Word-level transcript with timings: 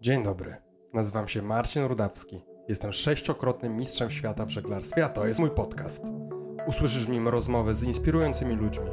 Dzień 0.00 0.22
dobry. 0.22 0.56
Nazywam 0.92 1.28
się 1.28 1.42
Marcin 1.42 1.84
Rudawski. 1.84 2.44
Jestem 2.68 2.92
sześciokrotnym 2.92 3.76
mistrzem 3.76 4.10
świata 4.10 4.44
w 4.44 4.50
żeglarstwie, 4.50 5.04
a 5.04 5.08
to 5.08 5.26
jest 5.26 5.40
mój 5.40 5.50
podcast. 5.50 6.02
Usłyszysz 6.66 7.06
w 7.06 7.08
nim 7.08 7.28
rozmowy 7.28 7.74
z 7.74 7.82
inspirującymi 7.82 8.54
ludźmi. 8.54 8.86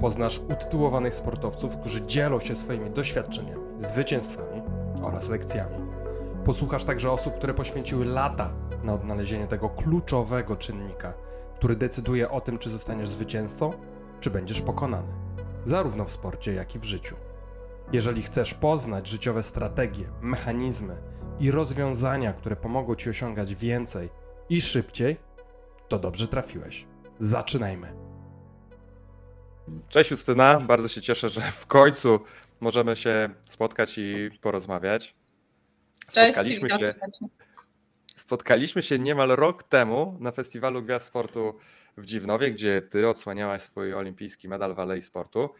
Poznasz 0.00 0.38
utytułowanych 0.38 1.14
sportowców, 1.14 1.76
którzy 1.76 2.06
dzielą 2.06 2.40
się 2.40 2.56
swoimi 2.56 2.90
doświadczeniami, 2.90 3.64
zwycięstwami 3.78 4.62
oraz 5.02 5.28
lekcjami. 5.28 5.76
Posłuchasz 6.44 6.84
także 6.84 7.10
osób, 7.10 7.34
które 7.34 7.54
poświęciły 7.54 8.04
lata 8.04 8.52
na 8.84 8.94
odnalezienie 8.94 9.46
tego 9.46 9.68
kluczowego 9.68 10.56
czynnika, 10.56 11.14
który 11.54 11.76
decyduje 11.76 12.30
o 12.30 12.40
tym, 12.40 12.58
czy 12.58 12.70
zostaniesz 12.70 13.08
zwycięzcą, 13.08 13.72
czy 14.20 14.30
będziesz 14.30 14.62
pokonany, 14.62 15.12
zarówno 15.64 16.04
w 16.04 16.10
sporcie, 16.10 16.54
jak 16.54 16.74
i 16.74 16.78
w 16.78 16.84
życiu. 16.84 17.16
Jeżeli 17.92 18.22
chcesz 18.22 18.54
poznać 18.54 19.08
życiowe 19.08 19.42
strategie, 19.42 20.04
mechanizmy 20.22 20.96
i 21.40 21.50
rozwiązania, 21.50 22.32
które 22.32 22.56
pomogą 22.56 22.94
ci 22.94 23.10
osiągać 23.10 23.54
więcej 23.54 24.08
i 24.48 24.60
szybciej, 24.60 25.16
to 25.88 25.98
dobrze 25.98 26.28
trafiłeś. 26.28 26.86
Zaczynajmy. 27.18 27.92
Cześć 29.88 30.10
Justyna, 30.10 30.60
bardzo 30.60 30.88
się 30.88 31.00
cieszę, 31.00 31.28
że 31.28 31.40
w 31.40 31.66
końcu 31.66 32.20
możemy 32.60 32.96
się 32.96 33.30
spotkać 33.44 33.98
i 33.98 34.30
porozmawiać. 34.40 35.14
Spotkaliśmy 36.08 36.68
Cześć, 36.68 36.82
się, 36.82 36.94
spotkaliśmy 38.16 38.82
się 38.82 38.98
niemal 38.98 39.28
rok 39.28 39.62
temu 39.62 40.16
na 40.20 40.32
Festiwalu 40.32 40.82
Gwiazd 40.82 41.06
Sportu 41.06 41.58
w 41.96 42.04
Dziwnowie, 42.04 42.50
gdzie 42.50 42.82
ty 42.82 43.08
odsłaniałaś 43.08 43.62
swój 43.62 43.94
olimpijski 43.94 44.48
medal 44.48 44.74
w 44.74 44.80
Alei 44.80 45.02
Sportu. 45.02 45.50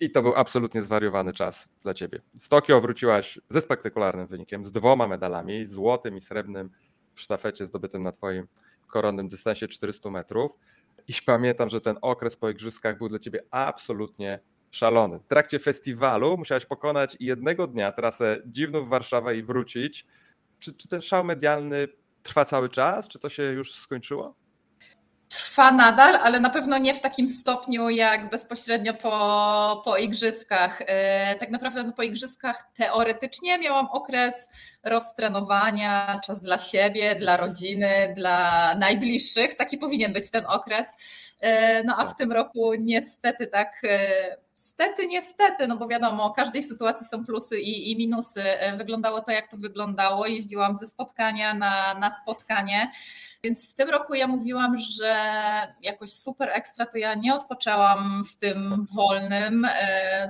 I 0.00 0.10
to 0.10 0.22
był 0.22 0.32
absolutnie 0.36 0.82
zwariowany 0.82 1.32
czas 1.32 1.68
dla 1.82 1.94
ciebie. 1.94 2.20
Z 2.38 2.48
Tokio 2.48 2.80
wróciłaś 2.80 3.40
ze 3.48 3.60
spektakularnym 3.60 4.26
wynikiem, 4.26 4.64
z 4.64 4.72
dwoma 4.72 5.08
medalami, 5.08 5.64
złotym 5.64 6.16
i 6.16 6.20
srebrnym 6.20 6.70
w 7.14 7.20
sztafecie 7.20 7.66
zdobytym 7.66 8.02
na 8.02 8.12
twoim 8.12 8.46
koronnym 8.86 9.28
dystansie 9.28 9.68
400 9.68 10.10
metrów. 10.10 10.52
I 11.08 11.12
pamiętam, 11.26 11.68
że 11.68 11.80
ten 11.80 11.96
okres 12.02 12.36
po 12.36 12.50
igrzyskach 12.50 12.98
był 12.98 13.08
dla 13.08 13.18
ciebie 13.18 13.42
absolutnie 13.50 14.40
szalony. 14.70 15.18
W 15.18 15.26
trakcie 15.26 15.58
festiwalu 15.58 16.36
musiałeś 16.38 16.66
pokonać 16.66 17.16
jednego 17.20 17.66
dnia 17.66 17.92
trasę 17.92 18.42
dziwną 18.46 18.84
w 18.84 18.88
Warszawę 18.88 19.36
i 19.36 19.42
wrócić. 19.42 20.06
Czy, 20.58 20.74
czy 20.74 20.88
ten 20.88 21.02
szał 21.02 21.24
medialny 21.24 21.88
trwa 22.22 22.44
cały 22.44 22.68
czas? 22.68 23.08
Czy 23.08 23.18
to 23.18 23.28
się 23.28 23.42
już 23.42 23.74
skończyło? 23.74 24.34
Trwa 25.34 25.70
nadal, 25.70 26.16
ale 26.16 26.40
na 26.40 26.50
pewno 26.50 26.78
nie 26.78 26.94
w 26.94 27.00
takim 27.00 27.28
stopniu 27.28 27.90
jak 27.90 28.30
bezpośrednio 28.30 28.94
po, 28.94 29.82
po 29.84 29.96
igrzyskach. 29.96 30.82
E, 30.86 31.34
tak 31.34 31.50
naprawdę 31.50 31.92
po 31.92 32.02
igrzyskach 32.02 32.70
teoretycznie 32.76 33.58
miałam 33.58 33.86
okres 33.86 34.48
roztrenowania, 34.82 36.20
czas 36.26 36.40
dla 36.40 36.58
siebie, 36.58 37.14
dla 37.14 37.36
rodziny, 37.36 38.12
dla 38.16 38.74
najbliższych. 38.74 39.56
Taki 39.56 39.78
powinien 39.78 40.12
być 40.12 40.30
ten 40.30 40.46
okres. 40.46 40.94
E, 41.40 41.84
no 41.84 41.94
a 41.98 42.06
w 42.06 42.16
tym 42.16 42.32
roku 42.32 42.74
niestety 42.74 43.46
tak 43.46 43.72
e, 43.84 44.43
Stety, 44.54 45.06
niestety, 45.06 45.66
no 45.66 45.76
bo 45.76 45.88
wiadomo, 45.88 46.30
każdej 46.30 46.62
sytuacji 46.62 47.06
są 47.06 47.24
plusy 47.24 47.60
i, 47.60 47.92
i, 47.92 47.96
minusy. 47.96 48.44
Wyglądało 48.76 49.20
to, 49.20 49.30
jak 49.30 49.50
to 49.50 49.56
wyglądało. 49.56 50.26
Jeździłam 50.26 50.74
ze 50.74 50.86
spotkania 50.86 51.54
na, 51.54 51.94
na 51.94 52.10
spotkanie. 52.10 52.90
Więc 53.42 53.70
w 53.70 53.74
tym 53.74 53.90
roku 53.90 54.14
ja 54.14 54.26
mówiłam, 54.26 54.78
że 54.78 55.16
jakoś 55.80 56.12
super 56.12 56.50
ekstra 56.52 56.86
to 56.86 56.98
ja 56.98 57.14
nie 57.14 57.34
odpoczęłam 57.34 58.24
w 58.24 58.36
tym 58.36 58.86
wolnym. 58.92 59.64
E, 59.64 60.26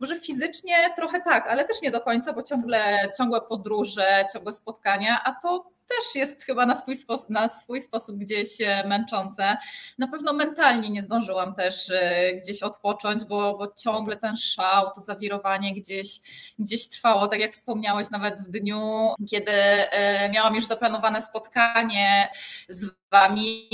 może 0.00 0.16
fizycznie 0.16 0.74
trochę 0.96 1.20
tak, 1.20 1.48
ale 1.48 1.64
też 1.64 1.82
nie 1.82 1.90
do 1.90 2.00
końca, 2.00 2.32
bo 2.32 2.42
ciągle 2.42 3.10
ciągłe 3.18 3.40
podróże, 3.40 4.24
ciągłe 4.32 4.52
spotkania, 4.52 5.24
a 5.24 5.32
to 5.32 5.70
też 5.90 6.14
jest 6.14 6.44
chyba 6.44 6.66
na 6.66 6.74
swój, 6.74 6.96
sposób, 6.96 7.30
na 7.30 7.48
swój 7.48 7.80
sposób 7.80 8.16
gdzieś 8.16 8.60
e, 8.60 8.84
męczące. 8.88 9.56
Na 9.98 10.08
pewno 10.08 10.32
mentalnie 10.32 10.90
nie 10.90 11.02
zdążyłam 11.02 11.54
też 11.54 11.90
e, 11.90 12.34
gdzieś 12.34 12.62
odpocząć, 12.62 13.24
bo, 13.24 13.58
bo 13.58 13.72
ciągle 13.76 14.16
ten 14.16 14.36
szał, 14.36 14.90
to 14.94 15.00
zawirowanie 15.00 15.74
gdzieś, 15.74 16.20
gdzieś 16.58 16.88
trwało. 16.88 17.28
Tak 17.28 17.40
jak 17.40 17.52
wspomniałeś, 17.52 18.10
nawet 18.10 18.40
w 18.40 18.50
dniu, 18.50 19.14
kiedy 19.30 19.52
e, 19.52 20.30
miałam 20.30 20.54
już 20.54 20.66
zaplanowane 20.66 21.22
spotkanie 21.22 22.28
z 22.68 22.90
Wami, 23.12 23.68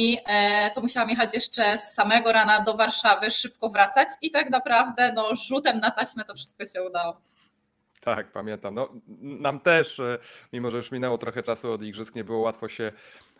to 0.74 0.80
musiałam 0.80 1.10
jechać 1.10 1.34
jeszcze 1.34 1.78
z 1.78 1.94
samego 1.94 2.32
rana 2.32 2.60
do 2.60 2.74
Warszawy, 2.74 3.30
szybko 3.30 3.68
wracać 3.68 4.08
i 4.22 4.30
tak 4.30 4.50
naprawdę 4.50 5.12
no, 5.12 5.34
rzutem 5.34 5.80
na 5.80 5.90
taśmę 5.90 6.24
to 6.24 6.34
wszystko 6.34 6.66
się 6.66 6.82
udało. 6.82 7.20
Tak, 8.06 8.32
pamiętam. 8.32 8.74
No, 8.74 8.88
nam 9.20 9.60
też, 9.60 10.00
e, 10.00 10.18
mimo 10.52 10.70
że 10.70 10.76
już 10.76 10.92
minęło 10.92 11.18
trochę 11.18 11.42
czasu 11.42 11.72
od 11.72 11.82
igrzysk, 11.82 12.14
nie 12.14 12.24
było 12.24 12.38
łatwo 12.38 12.68
się 12.68 12.92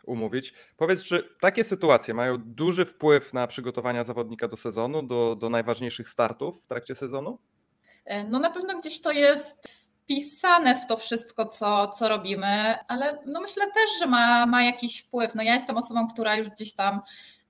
umówić. 0.04 0.54
Powiedz, 0.77 1.03
czy 1.03 1.28
takie 1.41 1.65
sytuacje 1.65 2.15
mają 2.15 2.38
duży 2.38 2.84
wpływ 2.84 3.32
na 3.32 3.47
przygotowania 3.47 4.05
zawodnika 4.05 4.49
do 4.49 4.56
sezonu, 4.56 5.03
do, 5.03 5.37
do 5.37 5.50
najważniejszych 5.50 6.09
startów 6.09 6.65
w 6.65 6.66
trakcie 6.66 6.94
sezonu? 6.94 7.38
E, 8.05 8.25
no 8.25 8.38
na 8.38 8.50
pewno 8.50 8.78
gdzieś 8.78 9.00
to 9.00 9.12
jest 9.12 9.69
wpisane 10.03 10.81
w 10.81 10.87
to 10.87 10.97
wszystko, 10.97 11.47
co, 11.47 11.88
co 11.88 12.09
robimy, 12.09 12.78
ale 12.88 13.19
no 13.26 13.41
myślę 13.41 13.66
też, 13.66 13.91
że 14.00 14.06
ma, 14.06 14.47
ma 14.47 14.65
jakiś 14.65 15.00
wpływ. 15.00 15.34
No 15.34 15.43
ja 15.43 15.55
jestem 15.55 15.76
osobą, 15.76 16.09
która 16.09 16.37
już 16.37 16.49
gdzieś 16.49 16.75
tam 16.75 17.00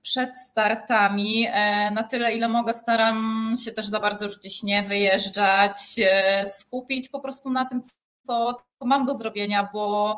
przed 0.07 0.37
startami. 0.37 1.47
E, 1.51 1.91
na 1.91 2.03
tyle, 2.03 2.35
ile 2.35 2.47
mogę, 2.47 2.73
staram 2.73 3.53
się 3.63 3.71
też 3.71 3.87
za 3.87 3.99
bardzo 3.99 4.25
już 4.25 4.37
gdzieś 4.37 4.63
nie 4.63 4.83
wyjeżdżać, 4.83 5.77
e, 5.99 6.45
skupić 6.45 7.09
po 7.09 7.19
prostu 7.19 7.49
na 7.49 7.65
tym, 7.65 7.81
co, 8.27 8.57
co 8.79 8.85
mam 8.85 9.05
do 9.05 9.13
zrobienia, 9.13 9.69
bo 9.73 10.17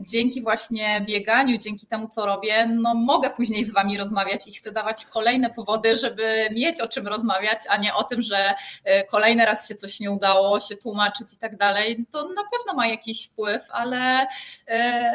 dzięki 0.00 0.42
właśnie 0.42 1.04
bieganiu, 1.06 1.58
dzięki 1.58 1.86
temu, 1.86 2.08
co 2.08 2.26
robię, 2.26 2.66
no 2.66 2.94
mogę 2.94 3.30
później 3.30 3.64
z 3.64 3.72
Wami 3.72 3.98
rozmawiać 3.98 4.48
i 4.48 4.52
chcę 4.52 4.72
dawać 4.72 5.06
kolejne 5.06 5.50
powody, 5.50 5.96
żeby 5.96 6.48
mieć 6.52 6.80
o 6.80 6.88
czym 6.88 7.08
rozmawiać, 7.08 7.58
a 7.68 7.76
nie 7.76 7.94
o 7.94 8.04
tym, 8.04 8.22
że 8.22 8.54
e, 8.84 9.04
kolejny 9.04 9.46
raz 9.46 9.68
się 9.68 9.74
coś 9.74 10.00
nie 10.00 10.10
udało, 10.10 10.60
się 10.60 10.76
tłumaczyć 10.76 11.32
i 11.34 11.38
tak 11.38 11.56
dalej. 11.56 12.06
To 12.10 12.28
na 12.28 12.42
pewno 12.52 12.74
ma 12.74 12.86
jakiś 12.86 13.26
wpływ, 13.26 13.62
ale 13.70 14.26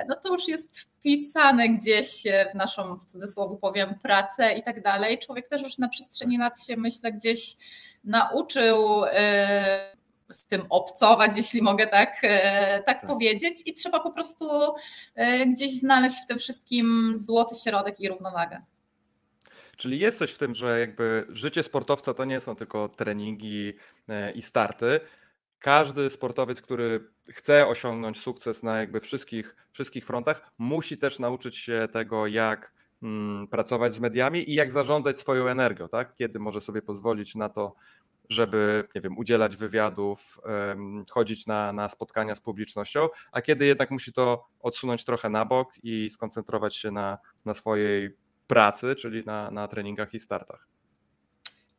no 0.08 0.16
to 0.16 0.34
już 0.34 0.48
jest 0.48 0.80
wpisane 0.80 1.70
gdzieś 1.70 2.24
w 2.52 2.56
naszą, 2.56 2.96
w 2.96 3.06
cudzysłowie 3.06 3.58
powiem, 3.62 3.96
pracę 4.04 4.54
i 4.54 4.64
tak 4.64 4.82
dalej. 4.82 5.20
Człowiek 5.20 5.48
też 5.50 5.62
już 5.62 5.78
na 5.78 5.90
przestrzeni 5.90 6.38
lat 6.38 6.66
się, 6.66 6.78
myślę, 6.78 7.12
gdzieś 7.12 7.58
nauczył 8.04 9.06
e, 9.06 9.95
z 10.32 10.44
tym 10.44 10.66
obcować, 10.70 11.38
jeśli 11.38 11.62
mogę 11.62 11.88
tak, 11.88 12.18
e, 12.24 12.84
tak, 12.86 13.02
tak, 13.02 13.08
powiedzieć, 13.08 13.62
i 13.66 13.74
trzeba 13.74 14.00
po 14.00 14.12
prostu 14.12 14.50
e, 15.16 15.46
gdzieś 15.46 15.80
znaleźć 15.80 16.16
w 16.24 16.28
tym 16.28 16.40
wszystkim 16.40 17.14
złoty 17.16 17.56
środek 17.56 18.00
i 18.00 18.10
równowagę. 18.10 18.62
Czyli 19.78 20.00
jest 20.00 20.18
coś 20.18 20.32
w 20.32 20.38
tym, 20.38 20.56
że 20.56 20.80
jakby 20.80 21.26
życie 21.30 21.64
sportowca 21.64 22.14
to 22.14 22.26
nie 22.26 22.40
są 22.40 22.56
tylko 22.56 22.90
treningi 22.90 23.74
i 24.36 24.42
starty, 24.42 25.00
każdy 25.66 26.10
sportowiec, 26.10 26.62
który 26.62 27.08
chce 27.30 27.68
osiągnąć 27.68 28.20
sukces 28.20 28.64
na 28.64 28.80
jakby 28.80 29.00
wszystkich, 29.00 29.56
wszystkich 29.72 30.06
frontach, 30.06 30.52
musi 30.60 30.98
też 30.98 31.20
nauczyć 31.20 31.58
się 31.58 31.88
tego, 31.94 32.28
jak 32.28 32.74
mm, 33.04 33.48
pracować 33.48 33.94
z 33.94 34.00
mediami 34.00 34.50
i 34.50 34.54
jak 34.54 34.72
zarządzać 34.72 35.20
swoją 35.20 35.48
energią, 35.48 35.90
tak? 35.90 36.16
Kiedy 36.16 36.40
może 36.40 36.62
sobie 36.62 36.82
pozwolić 36.82 37.36
na 37.36 37.50
to, 37.50 37.76
żeby, 38.30 38.88
nie 38.96 39.02
wiem, 39.02 39.18
udzielać 39.18 39.58
wywiadów, 39.58 40.40
chodzić 41.12 41.48
na, 41.48 41.74
na 41.74 41.88
spotkania 41.88 42.36
z 42.36 42.42
publicznością, 42.42 43.10
a 43.32 43.42
kiedy 43.42 43.66
jednak 43.66 43.92
musi 43.92 44.14
to 44.14 44.48
odsunąć 44.60 45.06
trochę 45.06 45.30
na 45.30 45.46
bok 45.46 45.74
i 45.84 46.10
skoncentrować 46.10 46.76
się 46.76 46.92
na, 46.92 47.18
na 47.46 47.54
swojej 47.54 48.18
pracy, 48.48 48.96
czyli 48.96 49.24
na, 49.26 49.52
na 49.52 49.68
treningach 49.68 50.14
i 50.14 50.20
startach. 50.20 50.75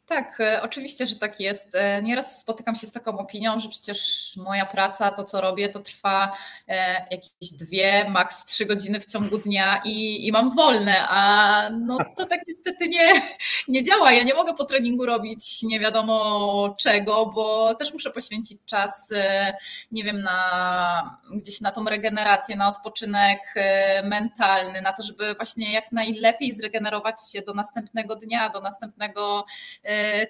Tak, 0.07 0.41
e, 0.41 0.63
oczywiście, 0.63 1.07
że 1.07 1.17
tak 1.17 1.41
jest. 1.41 1.75
E, 1.75 2.03
nieraz 2.03 2.41
spotykam 2.41 2.75
się 2.75 2.87
z 2.87 2.93
taką 2.93 3.19
opinią, 3.19 3.61
że 3.61 3.69
przecież 3.69 4.33
moja 4.37 4.67
praca, 4.67 5.11
to 5.11 5.25
co 5.25 5.41
robię, 5.41 5.69
to 5.69 5.81
trwa 5.81 6.33
e, 6.69 7.07
jakieś 7.11 7.53
dwie, 7.53 8.11
maks 8.11 8.45
trzy 8.45 8.67
godziny 8.67 9.01
w 9.01 9.07
ciągu 9.07 9.39
dnia 9.39 9.83
i, 9.85 10.27
i 10.27 10.33
mam 10.33 10.57
wolne, 10.57 11.09
a 11.09 11.71
no 11.71 11.99
to 12.17 12.27
tak 12.27 12.41
niestety 12.49 12.89
nie, 12.89 13.13
nie 13.69 13.83
działa. 13.83 14.13
Ja 14.13 14.23
nie 14.23 14.35
mogę 14.35 14.55
po 14.55 14.65
treningu 14.65 15.07
robić 15.07 15.63
nie 15.63 15.81
wiadomo 15.81 16.77
czego, 16.79 17.27
bo 17.27 17.75
też 17.75 17.93
muszę 17.93 18.11
poświęcić 18.11 18.61
czas, 18.67 19.11
nie 19.93 20.05
wiem, 20.05 20.23
na 20.23 21.19
gdzieś 21.33 21.61
na 21.61 21.73
tą 21.73 21.85
regenerację, 21.85 22.57
na 22.57 22.69
odpoczynek 22.69 23.41
mentalny, 24.05 24.83
na 24.83 24.93
to, 24.93 25.03
żeby 25.03 25.35
właśnie 25.35 25.73
jak 25.73 25.93
najlepiej 25.93 26.53
zregenerować 26.53 27.17
się 27.33 27.43
do 27.43 27.55
następnego 27.55 28.17
dnia, 28.17 28.49
do 28.49 28.61
następnego 28.61 29.45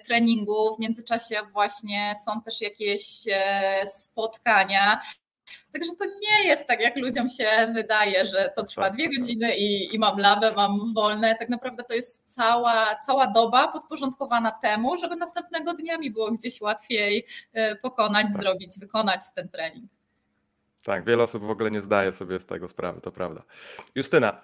treningu. 0.05 0.75
W 0.75 0.79
międzyczasie 0.79 1.35
właśnie 1.53 2.13
są 2.25 2.41
też 2.41 2.61
jakieś 2.61 3.27
e, 3.31 3.81
spotkania. 3.85 5.01
Także 5.73 5.89
to 5.99 6.05
nie 6.05 6.47
jest 6.47 6.67
tak, 6.67 6.79
jak 6.79 6.97
ludziom 6.97 7.29
się 7.29 7.71
wydaje, 7.73 8.25
że 8.25 8.51
to 8.55 8.63
trwa 8.63 8.89
dwie 8.89 9.17
godziny 9.17 9.57
i, 9.57 9.95
i 9.95 9.99
mam 9.99 10.19
labę, 10.19 10.53
mam 10.55 10.93
wolne. 10.93 11.35
Tak 11.35 11.49
naprawdę 11.49 11.83
to 11.83 11.93
jest 11.93 12.35
cała, 12.35 12.95
cała 12.95 13.27
doba 13.27 13.67
podporządkowana 13.67 14.51
temu, 14.51 14.97
żeby 14.97 15.15
następnego 15.15 15.73
dnia 15.73 15.97
mi 15.97 16.11
było 16.11 16.31
gdzieś 16.31 16.61
łatwiej 16.61 17.25
e, 17.53 17.75
pokonać, 17.75 18.33
zrobić, 18.33 18.79
wykonać 18.79 19.21
ten 19.35 19.49
trening. 19.49 19.91
Tak, 20.83 21.05
wiele 21.05 21.23
osób 21.23 21.43
w 21.43 21.49
ogóle 21.49 21.71
nie 21.71 21.81
zdaje 21.81 22.11
sobie 22.11 22.39
z 22.39 22.45
tego 22.45 22.67
sprawy, 22.67 23.01
to 23.01 23.11
prawda. 23.11 23.43
Justyna, 23.95 24.41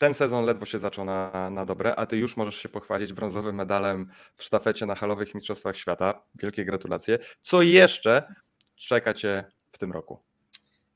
ten 0.00 0.14
sezon 0.14 0.44
ledwo 0.44 0.66
się 0.66 0.78
zaczął 0.78 1.04
na, 1.04 1.50
na 1.50 1.66
dobre, 1.66 1.96
a 1.96 2.06
ty 2.06 2.16
już 2.16 2.36
możesz 2.36 2.56
się 2.56 2.68
pochwalić 2.68 3.12
brązowym 3.12 3.56
medalem 3.56 4.10
w 4.36 4.44
sztafecie 4.44 4.86
na 4.86 4.94
halowych 4.94 5.34
Mistrzostwach 5.34 5.76
Świata. 5.76 6.22
Wielkie 6.34 6.64
gratulacje. 6.64 7.18
Co 7.40 7.62
jeszcze 7.62 8.34
czeka 8.76 9.14
cię 9.14 9.44
w 9.72 9.78
tym 9.78 9.92
roku? 9.92 10.29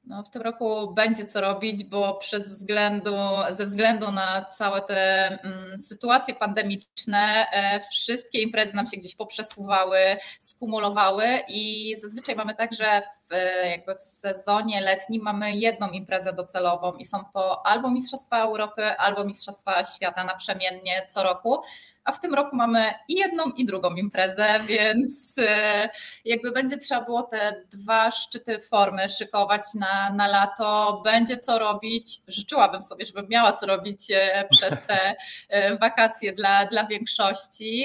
No, 0.06 0.22
w 0.22 0.30
tym 0.30 0.42
roku 0.42 0.94
będzie 0.94 1.26
co 1.26 1.40
robić, 1.40 1.84
bo 1.84 2.14
przez 2.14 2.42
względu, 2.48 3.16
ze 3.50 3.64
względu 3.64 4.12
na 4.12 4.44
całe 4.44 4.82
te 4.82 5.26
mm, 5.26 5.78
sytuacje 5.78 6.34
pandemiczne, 6.34 7.46
e, 7.52 7.80
wszystkie 7.90 8.42
imprezy 8.42 8.76
nam 8.76 8.86
się 8.86 8.96
gdzieś 8.96 9.14
poprzesuwały, 9.14 9.98
skumulowały 10.38 11.24
i 11.48 11.94
zazwyczaj 11.98 12.36
mamy 12.36 12.54
tak, 12.54 12.74
że 12.74 13.02
w, 13.30 13.34
jakby 13.70 13.94
w 13.94 14.02
sezonie 14.02 14.80
letnim 14.80 15.22
mamy 15.22 15.56
jedną 15.56 15.88
imprezę 15.88 16.32
docelową 16.32 16.92
i 16.92 17.04
są 17.04 17.24
to 17.32 17.66
albo 17.66 17.90
Mistrzostwa 17.90 18.42
Europy, 18.42 18.82
albo 18.82 19.24
Mistrzostwa 19.24 19.84
Świata 19.84 20.24
naprzemiennie 20.24 21.06
co 21.08 21.22
roku 21.22 21.62
a 22.04 22.12
w 22.12 22.20
tym 22.20 22.34
roku 22.34 22.56
mamy 22.56 22.94
i 23.08 23.14
jedną, 23.14 23.50
i 23.50 23.64
drugą 23.64 23.94
imprezę, 23.94 24.60
więc 24.68 25.34
e, 25.38 25.88
jakby 26.24 26.50
będzie 26.50 26.76
trzeba 26.76 27.00
było 27.00 27.22
te 27.22 27.64
dwa 27.70 28.10
szczyty 28.10 28.60
formy 28.60 29.08
szykować 29.08 29.62
na, 29.74 30.10
na 30.10 30.28
lato, 30.28 31.00
będzie 31.04 31.38
co 31.38 31.58
robić. 31.58 32.20
Życzyłabym 32.28 32.82
sobie, 32.82 33.06
żebym 33.06 33.28
miała 33.28 33.52
co 33.52 33.66
robić 33.66 34.10
e, 34.10 34.46
przez 34.50 34.82
te 34.86 35.14
e, 35.48 35.76
wakacje 35.78 36.32
dla, 36.32 36.66
dla 36.66 36.86
większości, 36.86 37.84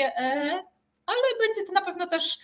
ale 1.06 1.22
będzie 1.40 1.64
to 1.68 1.74
na 1.74 1.82
pewno 1.82 2.08
też 2.08 2.38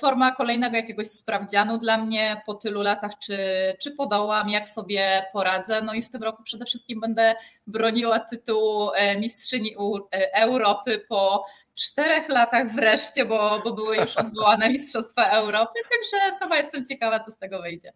forma 0.00 0.32
kolejnego 0.32 0.76
jakiegoś 0.76 1.06
sprawdzianu 1.06 1.78
dla 1.78 1.98
mnie 1.98 2.42
po 2.46 2.54
tylu 2.54 2.82
latach, 2.82 3.18
czy, 3.18 3.38
czy 3.80 3.90
podołam, 3.90 4.48
jak 4.48 4.68
sobie 4.68 5.26
poradzę. 5.32 5.82
No 5.82 5.94
i 5.94 6.02
w 6.02 6.10
tym 6.10 6.22
roku 6.22 6.42
przede 6.42 6.64
wszystkim 6.64 7.00
będę 7.00 7.34
broniła 7.66 8.20
tytułu 8.20 8.90
e, 8.94 9.20
mistrzyni 9.20 9.74
e, 10.12 10.34
Europy 10.34 11.04
po 11.08 11.46
czterech 11.74 12.28
latach 12.28 12.72
wreszcie, 12.72 13.24
bo, 13.24 13.60
bo 13.64 13.72
były 13.72 13.96
już 13.96 14.16
odwołane 14.16 14.68
Mistrzostwa 14.72 15.30
Europy, 15.30 15.80
także 15.90 16.38
sama 16.38 16.56
jestem 16.56 16.84
ciekawa, 16.84 17.20
co 17.20 17.30
z 17.30 17.38
tego 17.38 17.62
wyjdzie. 17.62 17.92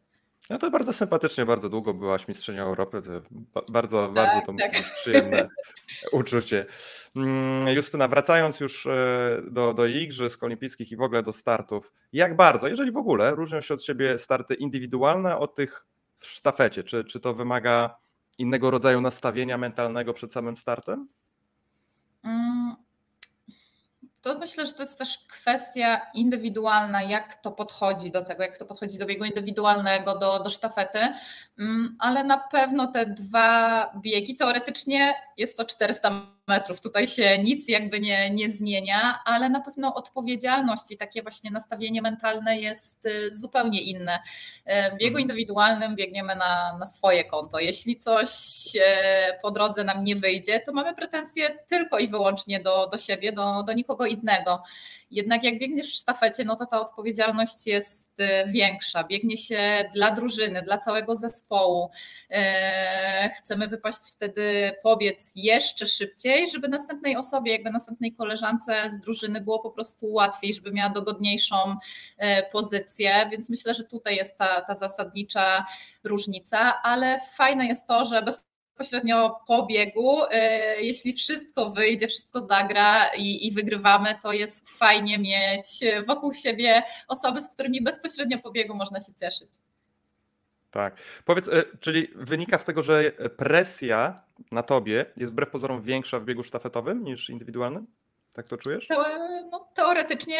No 0.50 0.58
to 0.58 0.70
bardzo 0.70 0.92
sympatycznie, 0.92 1.46
bardzo 1.46 1.68
długo 1.68 1.94
byłaś 1.94 2.28
mistrzynią 2.28 2.62
Europy. 2.62 3.00
bardzo, 3.68 4.06
tak, 4.06 4.14
bardzo 4.14 4.46
to 4.46 4.52
tak. 4.58 4.94
przyjemne 4.94 5.48
uczucie. 6.12 6.66
Mm, 7.16 7.68
Justyna, 7.68 8.08
wracając 8.08 8.60
już 8.60 8.86
e, 8.86 9.42
do, 9.50 9.74
do 9.74 9.86
Igrzysk 9.86 10.42
Olimpijskich 10.42 10.92
i 10.92 10.96
w 10.96 11.02
ogóle 11.02 11.22
do 11.22 11.32
startów, 11.32 11.92
jak 12.12 12.36
bardzo, 12.36 12.68
jeżeli 12.68 12.92
w 12.92 12.96
ogóle, 12.96 13.34
różnią 13.34 13.60
się 13.60 13.74
od 13.74 13.84
siebie 13.84 14.18
starty 14.18 14.54
indywidualne 14.54 15.36
od 15.36 15.54
tych 15.54 15.86
w 16.16 16.26
sztafecie? 16.26 16.84
Czy, 16.84 17.04
czy 17.04 17.20
to 17.20 17.34
wymaga 17.34 17.96
innego 18.38 18.70
rodzaju 18.70 19.00
nastawienia 19.00 19.58
mentalnego 19.58 20.14
przed 20.14 20.32
samym 20.32 20.56
startem? 20.56 21.08
Mm, 22.24 22.76
to 24.22 24.38
myślę, 24.38 24.66
że 24.66 24.72
to 24.72 24.82
jest 24.82 24.98
też 24.98 25.18
kwestia 25.18 26.00
indywidualna, 26.14 27.02
jak 27.02 27.34
to 27.34 27.50
podchodzi 27.50 28.10
do 28.10 28.24
tego, 28.24 28.42
jak 28.42 28.58
to 28.58 28.66
podchodzi 28.66 28.98
do 28.98 29.06
biegu 29.06 29.24
indywidualnego, 29.24 30.18
do, 30.18 30.38
do 30.38 30.50
sztafety, 30.50 30.98
mm, 31.58 31.96
ale 31.98 32.24
na 32.24 32.38
pewno 32.38 32.86
te 32.86 33.06
dwa 33.06 33.90
biegi, 34.00 34.36
teoretycznie 34.36 35.14
jest 35.36 35.56
to 35.56 35.64
400 35.64 36.26
metrów, 36.50 36.80
tutaj 36.80 37.08
się 37.08 37.38
nic 37.38 37.68
jakby 37.68 38.00
nie, 38.00 38.30
nie 38.30 38.50
zmienia, 38.50 39.22
ale 39.24 39.48
na 39.48 39.60
pewno 39.60 39.94
odpowiedzialność 39.94 40.90
i 40.90 40.96
takie 40.96 41.22
właśnie 41.22 41.50
nastawienie 41.50 42.02
mentalne 42.02 42.58
jest 42.58 43.06
y, 43.06 43.32
zupełnie 43.32 43.82
inne. 43.82 44.14
Y, 44.16 44.90
w 44.90 44.96
biegu 44.96 45.16
mhm. 45.16 45.22
indywidualnym 45.22 45.96
biegniemy 45.96 46.36
na, 46.36 46.76
na 46.78 46.86
swoje 46.86 47.24
konto. 47.24 47.58
Jeśli 47.58 47.96
coś 47.96 48.28
y, 48.76 48.80
po 49.42 49.50
drodze 49.50 49.84
nam 49.84 50.04
nie 50.04 50.16
wyjdzie, 50.16 50.60
to 50.60 50.72
mamy 50.72 50.94
pretensje 50.94 51.58
tylko 51.68 51.98
i 51.98 52.08
wyłącznie 52.08 52.60
do, 52.60 52.86
do 52.86 52.98
siebie, 52.98 53.32
do, 53.32 53.62
do 53.62 53.72
nikogo 53.72 54.06
innego. 54.06 54.62
Jednak 55.10 55.44
jak 55.44 55.58
biegniesz 55.58 55.92
w 55.92 55.94
sztafecie, 55.94 56.44
no 56.44 56.56
to 56.56 56.66
ta 56.66 56.80
odpowiedzialność 56.80 57.66
jest 57.66 58.20
y, 58.20 58.24
większa. 58.46 59.04
Biegnie 59.04 59.36
się 59.36 59.90
dla 59.94 60.10
drużyny, 60.10 60.62
dla 60.62 60.78
całego 60.78 61.14
zespołu. 61.14 61.90
E, 62.30 63.30
chcemy 63.38 63.68
wypaść 63.68 63.98
wtedy 64.12 64.72
pobiec 64.82 65.32
jeszcze 65.34 65.86
szybciej, 65.86 66.50
żeby 66.50 66.68
następnej 66.68 67.16
osobie, 67.16 67.52
jakby 67.52 67.70
następnej 67.70 68.12
koleżance 68.12 68.90
z 68.90 68.98
drużyny 68.98 69.40
było 69.40 69.58
po 69.58 69.70
prostu 69.70 70.12
łatwiej, 70.12 70.54
żeby 70.54 70.72
miała 70.72 70.90
dogodniejszą 70.90 71.56
e, 72.18 72.42
pozycję. 72.42 73.28
Więc 73.30 73.50
myślę, 73.50 73.74
że 73.74 73.84
tutaj 73.84 74.16
jest 74.16 74.38
ta, 74.38 74.60
ta 74.60 74.74
zasadnicza 74.74 75.66
różnica, 76.04 76.82
ale 76.82 77.20
fajne 77.36 77.66
jest 77.66 77.86
to, 77.86 78.04
że 78.04 78.22
bez 78.22 78.49
bezpośrednio 78.80 79.40
po 79.46 79.66
biegu. 79.66 80.22
E, 80.30 80.82
jeśli 80.82 81.12
wszystko 81.12 81.70
wyjdzie, 81.70 82.08
wszystko 82.08 82.40
zagra 82.40 83.08
i, 83.16 83.46
i, 83.46 83.52
wygrywamy, 83.52 84.14
to 84.22 84.32
jest 84.32 84.70
fajnie 84.70 85.18
mieć 85.18 85.84
wokół 86.06 86.34
siebie 86.34 86.82
osoby, 87.08 87.42
z 87.42 87.48
którymi 87.48 87.82
bezpośrednio 87.82 88.38
po 88.38 88.50
biegu 88.50 88.74
można 88.74 89.00
się 89.00 89.14
cieszyć. 89.20 89.48
Tak. 90.70 90.96
Powiedz, 91.24 91.48
e, 91.48 91.64
czyli 91.80 92.08
wynika 92.14 92.58
z 92.58 92.64
tego, 92.64 92.82
że 92.82 93.12
presja 93.36 94.22
na 94.52 94.62
tobie 94.62 95.06
jest 95.16 95.32
wbrew 95.32 95.50
pozorom 95.50 95.82
większa 95.82 96.20
w 96.20 96.24
biegu 96.24 96.44
sztafetowym 96.44 97.04
niż 97.04 97.30
indywidualnym? 97.30 97.86
Tak 98.32 98.48
to 98.48 98.56
czujesz? 98.56 98.88
No, 99.50 99.68
teoretycznie 99.74 100.38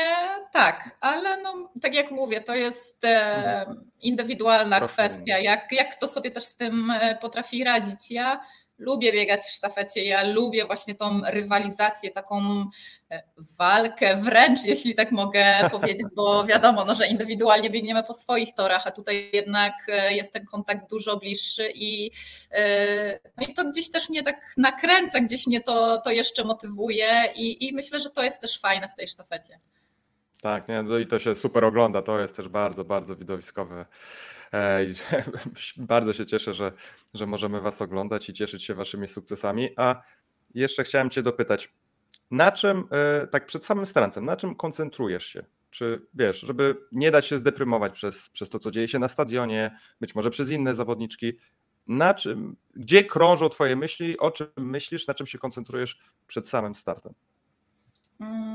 tak, 0.53 0.97
ale 1.01 1.43
no, 1.43 1.71
tak 1.83 1.95
jak 1.95 2.11
mówię, 2.11 2.41
to 2.41 2.55
jest 2.55 3.05
e, 3.05 3.35
mhm. 3.37 3.91
indywidualna 4.01 4.81
kwestia, 4.81 5.39
jak, 5.39 5.73
jak 5.73 5.97
kto 5.97 6.09
sobie 6.09 6.31
też 6.31 6.45
z 6.45 6.57
tym 6.57 6.91
e, 6.91 7.19
potrafi 7.21 7.65
radzić. 7.65 8.11
Ja 8.11 8.41
lubię 8.81 9.13
biegać 9.13 9.41
w 9.41 9.53
sztafecie, 9.53 10.05
ja 10.05 10.23
lubię 10.23 10.67
właśnie 10.67 10.95
tą 10.95 11.21
rywalizację, 11.25 12.11
taką 12.11 12.65
e, 13.11 13.23
walkę 13.59 14.17
wręcz, 14.17 14.65
jeśli 14.65 14.95
tak 14.95 15.13
mogę 15.13 15.45
powiedzieć, 15.73 16.07
bo 16.17 16.45
wiadomo, 16.45 16.85
no, 16.85 16.95
że 16.95 17.07
indywidualnie 17.07 17.71
biegniemy 17.71 18.05
po 18.05 18.15
swoich 18.15 18.55
torach, 18.55 18.87
a 18.87 18.91
tutaj 18.91 19.31
jednak 19.33 19.73
e, 19.89 20.15
jest 20.15 20.33
ten 20.33 20.47
kontakt 20.47 20.91
dużo 20.91 21.17
bliższy 21.17 21.73
i, 21.75 22.11
e, 22.51 23.21
no 23.37 23.47
i 23.47 23.55
to 23.55 23.65
gdzieś 23.65 23.91
też 23.91 24.09
mnie 24.09 24.23
tak 24.23 24.37
nakręca, 24.57 25.21
gdzieś 25.21 25.47
mnie 25.47 25.61
to, 25.61 26.01
to 26.01 26.11
jeszcze 26.11 26.45
motywuje 26.45 27.33
i, 27.37 27.69
i 27.69 27.73
myślę, 27.73 28.01
że 28.01 28.11
to 28.11 28.23
jest 28.23 28.41
też 28.41 28.61
fajne 28.61 28.89
w 28.89 28.95
tej 28.95 29.07
sztafecie. 29.07 29.59
Tak, 30.43 30.69
nie, 30.69 30.83
no 30.83 30.99
i 30.99 31.07
to 31.07 31.19
się 31.19 31.35
super 31.35 31.65
ogląda, 31.65 32.03
to 32.03 32.21
jest 32.21 32.37
też 32.37 32.49
bardzo, 32.49 32.85
bardzo 32.85 33.17
widowiskowe 33.17 33.87
Bardzo 35.77 36.13
się 36.13 36.27
cieszę, 36.27 36.55
że, 36.55 36.73
że 37.15 37.27
możemy 37.27 37.61
Was 37.61 37.83
oglądać 37.83 38.29
i 38.29 38.33
cieszyć 38.33 38.65
się 38.65 38.75
Waszymi 38.75 39.09
sukcesami. 39.09 39.69
A 39.77 40.03
jeszcze 40.55 40.85
chciałem 40.85 41.11
Cię 41.11 41.23
dopytać, 41.23 41.73
na 42.31 42.53
czym, 42.53 42.85
e, 42.91 43.27
tak 43.27 43.47
przed 43.47 43.65
samym 43.65 43.87
strancem, 43.87 44.25
na 44.25 44.37
czym 44.37 44.55
koncentrujesz 44.55 45.27
się? 45.27 45.45
Czy 45.71 46.07
wiesz, 46.15 46.41
żeby 46.41 46.77
nie 46.93 47.11
dać 47.11 47.27
się 47.27 47.39
zdeprymować 47.39 47.93
przez, 47.93 48.31
przez 48.31 48.49
to, 48.49 48.59
co 48.59 48.71
dzieje 48.71 48.89
się 48.89 48.99
na 48.99 49.09
stadionie, 49.09 49.79
być 50.01 50.15
może 50.15 50.31
przez 50.31 50.51
inne 50.51 50.75
zawodniczki, 50.75 51.33
na 51.89 52.15
czym, 52.15 52.57
gdzie 52.77 53.05
krążą 53.05 53.49
Twoje 53.49 53.77
myśli, 53.77 54.19
o 54.19 54.31
czym 54.31 54.49
myślisz, 54.57 55.07
na 55.07 55.15
czym 55.15 55.27
się 55.27 55.39
koncentrujesz 55.39 55.99
przed 56.27 56.49
samym 56.49 56.75
startem? 56.75 57.15
Mm, 58.21 58.50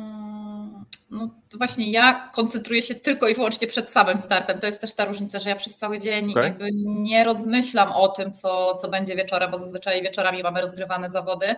no 1.10 1.30
właśnie 1.54 1.92
ja 1.92 2.30
koncentruję 2.34 2.82
się 2.82 2.96
tylko 2.96 3.28
i 3.28 3.36
wyłącznie 3.36 3.68
przed 3.68 3.90
samym 3.90 4.18
startem. 4.18 4.60
To 4.60 4.66
jest 4.66 4.82
też 4.82 4.94
ta 4.94 5.06
różnica, 5.06 5.40
że 5.40 5.50
ja 5.50 5.56
przez 5.56 5.78
cały 5.78 6.00
dzień 6.00 6.32
okay. 6.32 6.44
jakby 6.44 6.70
nie 6.86 7.24
rozmyślam 7.24 7.92
o 7.92 8.08
tym, 8.08 8.34
co, 8.34 8.76
co 8.76 8.88
będzie 8.88 9.16
wieczorem, 9.16 9.52
bo 9.52 9.58
zazwyczaj 9.58 10.02
wieczorami 10.02 10.44
mamy 10.44 10.62
rozgrywane 10.62 11.10
zawody. 11.10 11.56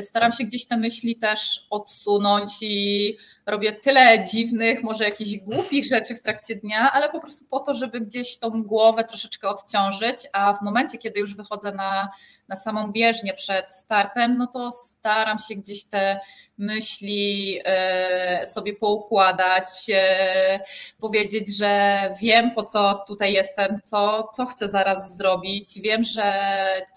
Staram 0.00 0.32
się 0.32 0.44
gdzieś 0.44 0.66
te 0.66 0.76
myśli 0.76 1.16
też 1.16 1.66
odsunąć 1.70 2.52
i 2.60 3.16
robię 3.46 3.72
tyle 3.72 4.24
dziwnych, 4.32 4.82
może 4.82 5.04
jakichś 5.04 5.36
głupich 5.36 5.84
rzeczy 5.84 6.14
w 6.14 6.22
trakcie 6.22 6.56
dnia, 6.56 6.92
ale 6.92 7.10
po 7.10 7.20
prostu 7.20 7.44
po 7.44 7.60
to, 7.60 7.74
żeby 7.74 8.00
gdzieś 8.00 8.38
tą 8.38 8.62
głowę 8.62 9.04
troszeczkę 9.04 9.48
odciążyć, 9.48 10.16
a 10.32 10.52
w 10.54 10.62
momencie, 10.62 10.98
kiedy 10.98 11.20
już 11.20 11.34
wychodzę 11.34 11.72
na, 11.72 12.08
na 12.48 12.56
samą 12.56 12.92
bieżnię 12.92 13.34
przed 13.34 13.72
startem, 13.72 14.38
no 14.38 14.46
to 14.46 14.70
staram 14.70 15.38
się 15.38 15.54
gdzieś 15.54 15.84
te 15.84 16.20
myśli 16.58 17.60
e, 17.64 18.46
sobie 18.46 18.74
poukładać, 18.74 19.90
e, 19.94 20.60
powiedzieć, 20.98 21.56
że 21.56 22.00
wiem 22.20 22.50
po 22.50 22.62
co 22.62 23.04
tutaj 23.06 23.32
jestem, 23.32 23.80
co, 23.84 24.28
co 24.32 24.46
chcę 24.46 24.68
zaraz 24.68 25.16
zrobić. 25.16 25.80
Wiem, 25.80 26.04
że 26.04 26.32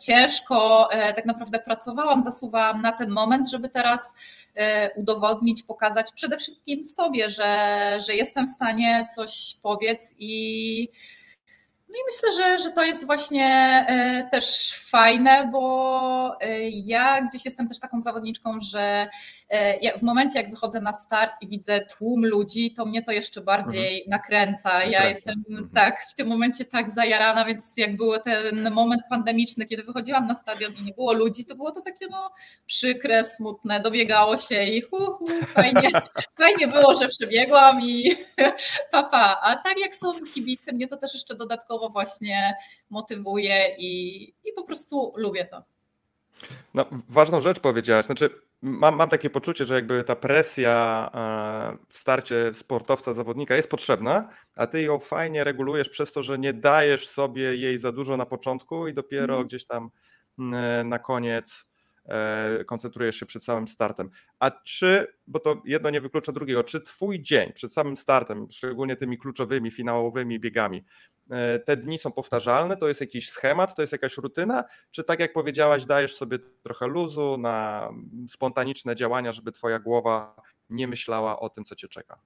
ciężko 0.06 0.89
e, 0.92 1.13
tak 1.13 1.25
naprawdę 1.25 1.60
pracowałam, 1.60 2.22
zasuwałam 2.22 2.82
na 2.82 2.92
ten 2.92 3.10
moment, 3.10 3.50
żeby 3.50 3.70
teraz 3.70 4.16
udowodnić, 4.96 5.63
pokazać 5.63 6.12
przede 6.16 6.38
wszystkim 6.38 6.86
sobie, 6.86 7.30
że, 7.30 8.00
że 8.08 8.16
jestem 8.16 8.46
w 8.46 8.50
stanie 8.50 9.08
coś 9.16 9.58
powiedz 9.62 10.16
i 10.18 10.89
No 11.89 11.96
i 11.96 12.01
myślę, 12.13 12.44
że, 12.44 12.63
że 12.63 12.72
to 12.72 12.84
jest 12.84 13.06
właśnie 13.06 13.46
e, 13.89 14.29
też 14.32 14.74
fajne, 14.74 15.50
bo 15.51 16.38
e, 16.41 16.70
ja 16.70 17.22
gdzieś 17.22 17.46
jestem 17.46 17.67
też 17.67 17.79
taką 17.79 18.01
zawodniczką, 18.01 18.60
że 18.62 19.08
e, 19.50 20.00
w 20.00 20.01
momencie 20.01 20.39
jak 20.39 20.50
wychodzę 20.50 20.82
na 20.82 20.94
start 20.94 21.32
i 21.41 21.48
widzę 21.48 21.86
tłum 21.98 22.25
ludzi, 22.25 22.74
to 22.74 22.86
mnie 22.86 23.03
to 23.03 23.12
jeszcze 23.12 23.41
bardziej 23.41 24.01
mhm. 24.01 24.10
nakręca. 24.10 24.84
Ja 24.84 24.86
nakręca. 24.86 25.10
jestem 25.10 25.44
mhm. 25.50 25.70
tak 25.70 26.08
w 26.12 26.15
tym 26.15 26.27
momencie 26.27 26.65
tak 26.65 26.89
zajarana, 26.89 27.46
więc 27.46 27.74
jak 27.77 27.98
był 27.98 28.20
ten 28.20 28.72
moment 28.72 29.01
pandemiczny, 29.10 29.65
kiedy 29.65 29.84
wychodziłam 29.84 30.27
na 30.27 30.36
stadion 30.36 30.74
i 30.74 30.84
nie 30.84 30.94
było 30.94 31.13
ludzi, 31.13 31.46
to 31.46 31.56
było 31.56 31.72
to 31.72 31.82
takie 31.82 32.08
no 32.08 32.32
przykre, 32.65 33.24
smutne, 33.24 33.79
dobiegało 33.79 34.38
się 34.38 34.63
i 34.63 34.82
hu, 34.82 34.98
hu 34.98 35.27
fajnie, 35.46 35.89
fajnie 36.41 36.67
było, 36.67 36.94
że 36.94 37.08
przebiegłam 37.08 37.82
i 37.82 38.15
papa. 38.91 39.39
A 39.44 39.56
tak 39.56 39.79
jak 39.79 39.96
są 39.96 40.13
kibice, 40.34 40.74
mnie 40.74 40.88
to 40.88 40.98
też 40.98 41.13
jeszcze 41.13 41.36
dodatkowo 41.36 41.76
dodatkowo 41.77 41.89
właśnie 41.93 42.55
motywuje 42.89 43.75
i, 43.77 44.24
i 44.46 44.53
po 44.55 44.63
prostu 44.63 45.13
lubię 45.15 45.46
to. 45.46 45.63
No, 46.74 46.86
ważną 47.10 47.41
rzecz 47.41 47.60
powiedziałaś, 47.60 48.05
znaczy 48.05 48.29
mam, 48.62 48.96
mam 48.96 49.10
takie 49.10 49.29
poczucie, 49.29 49.65
że 49.65 49.74
jakby 49.74 50.03
ta 50.03 50.15
presja 50.15 51.10
e, 51.13 51.77
w 51.89 51.98
starcie 51.98 52.53
sportowca, 52.53 53.13
zawodnika 53.13 53.55
jest 53.55 53.69
potrzebna, 53.69 54.29
a 54.55 54.67
ty 54.67 54.81
ją 54.81 55.00
fajnie 55.00 55.43
regulujesz 55.43 55.89
przez 55.89 56.13
to, 56.13 56.24
że 56.24 56.39
nie 56.39 56.53
dajesz 56.53 57.07
sobie 57.07 57.55
jej 57.55 57.77
za 57.77 57.91
dużo 57.91 58.17
na 58.17 58.25
początku 58.25 58.88
i 58.88 58.93
dopiero 58.93 59.36
mm. 59.36 59.48
gdzieś 59.48 59.65
tam 59.65 59.89
na 60.86 61.00
koniec 61.00 61.62
e, 61.62 61.66
koncentrujesz 62.66 63.16
się 63.16 63.26
przed 63.26 63.44
samym 63.44 63.68
startem. 63.68 64.10
A 64.40 64.52
czy, 64.52 65.08
bo 65.28 65.40
to 65.40 65.62
jedno 65.66 65.90
nie 65.90 66.02
wyklucza 66.02 66.32
drugiego, 66.32 66.64
czy 66.64 66.82
twój 66.82 67.22
dzień 67.22 67.54
przed 67.54 67.74
samym 67.74 67.98
startem, 67.98 68.48
szczególnie 68.52 68.96
tymi 68.96 69.18
kluczowymi, 69.18 69.72
finałowymi 69.72 70.40
biegami, 70.40 70.84
E, 71.30 71.60
te 71.60 71.78
dni 71.78 71.98
są 71.98 72.12
powtarzalne? 72.12 72.78
To 72.78 72.88
jest 72.88 73.02
jakiś 73.02 73.30
schemat, 73.30 73.76
to 73.76 73.82
jest 73.82 73.92
jakaś 73.92 74.18
rutyna? 74.18 74.64
Czy 74.92 75.04
tak 75.04 75.20
jak 75.20 75.34
powiedziałaś, 75.34 75.86
dajesz 75.86 76.16
sobie 76.16 76.40
trochę 76.64 76.88
luzu 76.88 77.38
na 77.38 77.90
spontaniczne 78.30 78.96
działania, 78.96 79.32
żeby 79.32 79.52
twoja 79.52 79.80
głowa 79.80 80.36
nie 80.70 80.88
myślała 80.88 81.40
o 81.40 81.50
tym, 81.50 81.66
co 81.66 81.76
cię 81.76 81.88
czeka? 81.88 82.20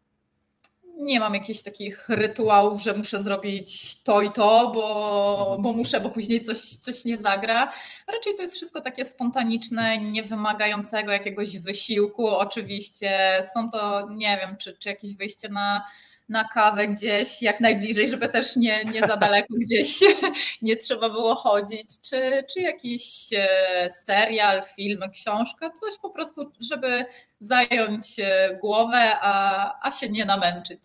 Nie 1.02 1.20
mam 1.20 1.34
jakichś 1.34 1.62
takich 1.62 2.10
rytuałów, 2.10 2.82
że 2.82 2.94
muszę 2.94 3.24
zrobić 3.24 4.02
to 4.04 4.22
i 4.22 4.32
to, 4.32 4.72
bo, 4.76 5.58
bo 5.60 5.74
muszę, 5.74 6.02
bo 6.02 6.10
później 6.10 6.42
coś, 6.42 6.60
coś 6.60 7.06
nie 7.06 7.18
zagra. 7.18 7.72
Raczej 8.08 8.36
to 8.36 8.42
jest 8.42 8.56
wszystko 8.56 8.82
takie 8.82 9.06
spontaniczne, 9.06 9.98
nie 9.98 10.24
wymagającego 10.24 11.12
jakiegoś 11.12 11.58
wysiłku. 11.58 12.28
Oczywiście 12.28 13.40
są 13.54 13.72
to, 13.72 14.10
nie 14.10 14.38
wiem, 14.38 14.58
czy, 14.58 14.78
czy 14.78 14.90
jakieś 14.90 15.14
wyjście 15.14 15.50
na 15.50 15.84
na 16.30 16.44
kawę 16.44 16.88
gdzieś 16.88 17.42
jak 17.42 17.60
najbliżej, 17.60 18.10
żeby 18.10 18.30
też 18.30 18.56
nie, 18.56 18.86
nie 18.86 19.08
za 19.08 19.18
daleko 19.18 19.54
gdzieś 19.58 20.00
nie 20.62 20.78
trzeba 20.78 21.10
było 21.10 21.36
chodzić, 21.36 22.02
czy, 22.02 22.44
czy 22.54 22.62
jakiś 22.62 23.34
e, 23.34 23.90
serial, 23.90 24.64
film, 24.76 25.02
książka, 25.14 25.70
coś 25.70 25.94
po 26.02 26.10
prostu, 26.10 26.52
żeby 26.72 27.06
zająć 27.40 28.20
e, 28.20 28.58
głowę, 28.62 29.18
a, 29.22 29.88
a 29.88 29.92
się 29.92 30.10
nie 30.10 30.26
namęczyć. 30.26 30.82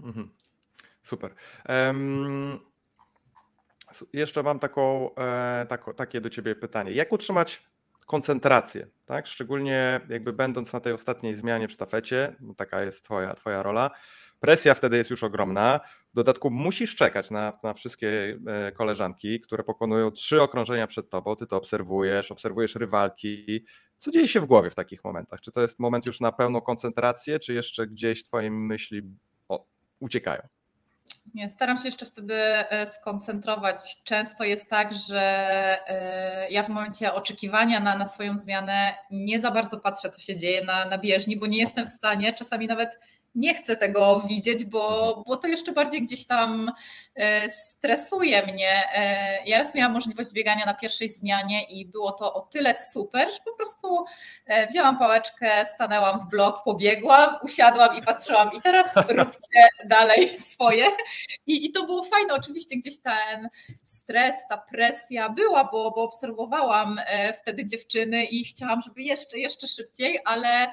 Mhm. 0.00 0.30
Super. 1.02 1.34
Um, 1.68 2.60
jeszcze 4.12 4.42
mam 4.42 4.58
taką, 4.58 5.14
e, 5.14 5.94
takie 5.96 6.20
do 6.20 6.30
Ciebie 6.30 6.54
pytanie. 6.54 6.92
Jak 6.92 7.12
utrzymać 7.12 7.62
koncentrację, 8.06 8.86
tak? 9.06 9.26
Szczególnie 9.26 10.00
jakby 10.08 10.32
będąc 10.32 10.72
na 10.72 10.80
tej 10.80 10.92
ostatniej 10.92 11.34
zmianie 11.34 11.68
w 11.68 11.72
sztafecie, 11.72 12.36
taka 12.56 12.82
jest 12.82 13.04
twoja, 13.04 13.34
twoja 13.34 13.62
rola, 13.62 13.90
Presja 14.40 14.74
wtedy 14.74 14.96
jest 14.96 15.10
już 15.10 15.24
ogromna. 15.24 15.80
W 16.12 16.16
dodatku 16.16 16.50
musisz 16.50 16.96
czekać 16.96 17.30
na, 17.30 17.58
na 17.62 17.74
wszystkie 17.74 18.38
e, 18.46 18.72
koleżanki, 18.72 19.40
które 19.40 19.64
pokonują 19.64 20.10
trzy 20.10 20.42
okrążenia 20.42 20.86
przed 20.86 21.10
tobą. 21.10 21.36
Ty 21.36 21.46
to 21.46 21.56
obserwujesz, 21.56 22.32
obserwujesz 22.32 22.74
rywalki. 22.74 23.64
Co 23.98 24.10
dzieje 24.10 24.28
się 24.28 24.40
w 24.40 24.46
głowie 24.46 24.70
w 24.70 24.74
takich 24.74 25.04
momentach? 25.04 25.40
Czy 25.40 25.52
to 25.52 25.60
jest 25.60 25.78
moment 25.78 26.06
już 26.06 26.20
na 26.20 26.32
pełną 26.32 26.60
koncentrację, 26.60 27.38
czy 27.38 27.54
jeszcze 27.54 27.86
gdzieś 27.86 28.22
twoje 28.22 28.50
myśli 28.50 29.02
o, 29.48 29.66
uciekają? 30.00 30.42
Nie, 31.34 31.50
staram 31.50 31.78
się 31.78 31.84
jeszcze 31.84 32.06
wtedy 32.06 32.34
e, 32.34 32.86
skoncentrować. 32.86 34.02
Często 34.04 34.44
jest 34.44 34.70
tak, 34.70 34.94
że 34.94 35.20
e, 35.88 36.50
ja 36.50 36.62
w 36.62 36.68
momencie 36.68 37.14
oczekiwania 37.14 37.80
na, 37.80 37.98
na 37.98 38.06
swoją 38.06 38.36
zmianę 38.36 38.94
nie 39.10 39.40
za 39.40 39.50
bardzo 39.50 39.80
patrzę, 39.80 40.10
co 40.10 40.20
się 40.20 40.36
dzieje 40.36 40.64
na, 40.64 40.84
na 40.84 40.98
bieżni, 40.98 41.36
bo 41.36 41.46
nie 41.46 41.58
jestem 41.58 41.86
w 41.86 41.90
stanie 41.90 42.32
czasami 42.32 42.66
nawet 42.66 42.98
nie 43.36 43.54
chcę 43.54 43.76
tego 43.76 44.22
widzieć, 44.28 44.64
bo, 44.64 45.08
mhm. 45.08 45.24
bo 45.26 45.36
to 45.36 45.48
jeszcze 45.48 45.72
bardziej 45.72 46.02
gdzieś 46.02 46.26
tam 46.26 46.72
e, 47.14 47.50
stresuje 47.50 48.46
mnie. 48.46 48.84
E, 48.94 49.44
ja 49.46 49.58
raz 49.58 49.74
miałam 49.74 49.92
możliwość 49.92 50.32
biegania 50.32 50.66
na 50.66 50.74
pierwszej 50.74 51.08
zmianie 51.08 51.64
i 51.64 51.86
było 51.86 52.12
to 52.12 52.34
o 52.34 52.40
tyle 52.40 52.74
super, 52.74 53.30
że 53.32 53.38
po 53.44 53.52
prostu 53.52 54.04
e, 54.46 54.66
wzięłam 54.66 54.98
pałeczkę, 54.98 55.66
stanęłam 55.66 56.20
w 56.20 56.30
blok, 56.30 56.64
pobiegłam, 56.64 57.36
usiadłam 57.42 57.96
i 57.96 58.02
patrzyłam 58.02 58.50
i 58.52 58.62
teraz 58.62 58.94
róbcie 59.18 59.68
dalej 59.84 60.38
swoje. 60.38 60.86
I, 61.46 61.66
i 61.66 61.72
to 61.72 61.86
było 61.86 62.04
fajne. 62.04 62.34
Oczywiście 62.34 62.76
gdzieś 62.76 62.98
ten 62.98 63.48
stres, 63.82 64.36
ta 64.48 64.58
presja 64.58 65.28
była, 65.28 65.64
bo, 65.64 65.90
bo 65.90 66.02
obserwowałam 66.02 67.00
wtedy 67.42 67.66
dziewczyny 67.66 68.24
i 68.24 68.44
chciałam, 68.44 68.80
żeby 68.80 69.02
jeszcze, 69.02 69.38
jeszcze 69.38 69.68
szybciej, 69.68 70.20
ale 70.24 70.72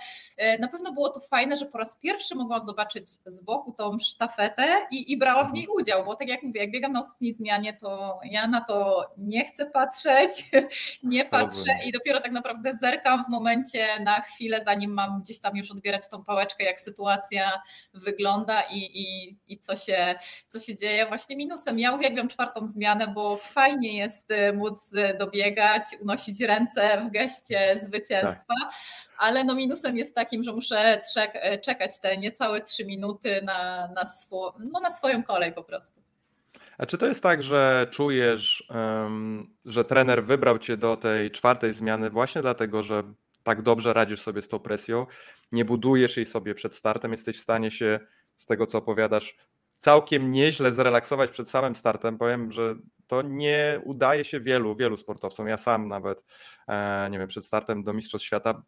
na 0.60 0.68
pewno 0.68 0.92
było 0.92 1.10
to 1.10 1.20
fajne, 1.20 1.58
że 1.58 1.66
po 1.66 1.78
raz 1.78 1.98
pierwszy 1.98 2.36
mogłam 2.36 2.53
mogłam 2.54 2.66
zobaczyć 2.66 3.10
z 3.10 3.42
boku 3.42 3.74
tą 3.78 4.00
sztafetę 4.00 4.88
i, 4.92 5.12
i 5.12 5.18
brała 5.18 5.44
w 5.44 5.54
niej 5.54 5.68
udział, 5.68 6.06
bo 6.06 6.16
tak 6.16 6.28
jak 6.28 6.44
mówię, 6.44 6.62
jak 6.62 6.72
biegam 6.72 6.92
na 6.92 7.00
ostatniej 7.00 7.34
zmianie, 7.34 7.74
to 7.74 8.20
ja 8.24 8.48
na 8.48 8.62
to 8.62 9.06
nie 9.18 9.46
chcę 9.46 9.66
patrzeć, 9.66 10.52
nie 11.04 11.26
patrzę 11.26 11.72
i 11.86 11.92
dopiero 11.92 12.22
tak 12.22 12.32
naprawdę 12.32 12.74
zerkam 12.74 13.26
w 13.26 13.30
momencie 13.30 14.00
na 14.00 14.22
chwilę, 14.22 14.62
zanim 14.66 14.94
mam 14.94 15.22
gdzieś 15.22 15.40
tam 15.40 15.58
już 15.58 15.72
odbierać 15.72 16.10
tą 16.10 16.24
pałeczkę, 16.24 16.64
jak 16.64 16.80
sytuacja 16.80 17.62
wygląda 17.94 18.62
i, 18.62 18.78
i, 18.78 19.38
i 19.48 19.60
co, 19.60 19.76
się, 19.76 20.16
co 20.48 20.60
się 20.60 20.76
dzieje. 20.76 21.06
Właśnie 21.06 21.36
minusem, 21.36 21.80
ja 21.80 21.92
uwielbiam 21.92 22.28
czwartą 22.28 22.68
zmianę, 22.68 23.08
bo 23.08 23.38
fajnie 23.38 23.98
jest 23.98 24.32
y, 24.32 24.54
móc 24.54 24.94
y, 24.94 25.18
dobiegać, 25.20 25.84
unosić 26.02 26.42
ręce 26.42 27.02
w 27.08 27.12
geście 27.12 27.80
zwycięstwa, 27.82 28.54
tak 28.64 28.74
ale 29.18 29.44
no 29.44 29.56
minusem 29.56 29.98
jest 29.98 30.16
takim, 30.16 30.44
że 30.44 30.54
muszę 30.54 31.02
e, 31.34 31.60
czekać 31.60 32.00
te 32.00 32.18
niecałe 32.18 32.62
trzy 32.62 32.86
minuty 32.86 33.42
na, 33.44 33.88
na, 33.88 34.06
swo, 34.06 34.56
no 34.60 34.80
na 34.80 34.90
swoją 34.90 35.24
kolej 35.24 35.54
po 35.54 35.64
prostu. 35.64 36.02
A 36.78 36.86
czy 36.86 36.98
to 36.98 37.06
jest 37.06 37.24
tak, 37.24 37.44
że 37.44 37.88
czujesz, 37.92 38.68
że 39.66 39.86
trener 39.86 40.24
wybrał 40.24 40.60
cię 40.60 40.78
do 40.78 40.98
tej 40.98 41.32
czwartej 41.32 41.74
zmiany 41.74 42.10
właśnie 42.10 42.42
dlatego, 42.42 42.84
że 42.84 43.04
tak 43.44 43.62
dobrze 43.62 43.94
radzisz 43.94 44.22
sobie 44.22 44.42
z 44.42 44.48
tą 44.48 44.60
presją, 44.60 45.06
nie 45.52 45.66
budujesz 45.66 46.18
jej 46.18 46.26
sobie 46.26 46.56
przed 46.56 46.76
startem, 46.76 47.12
jesteś 47.12 47.38
w 47.38 47.42
stanie 47.42 47.72
się 47.72 48.00
z 48.36 48.46
tego, 48.46 48.68
co 48.68 48.78
opowiadasz, 48.78 49.36
całkiem 49.76 50.32
nieźle 50.32 50.72
zrelaksować 50.72 51.32
przed 51.32 51.50
samym 51.50 51.76
startem. 51.76 52.18
Powiem, 52.18 52.52
że 52.52 52.76
to 53.08 53.22
nie 53.22 53.82
udaje 53.84 54.24
się 54.24 54.40
wielu, 54.40 54.76
wielu 54.76 54.98
sportowcom. 54.98 55.48
Ja 55.48 55.58
sam 55.58 55.88
nawet, 55.88 56.26
e, 56.68 57.10
nie 57.12 57.20
wiem, 57.20 57.28
przed 57.28 57.46
startem 57.46 57.84
do 57.84 57.94
Mistrzostw 57.94 58.28
Świata 58.28 58.64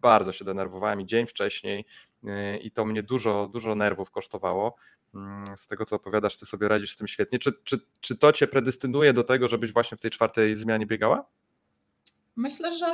bardzo 0.00 0.32
się 0.32 0.44
denerwowałem 0.44 1.00
i 1.00 1.06
dzień 1.06 1.26
wcześniej 1.26 1.84
y, 2.24 2.58
i 2.58 2.70
to 2.70 2.84
mnie 2.84 3.02
dużo, 3.02 3.48
dużo 3.52 3.74
nerwów 3.74 4.10
kosztowało. 4.10 4.76
Mm, 5.14 5.56
z 5.56 5.66
tego, 5.66 5.86
co 5.86 5.96
opowiadasz, 5.96 6.36
ty 6.36 6.46
sobie 6.46 6.68
radzisz 6.68 6.92
z 6.92 6.96
tym 6.96 7.06
świetnie. 7.06 7.38
Czy, 7.38 7.52
czy, 7.64 7.78
czy 8.00 8.16
to 8.16 8.32
cię 8.32 8.46
predystynuje 8.46 9.12
do 9.12 9.24
tego, 9.24 9.48
żebyś 9.48 9.72
właśnie 9.72 9.96
w 9.98 10.00
tej 10.00 10.10
czwartej 10.10 10.56
zmianie 10.56 10.86
biegała? 10.86 11.24
Myślę, 12.36 12.72
że, 12.78 12.86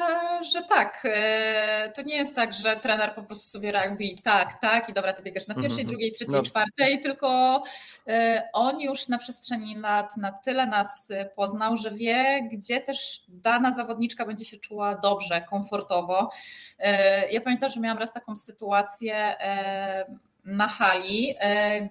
że 0.52 0.62
tak. 0.62 1.02
E, 1.04 1.92
to 1.94 2.02
nie 2.02 2.16
jest 2.16 2.34
tak, 2.34 2.52
że 2.52 2.76
trener 2.76 3.14
po 3.14 3.22
prostu 3.22 3.50
sobie 3.50 3.72
robi 3.72 4.18
tak, 4.22 4.60
tak 4.60 4.88
i 4.88 4.92
dobra, 4.92 5.12
ty 5.12 5.22
biegasz 5.22 5.46
na 5.46 5.54
mhm, 5.54 5.62
pierwszej, 5.62 5.82
mm 5.82 5.86
-hmm. 5.86 5.90
drugiej, 5.90 6.12
trzeciej, 6.12 6.34
no. 6.34 6.42
czwartej, 6.42 7.00
tylko 7.00 7.62
e, 8.08 8.48
on 8.52 8.80
już 8.80 9.08
na 9.08 9.18
przestrzeni 9.18 9.74
lat 9.74 10.16
na 10.16 10.32
tyle 10.32 10.66
nas 10.66 11.12
poznał, 11.36 11.76
że 11.76 11.90
wie, 11.90 12.48
gdzie 12.52 12.80
też 12.80 13.24
dana 13.28 13.72
zawodniczka 13.72 14.26
będzie 14.26 14.44
się 14.44 14.56
czuła 14.56 14.94
dobrze, 14.94 15.40
komfortowo. 15.40 16.30
E, 16.78 17.32
ja 17.32 17.40
pamiętam, 17.40 17.70
że 17.70 17.80
miałam 17.80 17.98
raz 17.98 18.12
taką 18.12 18.36
sytuację 18.36 19.36
na 20.44 20.68
hali, 20.68 21.34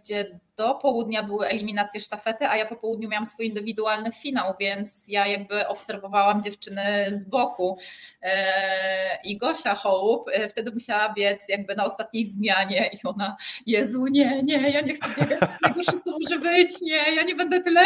gdzie 0.02 0.40
do 0.58 0.76
południa 0.76 1.24
były 1.24 1.48
eliminacje 1.48 2.02
sztafety, 2.02 2.48
a 2.48 2.58
ja 2.58 2.66
po 2.66 2.76
południu 2.76 3.10
miałam 3.10 3.26
swój 3.26 3.48
indywidualny 3.48 4.12
finał, 4.12 4.54
więc 4.60 5.08
ja 5.08 5.28
jakby 5.28 5.68
obserwowałam 5.68 6.42
dziewczyny 6.42 7.06
z 7.10 7.26
boku. 7.26 7.78
E, 8.22 9.20
I 9.24 9.38
Gosia 9.38 9.76
Hołup 9.76 10.30
e, 10.34 10.50
wtedy 10.50 10.72
musiała 10.72 11.14
biec 11.14 11.50
jakby 11.50 11.76
na 11.76 11.86
ostatniej 11.86 12.26
zmianie 12.26 12.90
i 12.94 12.98
ona, 13.04 13.38
Jezu, 13.66 14.08
nie, 14.08 14.44
nie, 14.44 14.70
ja 14.70 14.82
nie 14.82 14.94
chcę 14.94 15.22
biegać, 15.22 15.40
najgorsze 15.62 15.92
co 16.04 16.12
może 16.20 16.40
być, 16.40 16.82
nie, 16.82 17.16
ja 17.16 17.24
nie 17.24 17.36
będę 17.36 17.62
tyle, 17.62 17.84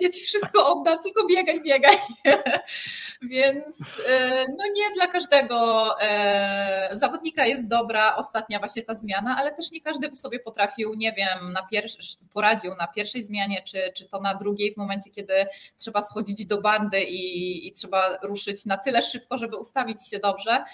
ja 0.00 0.08
ci 0.08 0.20
wszystko 0.20 0.72
oddam, 0.72 0.98
tylko 1.02 1.26
biegaj, 1.26 1.62
biegaj. 1.62 1.96
Więc 3.22 4.00
e, 4.08 4.44
no 4.48 4.64
nie 4.74 4.94
dla 4.94 5.06
każdego 5.06 5.88
zawodnika 6.90 7.46
jest 7.46 7.68
dobra 7.68 8.16
ostatnia 8.16 8.58
właśnie 8.58 8.82
ta 8.82 8.94
zmiana, 8.94 9.36
ale 9.38 9.54
też 9.54 9.70
nie 9.70 9.80
każdy 9.80 10.08
by 10.08 10.16
sobie 10.16 10.40
potrafił, 10.40 10.94
nie 10.94 11.12
wiem, 11.12 11.52
na 11.52 11.62
pierwszy 11.62 12.01
poradził 12.32 12.74
na 12.74 12.86
pierwszej 12.86 13.22
zmianie, 13.22 13.62
czy, 13.62 13.92
czy 13.94 14.08
to 14.08 14.20
na 14.20 14.34
drugiej, 14.34 14.74
w 14.74 14.76
momencie, 14.76 15.10
kiedy 15.10 15.46
trzeba 15.78 16.02
schodzić 16.02 16.46
do 16.46 16.60
bandy 16.60 17.02
i, 17.02 17.68
i 17.68 17.72
trzeba 17.72 18.16
ruszyć 18.22 18.66
na 18.66 18.76
tyle 18.76 19.02
szybko, 19.02 19.38
żeby 19.38 19.56
ustawić 19.56 20.08
się 20.08 20.18
dobrze. 20.18 20.64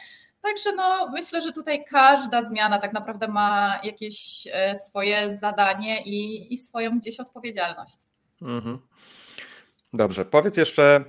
Także 0.42 0.72
no, 0.72 1.10
myślę, 1.12 1.42
że 1.42 1.52
tutaj 1.52 1.84
każda 1.84 2.42
zmiana 2.42 2.78
tak 2.78 2.92
naprawdę 2.92 3.28
ma 3.28 3.80
jakieś 3.84 4.48
e, 4.52 4.74
swoje 4.74 5.30
zadanie 5.30 6.02
i, 6.02 6.52
i 6.54 6.58
swoją 6.58 6.98
gdzieś 6.98 7.20
odpowiedzialność. 7.20 7.96
Mhm. 8.42 8.78
Dobrze, 9.92 10.24
powiedz 10.24 10.56
jeszcze, 10.56 11.04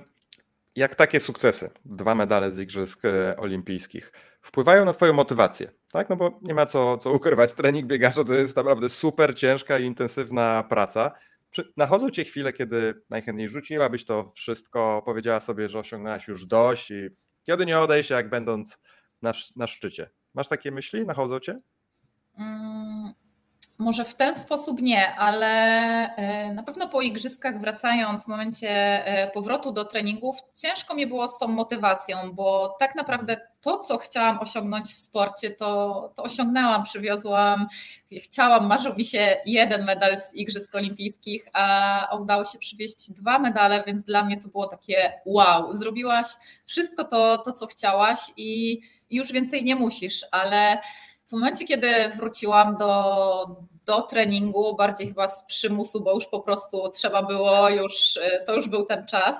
jak 0.76 0.94
takie 0.94 1.20
sukcesy, 1.20 1.70
dwa 1.84 2.14
medale 2.14 2.52
z 2.52 2.58
Igrzysk 2.58 3.04
e, 3.04 3.36
Olimpijskich, 3.36 4.12
wpływają 4.40 4.84
na 4.84 4.92
Twoją 4.92 5.12
motywację? 5.12 5.72
Tak, 5.92 6.08
no 6.08 6.16
bo 6.16 6.38
nie 6.42 6.54
ma 6.54 6.66
co, 6.66 6.98
co 6.98 7.12
ukrywać, 7.12 7.54
trening 7.54 7.86
biegacza 7.86 8.24
to 8.24 8.34
jest 8.34 8.56
naprawdę 8.56 8.88
super 8.88 9.36
ciężka 9.36 9.78
i 9.78 9.84
intensywna 9.84 10.62
praca. 10.68 11.12
Czy 11.50 11.72
nachodzą 11.76 12.10
Cię 12.10 12.24
chwile, 12.24 12.52
kiedy 12.52 13.02
najchętniej 13.10 13.48
rzuciłabyś 13.48 14.04
to 14.04 14.32
wszystko, 14.34 15.02
powiedziała 15.04 15.40
sobie, 15.40 15.68
że 15.68 15.78
osiągnęłaś 15.78 16.28
już 16.28 16.46
dość 16.46 16.90
i 16.90 17.08
kiedy 17.44 17.66
nie 17.66 17.78
odejść, 17.78 18.10
jak 18.10 18.30
będąc 18.30 18.80
na, 19.22 19.32
na 19.56 19.66
szczycie? 19.66 20.10
Masz 20.34 20.48
takie 20.48 20.70
myśli? 20.70 21.06
Nachodzą 21.06 21.40
Cię? 21.40 21.56
Mm, 22.38 23.12
może 23.80 24.04
w 24.04 24.14
ten 24.14 24.36
sposób 24.36 24.82
nie, 24.82 25.14
ale 25.14 25.46
e, 26.16 26.54
na 26.54 26.62
pewno 26.62 26.88
po 26.88 27.02
igrzyskach 27.02 27.60
wracając 27.60 28.24
w 28.24 28.28
momencie 28.28 28.70
e, 29.06 29.30
powrotu 29.30 29.72
do 29.72 29.84
treningów, 29.84 30.36
ciężko 30.56 30.94
mi 30.94 31.06
było 31.06 31.28
z 31.28 31.38
tą 31.38 31.48
motywacją, 31.48 32.32
bo 32.32 32.76
tak 32.80 32.94
naprawdę 32.94 33.40
to, 33.60 33.78
co 33.78 33.98
chciałam 33.98 34.38
osiągnąć 34.38 34.94
w 34.94 34.98
sporcie, 34.98 35.50
to, 35.50 36.12
to 36.16 36.22
osiągnęłam, 36.22 36.84
przywiozłam, 36.84 37.66
chciałam, 38.22 38.66
marzył 38.66 38.94
mi 38.96 39.04
się 39.04 39.36
jeden 39.46 39.84
medal 39.84 40.18
z 40.18 40.34
Igrzysk 40.34 40.74
Olimpijskich, 40.74 41.48
a 41.52 42.16
udało 42.20 42.44
się 42.44 42.58
przywieźć 42.58 43.10
dwa 43.10 43.38
medale, 43.38 43.84
więc 43.86 44.04
dla 44.04 44.24
mnie 44.24 44.40
to 44.40 44.48
było 44.48 44.66
takie 44.66 45.12
wow, 45.24 45.72
zrobiłaś 45.72 46.26
wszystko 46.66 47.04
to, 47.04 47.38
to 47.38 47.52
co 47.52 47.66
chciałaś 47.66 48.18
i 48.36 48.80
już 49.10 49.32
więcej 49.32 49.64
nie 49.64 49.76
musisz, 49.76 50.24
ale 50.30 50.78
w 51.30 51.32
momencie, 51.32 51.64
kiedy 51.64 52.08
wróciłam 52.16 52.76
do, 52.76 53.69
do 53.90 54.02
treningu, 54.02 54.76
bardziej 54.76 55.08
chyba 55.08 55.28
z 55.28 55.44
przymusu, 55.44 56.00
bo 56.00 56.14
już 56.14 56.26
po 56.26 56.40
prostu 56.40 56.90
trzeba 56.94 57.22
było, 57.22 57.70
już, 57.70 58.18
to 58.46 58.54
już 58.54 58.68
był 58.68 58.86
ten 58.86 59.06
czas, 59.06 59.36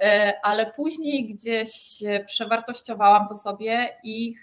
e, 0.00 0.32
ale 0.42 0.72
później 0.72 1.26
gdzieś 1.26 1.70
przewartościowałam 2.26 3.28
to 3.28 3.34
sobie 3.34 3.96
i 4.02 4.34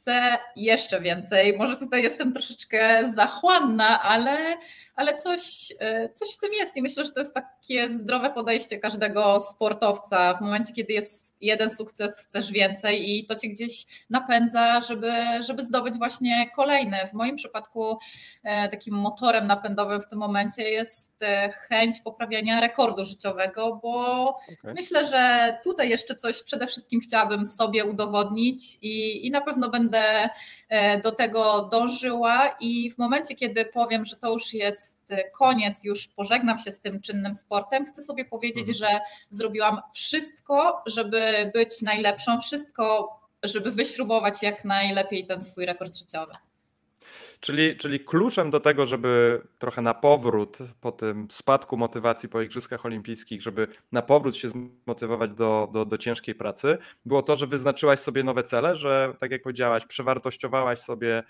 chcę 0.00 0.38
jeszcze 0.56 1.00
więcej. 1.00 1.58
Może 1.58 1.76
tutaj 1.76 2.02
jestem 2.02 2.32
troszeczkę 2.32 3.12
zachłanna, 3.14 4.02
ale, 4.02 4.56
ale 4.96 5.16
coś, 5.16 5.72
e, 5.80 6.08
coś 6.08 6.28
w 6.36 6.40
tym 6.40 6.52
jest 6.52 6.76
i 6.76 6.82
myślę, 6.82 7.04
że 7.04 7.10
to 7.10 7.20
jest 7.20 7.34
takie 7.34 7.88
zdrowe 7.88 8.30
podejście 8.30 8.78
każdego 8.78 9.40
sportowca. 9.40 10.34
W 10.34 10.40
momencie, 10.40 10.72
kiedy 10.72 10.92
jest 10.92 11.36
jeden 11.40 11.70
sukces, 11.70 12.20
chcesz 12.20 12.52
więcej 12.52 13.18
i 13.18 13.26
to 13.26 13.34
cię 13.34 13.48
gdzieś 13.48 13.86
napędza, 14.10 14.80
żeby, 14.80 15.12
żeby 15.40 15.62
zdobyć 15.62 15.98
właśnie 15.98 16.50
kolejny. 16.56 16.96
W 17.10 17.12
moim 17.12 17.36
przypadku 17.36 17.98
e, 18.44 18.68
takim 18.68 18.94
motorem 18.94 19.46
napędowym 19.46 20.02
w 20.02 20.08
tym 20.08 20.18
momencie 20.18 20.70
jest 20.70 21.22
e, 21.22 21.52
chęć 21.52 22.00
poprawiania 22.00 22.60
rekordu 22.60 23.04
życiowego, 23.04 23.80
bo 23.82 24.22
okay. 24.58 24.74
myślę, 24.74 25.04
że 25.04 25.54
tutaj 25.64 25.88
jeszcze 25.88 26.14
coś 26.14 26.42
przede 26.42 26.66
wszystkim 26.66 27.00
chciałabym 27.00 27.46
sobie 27.46 27.84
udowodnić 27.84 28.78
i, 28.82 29.26
i 29.26 29.30
na 29.30 29.40
pewno 29.40 29.70
będę 29.70 29.79
do 31.02 31.12
tego 31.12 31.68
dążyła 31.72 32.56
i 32.60 32.90
w 32.90 32.98
momencie, 32.98 33.34
kiedy 33.34 33.64
powiem, 33.64 34.04
że 34.04 34.16
to 34.16 34.32
już 34.32 34.54
jest 34.54 34.90
jest 35.10 35.30
koniec, 35.32 35.84
już 35.84 36.08
pożegnam 36.08 36.58
się 36.58 36.70
z 36.70 36.80
tym 36.80 37.00
czynnym 37.00 37.34
sportem, 37.34 37.86
chcę 37.86 38.02
sobie 38.02 38.24
powiedzieć, 38.24 38.68
mhm. 38.68 38.74
że 38.74 39.00
zrobiłam 39.30 39.80
wszystko, 39.94 40.82
żeby 40.86 41.50
być 41.54 41.82
najlepszą, 41.82 42.40
wszystko, 42.40 43.16
żeby 43.42 43.72
wyśrubować 43.72 44.42
jak 44.42 44.64
najlepiej 44.64 45.26
ten 45.26 45.42
swój 45.42 45.66
rekord 45.66 45.96
życiowy. 45.96 46.32
Czyli, 47.40 47.76
czyli 47.76 48.00
kluczem 48.00 48.50
do 48.50 48.60
tego, 48.60 48.86
żeby 48.86 49.42
trochę 49.58 49.82
na 49.82 49.94
powrót 49.94 50.58
po 50.80 50.92
tym 50.92 51.28
spadku 51.30 51.76
motywacji 51.76 52.28
po 52.28 52.40
Igrzyskach 52.40 52.86
Olimpijskich, 52.86 53.42
żeby 53.42 53.68
na 53.92 54.02
powrót 54.02 54.36
się 54.36 54.48
zmotywować 54.48 55.30
do, 55.30 55.68
do, 55.72 55.84
do 55.84 55.98
ciężkiej 55.98 56.34
pracy, 56.34 56.78
było 57.04 57.22
to, 57.22 57.36
że 57.36 57.46
wyznaczyłaś 57.46 58.00
sobie 58.00 58.24
nowe 58.24 58.42
cele, 58.42 58.76
że 58.76 59.14
tak 59.18 59.30
jak 59.30 59.42
powiedziałaś, 59.42 59.86
przewartościowałaś 59.86 60.78
sobie 60.78 61.22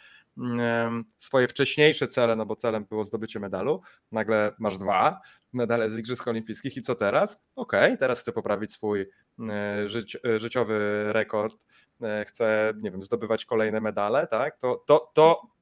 swoje 1.19 1.49
wcześniejsze 1.49 2.09
cele, 2.09 2.37
no 2.37 2.47
bo 2.47 2.57
celem 2.57 2.85
było 2.85 3.05
zdobycie 3.05 3.41
medalu. 3.41 3.81
Nagle 4.13 4.53
masz 4.59 4.79
dwa 4.79 5.21
medale 5.53 5.91
z 5.91 5.99
Igrzysk 5.99 6.29
Olimpijskich 6.29 6.77
i 6.77 6.83
co 6.83 6.95
teraz? 6.95 7.41
Okej, 7.57 7.85
okay, 7.85 7.97
teraz 7.97 8.21
chcę 8.21 8.33
poprawić 8.33 8.73
swój 8.73 9.07
mm, 9.39 9.89
życi 9.89 10.19
życiowy 10.37 11.05
rekord, 11.13 11.65
e, 12.03 12.25
chcę, 12.25 12.73
nie 12.77 12.91
wiem, 12.91 13.03
zdobywać 13.03 13.45
kolejne 13.45 13.81
medale, 13.81 14.27
tak? 14.27 14.57
To, 14.57 14.85
to, 14.87 15.11
to 15.15 15.60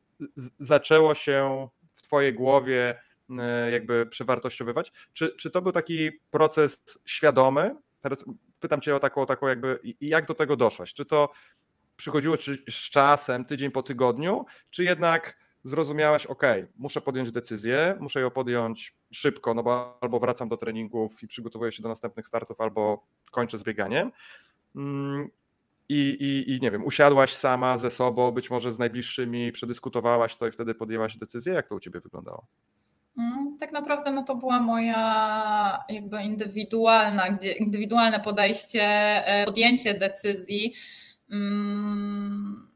zaczęło 0.59 1.15
się 1.15 1.69
w 1.95 2.03
Twojej 2.03 2.35
głowie 2.35 3.01
e, 3.39 3.71
jakby 3.71 4.07
przewartościowywać? 4.07 4.93
Czy, 5.13 5.37
czy 5.37 5.51
to 5.51 5.63
był 5.63 5.73
taki 5.73 6.11
proces 6.31 6.81
świadomy? 7.05 7.77
Teraz 8.01 8.25
pytam 8.61 8.81
Cię 8.81 8.97
o 8.97 9.01
taką, 9.01 9.27
taką 9.27 9.49
jakby, 9.49 9.81
jak 10.01 10.27
do 10.27 10.35
tego 10.35 10.57
doszłaś? 10.57 10.95
Czy 10.95 11.05
to 11.05 11.31
przychodziło 11.97 12.37
czy 12.37 12.65
z 12.71 12.91
czasem, 12.91 13.45
tydzień 13.45 13.71
po 13.71 13.83
tygodniu, 13.83 14.45
czy 14.71 14.85
jednak 14.85 15.39
zrozumiałaś, 15.65 16.27
ok, 16.27 16.43
muszę 16.77 17.01
podjąć 17.01 17.33
decyzję, 17.33 17.97
muszę 18.01 18.21
ją 18.21 18.31
podjąć 18.31 18.97
szybko, 19.13 19.55
no 19.55 19.63
bo 19.63 19.99
albo 20.01 20.21
wracam 20.21 20.49
do 20.49 20.57
treningów 20.57 21.23
i 21.23 21.27
przygotowuję 21.27 21.73
się 21.73 21.83
do 21.83 21.89
następnych 21.89 22.27
startów, 22.27 22.61
albo 22.61 23.07
kończę 23.31 23.59
z 23.59 23.63
bieganiem. 23.63 24.13
I, 25.89 25.95
i, 26.21 26.57
i 26.57 26.61
nie 26.61 26.71
wiem, 26.71 26.85
usiadłaś 26.85 27.33
sama 27.33 27.79
ze 27.79 27.91
sobą, 27.91 28.31
być 28.31 28.51
może 28.51 28.73
z 28.73 28.79
najbliższymi, 28.79 29.53
przedyskutowałaś 29.53 30.37
to 30.37 30.47
i 30.47 30.53
wtedy 30.53 30.75
podjęłaś 30.75 31.17
decyzję? 31.17 31.53
Jak 31.53 31.69
to 31.69 31.75
u 31.75 31.81
ciebie 31.81 32.01
wyglądało? 32.01 32.47
Mm, 33.19 33.59
tak 33.59 33.73
naprawdę 33.73 34.13
no 34.13 34.23
to 34.23 34.35
była 34.35 34.61
moja 34.61 35.85
jakby 35.89 36.23
indywidualna, 36.23 37.31
gdzie, 37.31 37.53
indywidualne 37.53 38.21
podejście, 38.21 38.83
e, 39.27 39.45
podjęcie 39.45 39.95
decyzji. 39.95 40.75
Mm, 41.31 42.68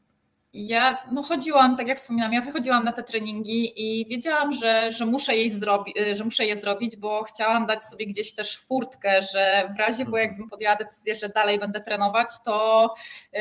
ja 0.54 0.98
no 1.12 1.22
chodziłam, 1.22 1.76
tak 1.76 1.88
jak 1.88 1.98
wspominałam, 1.98 2.32
ja 2.32 2.40
wychodziłam 2.40 2.84
na 2.84 2.92
te 2.92 3.02
treningi 3.02 3.72
i 3.76 4.06
wiedziałam, 4.06 4.52
że, 4.52 4.92
że, 4.92 5.06
muszę, 5.06 5.36
jej 5.36 5.50
zrobi, 5.50 6.00
y, 6.00 6.14
że 6.16 6.24
muszę 6.24 6.46
je 6.46 6.56
zrobić, 6.56 6.96
bo 6.96 7.22
chciałam 7.22 7.66
dać 7.66 7.84
sobie 7.84 8.06
gdzieś 8.06 8.34
też 8.34 8.58
furtkę, 8.58 9.22
że 9.22 9.70
w 9.76 9.78
razie, 9.78 10.04
bo 10.04 10.18
jakbym 10.18 10.48
podjęła 10.48 10.76
decyzję, 10.76 11.16
że 11.16 11.28
dalej 11.28 11.58
będę 11.58 11.80
trenować, 11.80 12.28
to 12.44 12.94
y, 13.34 13.38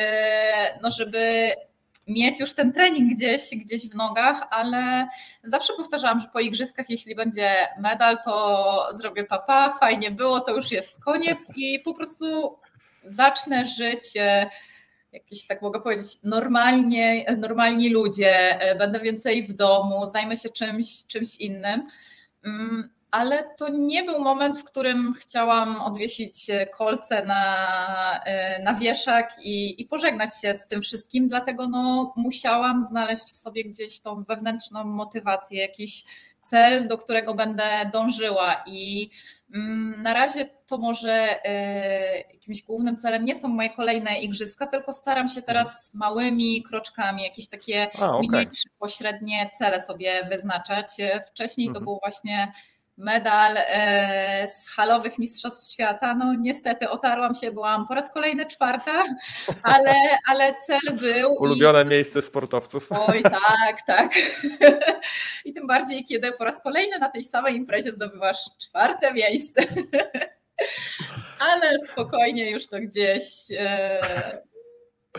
no 0.82 0.92
żeby 0.92 1.52
mieć 2.08 2.40
już 2.40 2.54
ten 2.54 2.74
trening 2.74 3.14
gdzieś, 3.14 3.42
gdzieś 3.66 3.90
w 3.90 3.96
nogach, 3.96 4.48
ale 4.50 5.08
zawsze 5.44 5.74
powtarzałam, 5.74 6.20
że 6.20 6.28
po 6.28 6.40
igrzyskach, 6.40 6.90
jeśli 6.90 7.16
będzie 7.16 7.56
medal, 7.80 8.18
to 8.26 8.88
zrobię 8.92 9.24
papa, 9.24 9.78
fajnie 9.80 10.12
było, 10.12 10.40
to 10.40 10.56
już 10.56 10.72
jest 10.72 11.04
koniec 11.04 11.52
i 11.56 11.80
po 11.80 11.94
prostu 11.94 12.58
zacznę 13.04 13.66
żyć 13.66 14.04
jakieś, 15.12 15.48
tak 15.48 15.62
mogę 15.62 15.82
powiedzieć, 15.82 16.18
normalnie, 16.24 17.36
normalni 17.38 17.90
ludzie, 17.90 18.62
e, 18.62 18.76
będę 18.76 19.00
więcej 19.00 19.44
w 19.48 19.54
domu, 19.54 20.06
zajmę 20.06 20.38
się 20.38 20.50
czymś, 20.50 21.06
czymś 21.08 21.36
innym. 21.36 21.88
Mm, 22.44 22.90
ale 23.12 23.44
to 23.58 23.70
nie 23.70 24.04
był 24.04 24.20
moment, 24.20 24.60
w 24.60 24.64
którym 24.64 25.14
chciałam 25.20 25.82
odwiesić 25.82 26.48
kolce 26.78 27.26
na, 27.26 27.56
e, 28.26 28.64
na 28.64 28.74
wieszak 28.74 29.34
i, 29.44 29.82
i 29.82 29.86
pożegnać 29.86 30.42
się 30.42 30.54
z 30.54 30.68
tym 30.68 30.82
wszystkim, 30.82 31.30
dlatego 31.30 31.68
no, 31.68 32.14
musiałam 32.16 32.82
znaleźć 32.82 33.34
w 33.34 33.38
sobie 33.38 33.64
gdzieś 33.64 34.00
tą 34.00 34.24
wewnętrzną 34.24 34.84
motywację, 34.84 35.62
jakiś 35.62 36.04
cel, 36.42 36.88
do 36.88 36.98
którego 36.98 37.34
będę 37.34 37.90
dążyła 37.94 38.64
i 38.68 39.10
na 39.98 40.14
razie 40.14 40.46
to 40.66 40.78
może 40.78 41.46
e, 41.46 42.18
jakimś 42.20 42.64
głównym 42.64 42.98
celem 42.98 43.26
nie 43.26 43.36
są 43.36 43.48
moje 43.48 43.70
kolejne 43.70 44.20
igrzyska, 44.20 44.68
tylko 44.68 44.94
staram 44.94 45.28
się 45.28 45.42
teraz 45.42 45.94
małymi 45.94 46.64
kroczkami, 46.64 47.24
jakieś 47.24 47.50
takie 47.50 47.88
A, 48.00 48.18
okay. 48.18 48.28
mniejsze, 48.30 48.70
pośrednie 48.80 49.50
cele 49.58 49.82
sobie 49.82 50.28
wyznaczać. 50.30 50.88
Wcześniej 51.28 51.68
to 51.68 51.70
mhm. 51.70 51.86
był 51.86 52.00
właśnie 52.04 52.52
medal 53.02 53.58
e, 53.58 54.48
z 54.48 54.70
halowych 54.70 55.20
Mistrzostw 55.20 55.74
Świata. 55.74 56.16
No 56.16 56.34
niestety 56.34 56.90
otarłam 56.90 57.34
się, 57.34 57.52
byłam 57.52 57.88
po 57.88 57.94
raz 57.94 58.14
kolejny 58.14 58.46
czwarta, 58.46 59.04
ale, 59.64 59.94
ale 60.28 60.56
cel 60.56 60.98
był. 60.98 61.34
Ulubione 61.34 61.84
i... 61.84 61.86
miejsce 61.86 62.22
sportowców. 62.22 62.88
Oj, 62.92 63.24
tak, 63.24 63.82
tak. 63.88 64.12
I 65.46 65.54
tym 65.54 65.68
bardziej, 65.68 66.04
kiedy 66.04 66.32
po 66.32 66.44
raz 66.44 66.62
kolejny 66.64 67.00
na 67.00 67.10
tej 67.10 67.24
samej 67.24 67.56
imprezie 67.56 67.92
zdobywasz 67.92 68.50
czwarte 68.62 69.14
miejsce. 69.14 69.62
Ale 71.40 71.80
spokojnie 71.80 72.52
już 72.52 72.68
to 72.68 72.80
gdzieś 72.80 73.24
e, 73.58 74.42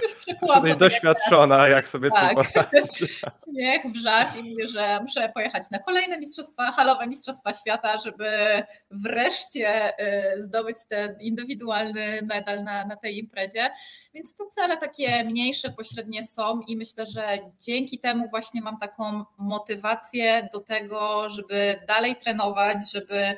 już. 0.00 0.12
Jesteś 0.42 0.76
doświadczona, 0.76 1.68
jak 1.68 1.88
sobie 1.88 2.10
tak. 2.10 2.34
to. 2.34 2.42
Śmiech 3.44 3.82
w 3.86 3.96
żart 3.96 4.36
i 4.36 4.42
mówię, 4.42 4.68
że 4.68 4.98
muszę 5.02 5.32
pojechać 5.34 5.70
na 5.70 5.78
kolejne 5.78 6.18
mistrzostwa, 6.18 6.72
halowe 6.72 7.06
mistrzostwa 7.06 7.52
świata, 7.52 7.98
żeby 7.98 8.62
wreszcie 8.90 9.92
y, 10.36 10.40
zdobyć 10.42 10.76
ten 10.88 11.20
indywidualny 11.20 12.22
medal 12.22 12.64
na, 12.64 12.84
na 12.84 12.96
tej 12.96 13.18
imprezie. 13.18 13.70
Więc 14.14 14.36
te 14.36 14.44
cele 14.46 14.76
takie 14.76 15.24
mniejsze, 15.24 15.70
pośrednie 15.70 16.24
są 16.24 16.60
i 16.60 16.76
myślę, 16.76 17.06
że 17.06 17.38
dzięki 17.60 17.98
temu 17.98 18.28
właśnie 18.28 18.62
mam 18.62 18.78
taką 18.78 19.24
motywację 19.38 20.48
do 20.52 20.60
tego, 20.60 21.30
żeby 21.30 21.80
dalej 21.88 22.16
trenować, 22.16 22.92
żeby 22.92 23.36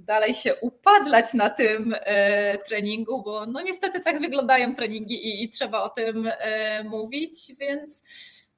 dalej 0.00 0.34
się 0.34 0.54
upadlać 0.54 1.34
na 1.34 1.50
tym 1.50 1.94
e, 2.00 2.58
treningu, 2.58 3.22
bo 3.22 3.46
no 3.46 3.60
niestety 3.60 4.00
tak 4.00 4.20
wyglądają 4.20 4.74
treningi 4.74 5.28
i, 5.28 5.44
i 5.44 5.48
trzeba 5.48 5.82
o 5.82 5.88
tym 5.88 6.30
e, 6.38 6.84
mówić, 6.84 7.52
więc 7.58 8.04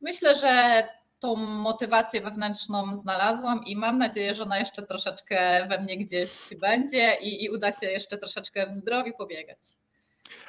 myślę, 0.00 0.35
że 0.35 0.83
tą 1.18 1.37
motywację 1.37 2.20
wewnętrzną 2.20 2.96
znalazłam 2.96 3.64
i 3.64 3.76
mam 3.76 3.98
nadzieję, 3.98 4.35
że 4.35 4.42
ona 4.42 4.59
jeszcze 4.59 4.83
troszeczkę 4.83 5.66
we 5.68 5.81
mnie 5.81 5.98
gdzieś 5.98 6.31
będzie 6.61 7.16
i, 7.20 7.44
i 7.44 7.50
uda 7.50 7.72
się 7.72 7.87
jeszcze 7.87 8.18
troszeczkę 8.18 8.66
w 8.66 8.72
zdrowiu 8.72 9.12
pobiegać. 9.18 9.59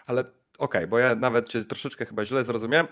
Ale 0.08 0.21
okej, 0.21 0.36
okay, 0.58 0.88
bo 0.88 0.99
ja 0.99 1.15
nawet 1.15 1.49
cię 1.49 1.63
troszeczkę 1.63 2.06
chyba 2.06 2.25
źle 2.25 2.43
zrozumiałem 2.43 2.88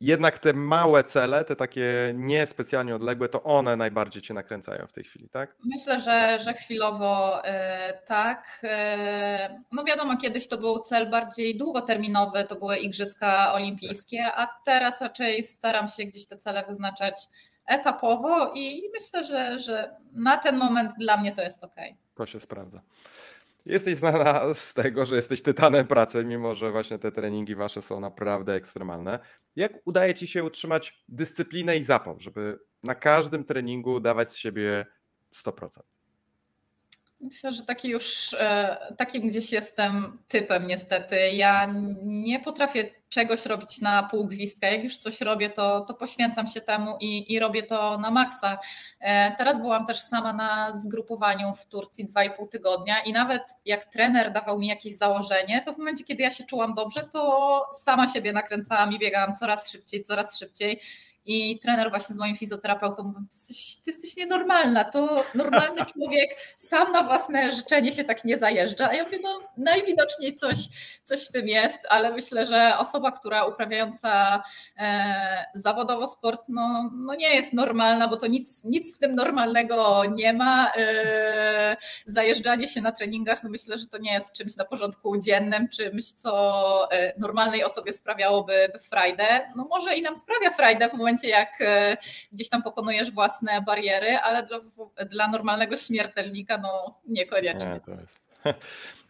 jednak 0.00 0.38
te 0.38 0.52
małe 0.52 1.04
cele, 1.04 1.44
te 1.44 1.56
takie 1.56 2.12
niespecjalnie 2.14 2.94
odległe, 2.94 3.28
to 3.28 3.42
one 3.42 3.76
najbardziej 3.76 4.22
cię 4.22 4.34
nakręcają 4.34 4.86
w 4.86 4.92
tej 4.92 5.04
chwili, 5.04 5.28
tak? 5.28 5.56
Myślę, 5.64 5.98
że, 5.98 6.38
że 6.44 6.54
chwilowo 6.54 7.44
e, 7.44 7.98
tak. 8.06 8.60
E, 8.62 9.60
no 9.72 9.84
wiadomo, 9.84 10.16
kiedyś 10.16 10.48
to 10.48 10.58
był 10.58 10.78
cel 10.78 11.10
bardziej 11.10 11.58
długoterminowy, 11.58 12.44
to 12.44 12.56
były 12.56 12.78
Igrzyska 12.78 13.52
Olimpijskie, 13.52 14.24
a 14.34 14.48
teraz 14.64 15.00
raczej 15.00 15.44
staram 15.44 15.88
się 15.88 16.04
gdzieś 16.04 16.26
te 16.26 16.36
cele 16.36 16.64
wyznaczać 16.66 17.28
etapowo 17.66 18.52
i 18.54 18.90
myślę, 18.92 19.24
że, 19.24 19.58
że 19.58 19.96
na 20.12 20.36
ten 20.36 20.56
moment 20.56 20.92
dla 20.98 21.16
mnie 21.16 21.32
to 21.34 21.42
jest 21.42 21.64
ok. 21.64 21.76
To 22.14 22.26
się 22.26 22.40
sprawdza. 22.40 22.80
Jesteś 23.66 23.96
znana 23.96 24.54
z 24.54 24.74
tego, 24.74 25.06
że 25.06 25.16
jesteś 25.16 25.42
tytanem 25.42 25.86
pracy, 25.86 26.24
mimo 26.24 26.54
że 26.54 26.70
właśnie 26.70 26.98
te 26.98 27.12
treningi 27.12 27.54
wasze 27.54 27.82
są 27.82 28.00
naprawdę 28.00 28.54
ekstremalne. 28.54 29.18
Jak 29.56 29.72
udaje 29.84 30.14
ci 30.14 30.26
się 30.26 30.44
utrzymać 30.44 31.04
dyscyplinę 31.08 31.76
i 31.76 31.82
zapał, 31.82 32.20
żeby 32.20 32.58
na 32.82 32.94
każdym 32.94 33.44
treningu 33.44 34.00
dawać 34.00 34.28
z 34.28 34.36
siebie 34.36 34.86
100%? 35.34 35.99
Myślę, 37.22 37.52
że 37.52 37.62
taki 37.62 37.88
już 37.88 38.34
e, 38.34 38.76
takim 38.98 39.28
gdzieś 39.28 39.52
jestem 39.52 40.18
typem 40.28 40.66
niestety. 40.66 41.16
Ja 41.32 41.74
nie 42.02 42.40
potrafię 42.40 42.90
czegoś 43.08 43.46
robić 43.46 43.80
na 43.80 44.02
pół 44.02 44.26
gwizdka. 44.26 44.66
Jak 44.66 44.84
już 44.84 44.96
coś 44.96 45.20
robię, 45.20 45.50
to, 45.50 45.80
to 45.80 45.94
poświęcam 45.94 46.46
się 46.46 46.60
temu 46.60 46.96
i, 47.00 47.32
i 47.32 47.38
robię 47.38 47.62
to 47.62 47.98
na 47.98 48.10
maksa. 48.10 48.58
E, 49.00 49.36
teraz 49.36 49.60
byłam 49.60 49.86
też 49.86 50.00
sama 50.00 50.32
na 50.32 50.72
zgrupowaniu 50.72 51.54
w 51.54 51.66
Turcji 51.66 52.04
dwa 52.04 52.24
i 52.24 52.30
pół 52.30 52.46
tygodnia 52.46 53.00
i 53.00 53.12
nawet 53.12 53.42
jak 53.64 53.84
trener 53.84 54.32
dawał 54.32 54.58
mi 54.58 54.66
jakieś 54.66 54.96
założenie, 54.96 55.62
to 55.66 55.72
w 55.72 55.78
momencie, 55.78 56.04
kiedy 56.04 56.22
ja 56.22 56.30
się 56.30 56.44
czułam 56.44 56.74
dobrze, 56.74 57.00
to 57.12 57.66
sama 57.72 58.06
siebie 58.06 58.32
nakręcałam 58.32 58.92
i 58.92 58.98
biegałam 58.98 59.34
coraz 59.34 59.70
szybciej, 59.70 60.02
coraz 60.02 60.38
szybciej. 60.38 60.80
I 61.24 61.58
trener 61.58 61.90
właśnie 61.90 62.14
z 62.14 62.18
moim 62.18 62.36
fizjoterapeutą 62.36 63.02
mówił, 63.02 63.20
ty 63.20 63.36
jesteś, 63.36 63.76
ty 63.76 63.90
jesteś 63.90 64.16
nienormalna, 64.16 64.84
to 64.84 65.24
normalny 65.34 65.86
człowiek 65.92 66.30
sam 66.56 66.92
na 66.92 67.02
własne 67.02 67.52
życzenie 67.52 67.92
się 67.92 68.04
tak 68.04 68.24
nie 68.24 68.36
zajeżdża. 68.36 68.88
A 68.88 68.94
ja 68.94 69.04
mówię, 69.04 69.18
no 69.22 69.40
najwidoczniej 69.56 70.34
coś, 70.34 70.56
coś 71.02 71.26
w 71.26 71.32
tym 71.32 71.48
jest, 71.48 71.80
ale 71.88 72.12
myślę, 72.12 72.46
że 72.46 72.78
osoba, 72.78 73.12
która 73.12 73.44
uprawiająca 73.44 74.42
e, 74.78 75.44
zawodowo 75.54 76.08
sport, 76.08 76.40
no, 76.48 76.90
no 76.94 77.14
nie 77.14 77.34
jest 77.34 77.52
normalna, 77.52 78.08
bo 78.08 78.16
to 78.16 78.26
nic, 78.26 78.64
nic 78.64 78.96
w 78.96 78.98
tym 78.98 79.14
normalnego 79.14 80.02
nie 80.04 80.32
ma. 80.32 80.72
E, 80.76 81.76
zajeżdżanie 82.06 82.68
się 82.68 82.80
na 82.80 82.92
treningach, 82.92 83.42
no 83.42 83.50
myślę, 83.50 83.78
że 83.78 83.86
to 83.86 83.98
nie 83.98 84.12
jest 84.12 84.36
czymś 84.36 84.56
na 84.56 84.64
porządku 84.64 85.18
dziennym, 85.18 85.68
czymś, 85.68 86.12
co 86.12 86.92
e, 86.92 87.12
normalnej 87.18 87.64
osobie 87.64 87.92
sprawiałoby 87.92 88.72
frajdę. 88.88 89.52
No 89.56 89.66
może 89.70 89.94
i 89.94 90.02
nam 90.02 90.16
sprawia 90.16 90.50
frajdę 90.50 90.88
w 90.88 90.92
momencie, 90.92 91.09
momencie, 91.10 91.28
jak 91.28 91.60
e, 91.60 91.96
gdzieś 92.32 92.48
tam 92.48 92.62
pokonujesz 92.62 93.10
własne 93.10 93.62
bariery, 93.62 94.16
ale 94.16 94.42
dla, 94.42 94.60
dla 95.10 95.28
normalnego 95.28 95.76
śmiertelnika 95.76 96.58
no 96.58 97.00
niekoniecznie. 97.06 97.80
Nie. 97.88 98.04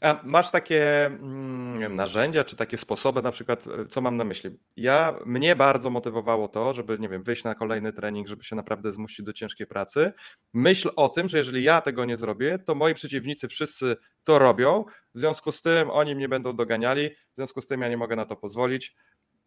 A 0.01 0.21
masz 0.25 0.51
takie 0.51 1.07
mm, 1.07 1.81
wiem, 1.81 1.97
narzędzia, 1.97 2.45
czy 2.45 2.57
takie 2.57 2.77
sposoby, 2.77 3.23
na 3.23 3.31
przykład, 3.31 3.67
e, 3.67 3.87
co 3.87 4.01
mam 4.01 4.17
na 4.17 4.25
myśli? 4.25 4.51
Ja, 4.77 5.19
mnie 5.27 5.57
bardzo 5.57 5.91
motywowało 5.91 6.49
to, 6.49 6.73
żeby, 6.73 6.99
nie 6.99 7.09
wiem, 7.09 7.23
wyjść 7.23 7.45
na 7.45 7.55
kolejny 7.55 7.93
trening, 7.93 8.29
żeby 8.29 8.45
się 8.45 8.57
naprawdę 8.57 8.93
zmusić 8.93 9.27
do 9.27 9.33
ciężkiej 9.33 9.67
pracy. 9.67 10.13
Myśl 10.53 10.91
o 10.97 11.09
tym, 11.09 11.29
że 11.29 11.39
jeżeli 11.39 11.63
ja 11.63 11.81
tego 11.81 12.05
nie 12.05 12.17
zrobię, 12.17 12.59
to 12.59 12.75
moi 12.75 12.95
przeciwnicy 12.95 13.49
wszyscy 13.49 13.97
to 14.25 14.39
robią, 14.39 14.85
w 15.15 15.19
związku 15.19 15.53
z 15.53 15.63
tym 15.63 15.91
oni 15.91 16.15
mnie 16.15 16.29
będą 16.29 16.57
doganiali, 16.57 17.11
w 17.33 17.37
związku 17.37 17.61
z 17.61 17.67
tym 17.67 17.81
ja 17.81 17.89
nie 17.89 17.97
mogę 17.97 18.17
na 18.17 18.27
to 18.27 18.37
pozwolić 18.37 18.95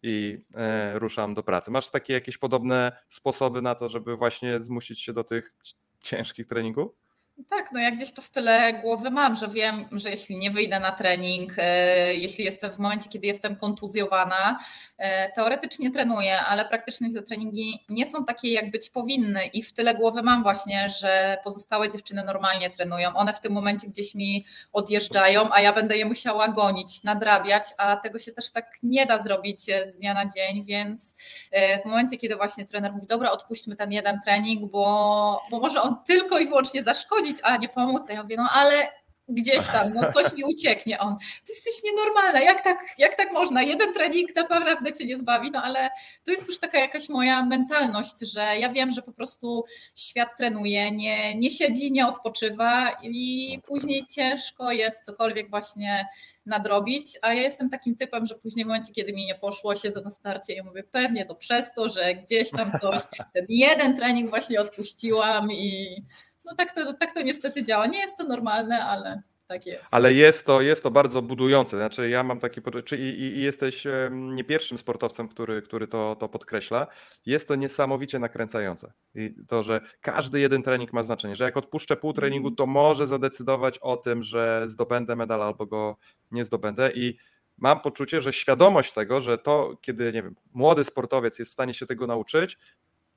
i 0.03 0.43
e, 0.55 0.99
ruszam 0.99 1.33
do 1.33 1.43
pracy. 1.43 1.71
Masz 1.71 1.89
takie 1.89 2.13
jakieś 2.13 2.37
podobne 2.37 2.91
sposoby 3.09 3.61
na 3.61 3.75
to, 3.75 3.89
żeby 3.89 4.17
właśnie 4.17 4.59
zmusić 4.59 5.01
się 5.01 5.13
do 5.13 5.23
tych 5.23 5.53
ciężkich 6.01 6.47
treningów? 6.47 7.02
Tak, 7.49 7.71
no 7.71 7.79
ja 7.79 7.91
gdzieś 7.91 8.13
to 8.13 8.21
w 8.21 8.29
tyle 8.29 8.73
głowy 8.73 9.11
mam, 9.11 9.35
że 9.35 9.47
wiem, 9.47 9.85
że 9.91 10.09
jeśli 10.09 10.37
nie 10.37 10.51
wyjdę 10.51 10.79
na 10.79 10.91
trening, 10.91 11.53
e, 11.57 12.13
jeśli 12.15 12.45
jestem 12.45 12.71
w 12.71 12.79
momencie, 12.79 13.09
kiedy 13.09 13.27
jestem 13.27 13.55
kontuzjowana, 13.55 14.59
e, 14.97 15.31
teoretycznie 15.31 15.91
trenuję, 15.91 16.39
ale 16.39 16.65
praktycznie 16.65 17.13
te 17.13 17.21
treningi 17.21 17.85
nie 17.89 18.05
są 18.05 18.25
takie, 18.25 18.53
jak 18.53 18.71
być 18.71 18.89
powinny 18.89 19.45
i 19.45 19.63
w 19.63 19.73
tyle 19.73 19.95
głowy 19.95 20.23
mam 20.23 20.43
właśnie, 20.43 20.89
że 20.89 21.37
pozostałe 21.43 21.89
dziewczyny 21.89 22.23
normalnie 22.23 22.69
trenują. 22.69 23.15
One 23.15 23.33
w 23.33 23.39
tym 23.39 23.53
momencie 23.53 23.87
gdzieś 23.87 24.15
mi 24.15 24.45
odjeżdżają, 24.73 25.53
a 25.53 25.61
ja 25.61 25.73
będę 25.73 25.97
je 25.97 26.05
musiała 26.05 26.47
gonić, 26.47 27.03
nadrabiać, 27.03 27.63
a 27.77 27.97
tego 27.97 28.19
się 28.19 28.31
też 28.31 28.51
tak 28.51 28.65
nie 28.83 29.05
da 29.05 29.19
zrobić 29.19 29.69
e, 29.69 29.85
z 29.85 29.95
dnia 29.95 30.13
na 30.13 30.25
dzień, 30.25 30.65
więc 30.65 31.15
w 31.83 31.85
momencie, 31.85 32.17
kiedy 32.17 32.35
właśnie 32.35 32.65
trener 32.65 32.93
mówi, 32.93 33.07
dobra, 33.07 33.31
odpuśćmy 33.31 33.75
ten 33.75 33.91
jeden 33.91 34.19
trening, 34.21 34.71
bo, 34.71 35.41
bo 35.51 35.59
może 35.59 35.81
on 35.81 35.95
tylko 36.07 36.39
i 36.39 36.47
wyłącznie 36.47 36.83
zaszkodzi, 36.83 37.22
a 37.43 37.57
nie 37.57 37.69
pomóc. 37.69 38.09
Ja 38.09 38.23
mówię, 38.23 38.35
no 38.37 38.49
ale 38.51 38.89
gdzieś 39.27 39.67
tam, 39.67 39.93
no 39.93 40.11
coś 40.11 40.33
mi 40.33 40.43
ucieknie. 40.43 40.99
On, 40.99 41.17
ty 41.17 41.53
jesteś 41.53 41.83
nienormalna, 41.83 42.39
jak 42.39 42.63
tak, 42.63 42.85
jak 42.97 43.15
tak 43.15 43.31
można? 43.31 43.61
Jeden 43.61 43.93
trening 43.93 44.35
naprawdę 44.35 44.93
cię 44.93 45.05
nie 45.05 45.17
zbawi, 45.17 45.51
no 45.51 45.63
ale 45.63 45.89
to 46.25 46.31
jest 46.31 46.47
już 46.47 46.59
taka 46.59 46.79
jakaś 46.79 47.09
moja 47.09 47.45
mentalność, 47.45 48.19
że 48.19 48.41
ja 48.59 48.69
wiem, 48.69 48.91
że 48.91 49.01
po 49.01 49.11
prostu 49.11 49.65
świat 49.95 50.37
trenuje, 50.37 50.91
nie, 50.91 51.35
nie 51.35 51.51
siedzi, 51.51 51.91
nie 51.91 52.07
odpoczywa 52.07 52.91
i 53.01 53.59
później 53.65 54.07
ciężko 54.07 54.71
jest 54.71 55.05
cokolwiek 55.05 55.49
właśnie 55.49 56.07
nadrobić, 56.45 57.17
a 57.21 57.33
ja 57.33 57.41
jestem 57.41 57.69
takim 57.69 57.95
typem, 57.95 58.25
że 58.25 58.35
później 58.35 58.65
w 58.65 58.67
momencie, 58.67 58.93
kiedy 58.93 59.13
mi 59.13 59.25
nie 59.25 59.35
poszło, 59.35 59.75
siedzę 59.75 60.01
na 60.01 60.09
starcie 60.09 60.53
i 60.53 60.61
mówię, 60.61 60.83
pewnie 60.91 61.25
to 61.25 61.35
przez 61.35 61.73
to, 61.73 61.89
że 61.89 62.15
gdzieś 62.15 62.51
tam 62.51 62.71
coś, 62.81 63.01
ten 63.33 63.45
jeden 63.49 63.97
trening 63.97 64.29
właśnie 64.29 64.61
odpuściłam 64.61 65.51
i 65.51 65.95
no 66.45 66.55
tak 66.55 66.75
to, 66.75 66.93
tak 66.93 67.13
to 67.13 67.21
niestety 67.21 67.63
działa. 67.63 67.87
Nie 67.87 67.99
jest 67.99 68.17
to 68.17 68.23
normalne, 68.23 68.85
ale 68.85 69.21
tak 69.47 69.65
jest. 69.65 69.87
Ale 69.91 70.13
jest 70.13 70.45
to, 70.45 70.61
jest 70.61 70.83
to 70.83 70.91
bardzo 70.91 71.21
budujące. 71.21 71.77
Znaczy, 71.77 72.09
ja 72.09 72.23
mam 72.23 72.39
takie 72.39 72.61
poczucie, 72.61 72.97
i, 72.97 73.21
i, 73.21 73.41
jesteś 73.41 73.87
nie 74.11 74.43
pierwszym 74.43 74.77
sportowcem, 74.77 75.27
który, 75.27 75.61
który 75.61 75.87
to, 75.87 76.15
to 76.19 76.29
podkreśla. 76.29 76.87
Jest 77.25 77.47
to 77.47 77.55
niesamowicie 77.55 78.19
nakręcające. 78.19 78.93
I 79.15 79.35
to, 79.47 79.63
że 79.63 79.81
każdy 80.01 80.39
jeden 80.39 80.63
trening 80.63 80.93
ma 80.93 81.03
znaczenie, 81.03 81.35
że 81.35 81.43
jak 81.43 81.57
odpuszczę 81.57 81.95
pół 81.95 82.13
treningu, 82.13 82.51
to 82.51 82.65
może 82.65 83.07
zadecydować 83.07 83.77
o 83.77 83.97
tym, 83.97 84.23
że 84.23 84.63
zdobędę 84.67 85.15
medal 85.15 85.43
albo 85.43 85.65
go 85.65 85.97
nie 86.31 86.43
zdobędę. 86.43 86.91
I 86.95 87.17
mam 87.57 87.79
poczucie, 87.79 88.21
że 88.21 88.33
świadomość 88.33 88.93
tego, 88.93 89.21
że 89.21 89.37
to, 89.37 89.77
kiedy 89.81 90.05
nie 90.13 90.23
wiem, 90.23 90.35
młody 90.53 90.83
sportowiec 90.83 91.39
jest 91.39 91.51
w 91.51 91.53
stanie 91.53 91.73
się 91.73 91.85
tego 91.85 92.07
nauczyć, 92.07 92.57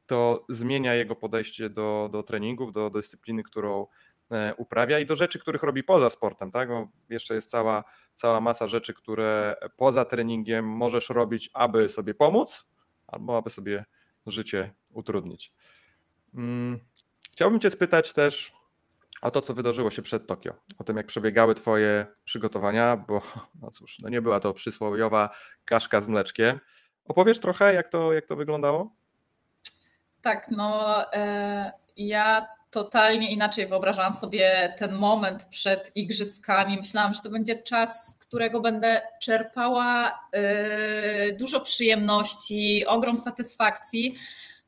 to 0.06 0.44
zmienia 0.48 0.94
jego 0.94 1.16
podejście 1.16 1.70
do, 1.70 2.08
do 2.12 2.22
treningów, 2.22 2.72
do 2.72 2.90
dyscypliny, 2.90 3.42
którą 3.42 3.86
e, 4.30 4.54
uprawia 4.54 4.98
i 4.98 5.06
do 5.06 5.16
rzeczy, 5.16 5.38
których 5.38 5.62
robi 5.62 5.82
poza 5.82 6.10
sportem, 6.10 6.50
tak? 6.50 6.68
Bo 6.68 6.88
jeszcze 7.08 7.34
jest 7.34 7.50
cała, 7.50 7.84
cała 8.14 8.40
masa 8.40 8.68
rzeczy, 8.68 8.94
które 8.94 9.56
poza 9.76 10.04
treningiem 10.04 10.68
możesz 10.68 11.08
robić, 11.08 11.50
aby 11.52 11.88
sobie 11.88 12.14
pomóc, 12.14 12.66
albo 13.06 13.36
aby 13.36 13.50
sobie 13.50 13.84
życie 14.26 14.74
utrudnić. 14.92 15.52
Mm, 16.34 16.80
chciałbym 17.32 17.60
Cię 17.60 17.70
spytać 17.70 18.12
też 18.12 18.52
o 19.22 19.30
to, 19.30 19.42
co 19.42 19.54
wydarzyło 19.54 19.90
się 19.90 20.02
przed 20.02 20.26
Tokio, 20.26 20.54
o 20.78 20.84
tym, 20.84 20.96
jak 20.96 21.06
przebiegały 21.06 21.54
Twoje 21.54 22.06
przygotowania, 22.24 22.96
bo 22.96 23.22
no 23.60 23.70
cóż, 23.70 23.98
no 23.98 24.08
nie 24.08 24.22
była 24.22 24.40
to 24.40 24.54
przysłowiowa 24.54 25.30
kaszka 25.64 26.00
z 26.00 26.08
mleczkiem. 26.08 26.60
Opowiesz 27.04 27.40
trochę, 27.40 27.74
jak 27.74 27.88
to, 27.88 28.12
jak 28.12 28.26
to 28.26 28.36
wyglądało? 28.36 28.96
Tak, 30.26 30.50
no 30.50 31.12
e, 31.12 31.72
ja 31.96 32.48
totalnie 32.70 33.30
inaczej 33.30 33.66
wyobrażałam 33.66 34.14
sobie 34.14 34.74
ten 34.78 34.92
moment 34.92 35.44
przed 35.44 35.96
igrzyskami. 35.96 36.76
Myślałam, 36.76 37.14
że 37.14 37.20
to 37.20 37.30
będzie 37.30 37.62
czas, 37.62 38.18
którego 38.20 38.60
będę 38.60 39.02
czerpała 39.22 40.20
yy, 40.32 41.36
dużo 41.38 41.60
przyjemności, 41.60 42.86
ogrom 42.86 43.16
satysfakcji. 43.16 44.14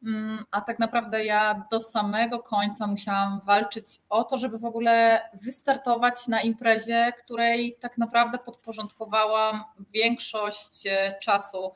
Mm, 0.03 0.45
a 0.51 0.61
tak 0.61 0.79
naprawdę 0.79 1.25
ja 1.25 1.67
do 1.71 1.81
samego 1.81 2.39
końca 2.39 2.87
musiałam 2.87 3.41
walczyć 3.45 3.87
o 4.09 4.25
to, 4.25 4.39
żeby 4.39 4.59
w 4.59 4.65
ogóle 4.65 5.21
wystartować 5.43 6.29
na 6.29 6.43
imprezie, 6.43 7.13
której 7.25 7.77
tak 7.81 7.99
naprawdę 7.99 8.39
podporządkowałam 8.39 9.65
większość 9.93 10.87
e, 10.87 11.15
czasu. 11.23 11.73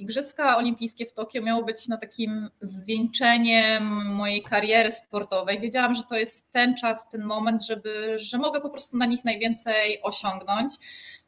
Igrzyska 0.00 0.56
Olimpijskie 0.56 1.06
w 1.06 1.12
Tokio 1.12 1.42
miało 1.42 1.64
być 1.64 1.88
no, 1.88 1.98
takim 1.98 2.50
zwieńczeniem 2.60 4.06
mojej 4.14 4.42
kariery 4.42 4.90
sportowej. 4.90 5.60
Wiedziałam, 5.60 5.94
że 5.94 6.02
to 6.02 6.16
jest 6.16 6.52
ten 6.52 6.76
czas, 6.76 7.08
ten 7.08 7.22
moment, 7.22 7.62
żeby, 7.62 8.18
że 8.18 8.38
mogę 8.38 8.60
po 8.60 8.70
prostu 8.70 8.96
na 8.96 9.06
nich 9.06 9.24
najwięcej 9.24 10.02
osiągnąć. 10.02 10.72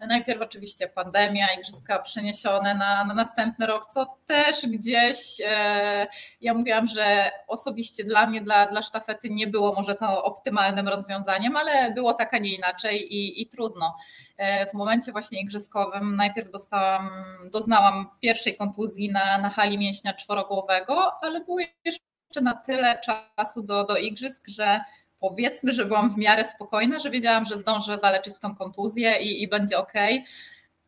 Najpierw 0.00 0.42
oczywiście 0.42 0.88
pandemia, 0.88 1.46
igrzyska 1.58 1.98
przeniesione 1.98 2.74
na, 2.74 3.04
na 3.04 3.14
następny 3.14 3.66
rok, 3.66 3.86
co 3.86 4.16
też 4.26 4.66
gdzieś 4.66 5.40
e, 5.46 6.06
ja 6.40 6.54
mówiłam, 6.54 6.86
że 6.86 7.30
osobiście 7.48 8.04
dla 8.04 8.26
mnie, 8.26 8.40
dla, 8.40 8.66
dla 8.66 8.82
sztafety 8.82 9.30
nie 9.30 9.46
było 9.46 9.74
może 9.74 9.94
to 9.94 10.24
optymalnym 10.24 10.88
rozwiązaniem, 10.88 11.56
ale 11.56 11.90
było 11.90 12.14
tak, 12.14 12.34
a 12.34 12.38
nie 12.38 12.54
inaczej 12.54 13.14
i, 13.14 13.42
i 13.42 13.46
trudno. 13.46 13.96
E, 14.42 14.66
w 14.66 14.74
momencie 14.74 15.12
właśnie 15.12 15.40
igrzyskowym 15.40 16.16
najpierw 16.16 16.50
dostałam, 16.50 17.10
doznałam 17.52 18.10
pierwszej 18.20 18.56
kontuzji 18.56 19.12
na, 19.12 19.38
na 19.38 19.50
hali 19.50 19.78
mięśnia 19.78 20.12
czworogłowego, 20.12 21.12
ale 21.22 21.40
było 21.40 21.58
jeszcze 21.84 22.40
na 22.40 22.54
tyle 22.54 23.00
czasu 23.00 23.62
do, 23.62 23.84
do 23.84 23.96
igrzysk, 23.96 24.48
że 24.48 24.80
powiedzmy, 25.20 25.72
że 25.72 25.84
byłam 25.84 26.10
w 26.10 26.16
miarę 26.16 26.44
spokojna, 26.44 26.98
że 26.98 27.10
wiedziałam, 27.10 27.44
że 27.44 27.56
zdążę 27.56 27.98
zaleczyć 27.98 28.38
tą 28.38 28.56
kontuzję 28.56 29.22
i, 29.22 29.42
i 29.42 29.48
będzie 29.48 29.78
ok. 29.78 29.92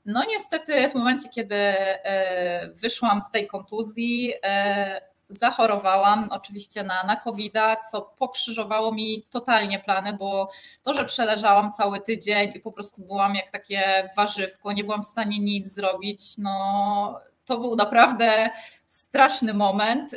No 0.05 0.25
niestety 0.29 0.90
w 0.90 0.95
momencie, 0.95 1.29
kiedy 1.29 1.55
e, 1.55 2.69
wyszłam 2.69 3.21
z 3.21 3.31
tej 3.31 3.47
kontuzji, 3.47 4.33
e, 4.43 5.01
zachorowałam 5.38 6.29
oczywiście 6.31 6.85
na, 6.85 7.03
na 7.03 7.16
covid 7.16 7.55
co 7.90 8.03
pokrzyżowało 8.03 8.92
mi 8.92 9.23
totalnie 9.31 9.79
plany, 9.79 10.12
bo 10.12 10.51
to, 10.83 10.94
że 10.94 11.05
przeleżałam 11.05 11.73
cały 11.73 12.01
tydzień 12.01 12.53
i 12.55 12.61
po 12.61 12.73
prostu 12.73 13.03
byłam 13.03 13.35
jak 13.35 13.51
takie 13.51 14.11
warzywko, 14.16 14.73
nie 14.73 14.85
byłam 14.85 15.03
w 15.03 15.07
stanie 15.07 15.38
nic 15.38 15.68
zrobić, 15.68 16.38
no 16.38 17.20
to 17.44 17.59
był 17.59 17.77
naprawdę 17.77 18.51
straszny 18.87 19.55
moment. 19.55 20.16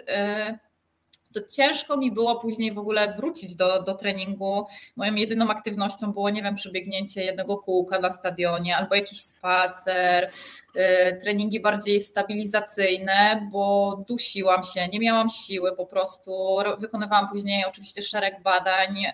To 1.34 1.42
ciężko 1.42 1.98
mi 1.98 2.12
było 2.12 2.40
później 2.40 2.74
w 2.74 2.78
ogóle 2.78 3.14
wrócić 3.14 3.56
do, 3.56 3.84
do 3.84 3.94
treningu. 3.94 4.66
Moją 4.96 5.16
jedyną 5.16 5.50
aktywnością 5.50 6.14
było, 6.14 6.30
nie 6.30 6.44
wiem, 6.44 6.56
przebiegnięcie 6.56 7.24
jednego 7.24 7.58
kółka 7.58 8.00
na 8.00 8.12
stadionie 8.12 8.78
albo 8.78 8.96
jakiś 8.96 9.22
spacer, 9.22 10.30
y, 10.76 11.18
treningi 11.22 11.60
bardziej 11.60 12.02
stabilizacyjne, 12.02 13.48
bo 13.52 13.96
dusiłam 14.08 14.64
się, 14.64 14.88
nie 14.88 15.00
miałam 15.00 15.30
siły 15.30 15.76
po 15.76 15.86
prostu. 15.86 16.58
Wykonywałam 16.80 17.30
później 17.30 17.66
oczywiście 17.66 18.02
szereg 18.02 18.42
badań. 18.44 19.06
Y, 19.06 19.12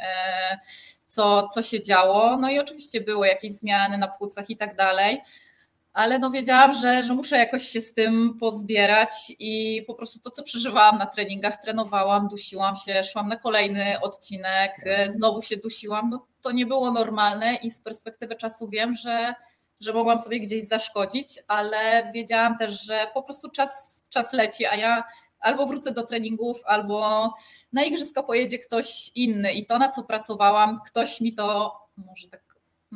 co, 1.08 1.48
co 1.48 1.62
się 1.62 1.82
działo. 1.82 2.38
No 2.38 2.50
i 2.50 2.60
oczywiście 2.60 3.02
były 3.02 3.28
jakieś 3.28 3.54
zmiany 3.54 3.98
na 3.98 4.08
płucach 4.08 4.50
i 4.50 4.58
tak 4.58 4.76
dalej 4.76 5.22
ale 5.94 6.20
no 6.20 6.32
wiedziałam, 6.32 6.74
że, 6.74 7.04
że 7.04 7.14
muszę 7.14 7.38
jakoś 7.38 7.68
się 7.68 7.82
z 7.82 7.94
tym 7.94 8.38
pozbierać 8.40 9.12
i 9.40 9.84
po 9.88 9.94
prostu 9.96 10.20
to, 10.20 10.32
co 10.32 10.44
przeżywałam 10.44 10.98
na 10.98 11.06
treningach, 11.06 11.62
trenowałam, 11.62 12.28
dusiłam 12.28 12.76
się, 12.76 13.04
szłam 13.04 13.28
na 13.28 13.36
kolejny 13.36 14.02
odcinek, 14.02 14.76
znowu 15.08 15.42
się 15.42 15.58
dusiłam, 15.58 16.10
no 16.10 16.28
to 16.42 16.52
nie 16.52 16.66
było 16.66 16.92
normalne 16.92 17.56
i 17.56 17.72
z 17.72 17.82
perspektywy 17.82 18.36
czasu 18.36 18.70
wiem, 18.70 18.94
że, 18.94 19.34
że 19.80 19.94
mogłam 19.94 20.20
sobie 20.20 20.40
gdzieś 20.40 20.68
zaszkodzić, 20.68 21.40
ale 21.48 22.12
wiedziałam 22.14 22.58
też, 22.58 22.84
że 22.84 23.08
po 23.14 23.24
prostu 23.24 23.50
czas, 23.50 24.04
czas 24.10 24.34
leci, 24.34 24.66
a 24.66 24.76
ja 24.76 25.04
albo 25.40 25.68
wrócę 25.68 25.92
do 25.92 26.04
treningów, 26.04 26.62
albo 26.66 27.34
na 27.74 27.84
igrzysko 27.84 28.24
pojedzie 28.24 28.60
ktoś 28.60 29.12
inny. 29.16 29.54
I 29.54 29.66
to, 29.66 29.78
na 29.78 29.90
co 29.90 30.04
pracowałam, 30.04 30.80
ktoś 30.86 31.22
mi 31.22 31.34
to 31.34 31.78
może 31.98 32.28
tak 32.28 32.43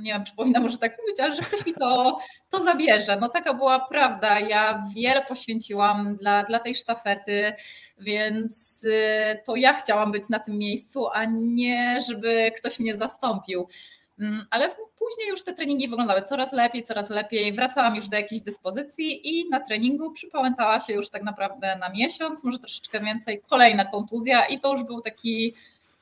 nie 0.02 0.14
wiem, 0.14 0.24
czy 0.24 0.36
powinna 0.36 0.60
może 0.60 0.78
tak 0.78 0.98
mówić, 1.02 1.20
ale 1.20 1.34
że 1.34 1.42
ktoś 1.42 1.66
mi 1.66 1.74
to, 1.74 2.18
to 2.50 2.60
zabierze. 2.60 3.18
No 3.22 3.30
taka 3.30 3.54
była 3.54 3.80
prawda. 3.80 4.40
Ja 4.40 4.84
wiele 4.96 5.26
poświęciłam 5.26 6.16
dla, 6.16 6.44
dla 6.44 6.60
tej 6.60 6.76
sztafety, 6.76 7.54
więc 8.00 8.84
y, 8.84 9.40
to 9.46 9.56
ja 9.56 9.74
chciałam 9.74 10.12
być 10.12 10.30
na 10.30 10.40
tym 10.40 10.58
miejscu, 10.58 11.08
a 11.14 11.26
nie 11.26 12.02
żeby 12.08 12.52
ktoś 12.58 12.80
mnie 12.80 12.98
zastąpił. 12.98 13.68
Mm, 14.20 14.46
ale 14.50 14.70
później 14.70 15.28
już 15.30 15.44
te 15.44 15.54
treningi 15.54 15.88
wyglądały 15.88 16.22
coraz 16.22 16.54
lepiej, 16.54 16.84
coraz 16.84 17.10
lepiej. 17.10 17.54
Wracałam 17.54 17.96
już 17.96 18.08
do 18.08 18.18
jakiejś 18.18 18.42
dyspozycji 18.42 19.40
i 19.40 19.50
na 19.50 19.60
treningu 19.60 20.12
przypałętała 20.12 20.80
się 20.80 20.94
już 20.94 21.10
tak 21.10 21.24
naprawdę 21.24 21.76
na 21.76 21.90
miesiąc, 21.90 22.44
może 22.44 22.60
troszeczkę 22.60 23.00
więcej. 23.00 23.42
Kolejna 23.50 23.86
kontuzja 23.86 24.46
i 24.46 24.60
to 24.60 24.72
już 24.72 24.84
był 24.84 25.02
taki 25.02 25.54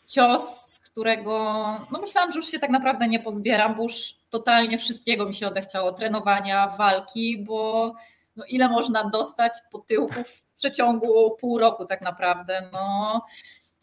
cios, 0.07 0.79
którego 0.83 1.63
no 1.91 1.99
myślałam, 1.99 2.31
że 2.31 2.39
już 2.39 2.47
się 2.47 2.59
tak 2.59 2.69
naprawdę 2.69 3.07
nie 3.07 3.19
pozbieram, 3.19 3.75
bo 3.75 3.83
już 3.83 4.15
totalnie 4.29 4.77
wszystkiego 4.77 5.25
mi 5.25 5.35
się 5.35 5.47
odechciało, 5.47 5.91
trenowania, 5.91 6.67
walki, 6.67 7.37
bo 7.37 7.93
no 8.35 8.45
ile 8.45 8.69
można 8.69 9.09
dostać 9.09 9.53
po 9.71 9.79
tyłku 9.79 10.23
w 10.23 10.43
przeciągu 10.57 11.37
pół 11.39 11.57
roku 11.59 11.85
tak 11.85 12.01
naprawdę, 12.01 12.69
no. 12.73 13.25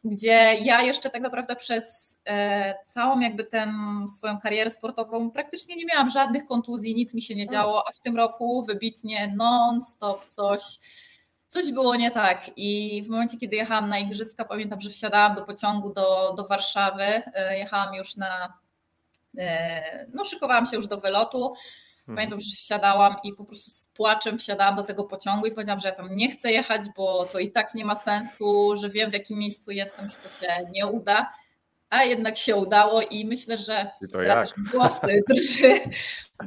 Gdzie 0.05 0.55
ja 0.63 0.83
jeszcze 0.83 1.11
tak 1.11 1.23
naprawdę 1.23 1.57
przez 1.57 2.19
e, 2.27 2.75
całą 2.87 3.21
jakby 3.21 3.45
tę 3.45 3.73
swoją 4.17 4.41
karierę 4.41 4.71
sportową 4.71 5.31
praktycznie 5.31 5.77
nie 5.77 5.87
miałam 5.87 6.11
żadnych 6.11 6.47
kontuzji, 6.47 6.95
nic 6.95 7.15
mi 7.15 7.23
się 7.23 7.35
nie 7.35 7.47
działo, 7.47 7.89
a 7.89 7.93
w 7.93 8.01
tym 8.01 8.17
roku 8.17 8.65
wybitnie 8.65 9.35
non-stop 9.37 10.29
coś 10.29 10.63
coś 11.53 11.73
było 11.73 11.97
nie 11.97 12.11
tak. 12.11 12.51
I 12.57 13.03
w 13.07 13.09
momencie, 13.09 13.39
kiedy 13.39 13.57
jechałam 13.57 13.89
na 13.89 13.99
igrzyska, 13.99 14.45
pamiętam, 14.45 14.81
że 14.81 14.91
wsiadałam 14.91 15.35
do 15.35 15.45
pociągu 15.45 15.93
do, 15.93 16.35
do 16.37 16.47
Warszawy. 16.47 17.05
E, 17.05 17.59
jechałam 17.59 17.95
już 17.95 18.17
na. 18.17 18.59
E, 19.39 20.07
no, 20.15 20.25
szykowałam 20.25 20.67
się 20.67 20.77
już 20.77 20.87
do 20.87 21.01
wylotu. 21.01 21.55
Mhm. 21.99 22.17
Pamiętam, 22.17 22.41
że 22.41 22.57
wsiadałam 22.57 23.17
i 23.25 23.33
po 23.33 23.45
prostu 23.45 23.71
z 23.71 23.89
płaczem 23.89 24.39
wsiadałam 24.39 24.77
do 24.77 24.83
tego 24.83 25.05
pociągu 25.05 25.47
i 25.47 25.53
powiedziałam, 25.53 25.81
że 25.81 25.89
ja 25.89 25.95
tam 25.95 26.17
nie 26.17 26.31
chcę 26.31 26.53
jechać, 26.53 26.83
bo 26.97 27.27
to 27.27 27.39
i 27.39 27.51
tak 27.51 27.75
nie 27.75 27.85
ma 27.85 27.97
sensu, 27.97 28.77
że 28.77 28.91
wiem 28.91 29.11
w 29.11 29.15
jakim 29.15 29.39
miejscu 29.39 29.71
jestem, 29.71 30.11
że 30.11 30.17
to 30.17 30.47
się 30.47 30.71
nie 30.71 30.87
uda. 30.87 31.33
A 31.91 32.05
jednak 32.05 32.39
się 32.39 32.57
udało 32.57 33.03
i 33.03 33.25
myślę, 33.25 33.59
że 33.59 33.91
I 34.03 34.09
to 34.09 34.19
teraz 34.19 34.55
głosy 34.73 35.23
drży, 35.29 35.81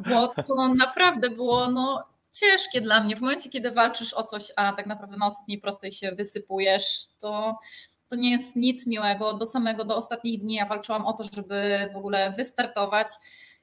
bo 0.10 0.28
to 0.28 0.74
naprawdę 0.74 1.30
było 1.30 1.68
no, 1.72 2.15
ciężkie 2.36 2.82
dla 2.82 3.04
mnie. 3.04 3.16
W 3.16 3.22
momencie, 3.22 3.50
kiedy 3.50 3.72
walczysz 3.72 4.14
o 4.14 4.24
coś, 4.24 4.52
a 4.56 4.74
tak 4.74 4.86
naprawdę 4.86 5.18
na 5.18 5.26
ostatniej 5.26 5.60
prostej 5.60 5.92
się 5.92 6.12
wysypujesz, 6.12 7.08
to, 7.20 7.60
to 8.08 8.16
nie 8.16 8.32
jest 8.32 8.56
nic 8.56 8.88
miłego. 8.88 9.34
Do 9.34 9.46
samego, 9.46 9.86
do 9.86 9.96
ostatnich 9.96 10.42
dni 10.42 10.56
ja 10.56 10.66
walczyłam 10.66 11.06
o 11.06 11.14
to, 11.14 11.24
żeby 11.24 11.90
w 11.94 11.98
ogóle 11.98 12.32
wystartować. 12.32 13.08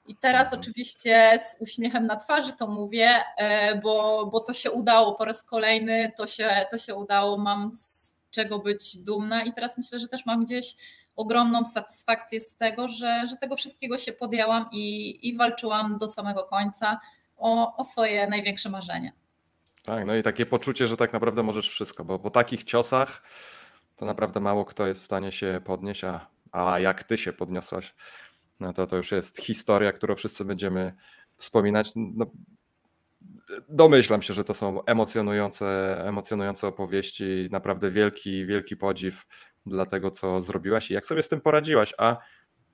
I 0.07 0.17
teraz 0.17 0.47
mhm. 0.47 0.61
oczywiście 0.61 1.39
z 1.39 1.61
uśmiechem 1.61 2.07
na 2.07 2.17
twarzy 2.17 2.53
to 2.53 2.67
mówię, 2.67 3.11
e, 3.37 3.75
bo, 3.81 4.27
bo 4.27 4.41
to 4.41 4.53
się 4.53 4.71
udało 4.71 5.15
po 5.15 5.25
raz 5.25 5.43
kolejny, 5.43 6.13
to 6.17 6.27
się, 6.27 6.67
to 6.71 6.79
się 6.79 6.95
udało, 6.95 7.39
mam 7.39 7.75
z 7.75 8.17
czego 8.31 8.59
być 8.59 8.97
dumna 8.97 9.43
i 9.43 9.53
teraz 9.53 9.79
myślę, 9.79 9.99
że 9.99 10.09
też 10.09 10.27
mam 10.27 10.45
gdzieś 10.45 10.77
ogromną 11.17 11.65
satysfakcję 11.65 12.41
z 12.41 12.57
tego, 12.57 12.89
że, 12.89 13.27
że 13.31 13.37
tego 13.37 13.57
wszystkiego 13.57 13.99
się 13.99 14.13
podjęłam 14.13 14.69
i, 14.73 15.19
i 15.29 15.37
walczyłam 15.37 15.99
do 15.99 16.09
samego 16.09 16.45
końca 16.45 17.01
o, 17.43 17.77
o 17.77 17.85
swoje 17.85 18.27
największe 18.27 18.71
marzenia. 18.71 19.13
Tak, 19.85 20.07
no 20.07 20.17
i 20.17 20.23
takie 20.23 20.47
poczucie, 20.47 20.87
że 20.87 20.97
tak 20.97 21.13
naprawdę 21.13 21.43
możesz 21.43 21.71
wszystko, 21.71 22.05
bo 22.05 22.19
po 22.19 22.31
takich 22.31 22.65
ciosach 22.65 23.23
to 23.97 24.07
naprawdę 24.07 24.41
mało 24.41 24.65
kto 24.65 24.87
jest 24.87 25.01
w 25.01 25.05
stanie 25.05 25.33
się 25.33 25.61
podnieść, 25.65 26.05
a, 26.05 26.27
a 26.53 26.79
jak 26.79 27.05
ty 27.05 27.19
się 27.19 27.33
podniosłaś, 27.33 27.95
no 28.61 28.73
to 28.73 28.87
to 28.87 28.97
już 28.97 29.13
jest 29.13 29.39
historia, 29.41 29.93
którą 29.93 30.15
wszyscy 30.15 30.45
będziemy 30.45 30.93
wspominać. 31.37 31.93
No, 31.97 32.27
domyślam 33.69 34.23
się, 34.23 34.35
że 34.35 34.45
to 34.45 34.55
są 34.55 34.85
emocjonujące, 34.85 35.97
emocjonujące 36.05 36.67
opowieści, 36.67 37.49
naprawdę 37.51 37.91
wielki, 37.91 38.47
wielki 38.47 38.77
podziw 38.77 39.27
dla 39.67 39.87
tego, 39.87 40.11
co 40.11 40.41
zrobiłaś 40.41 40.91
i 40.91 40.95
jak 40.95 41.07
sobie 41.07 41.23
z 41.23 41.29
tym 41.29 41.41
poradziłaś. 41.41 41.95
A 41.99 42.17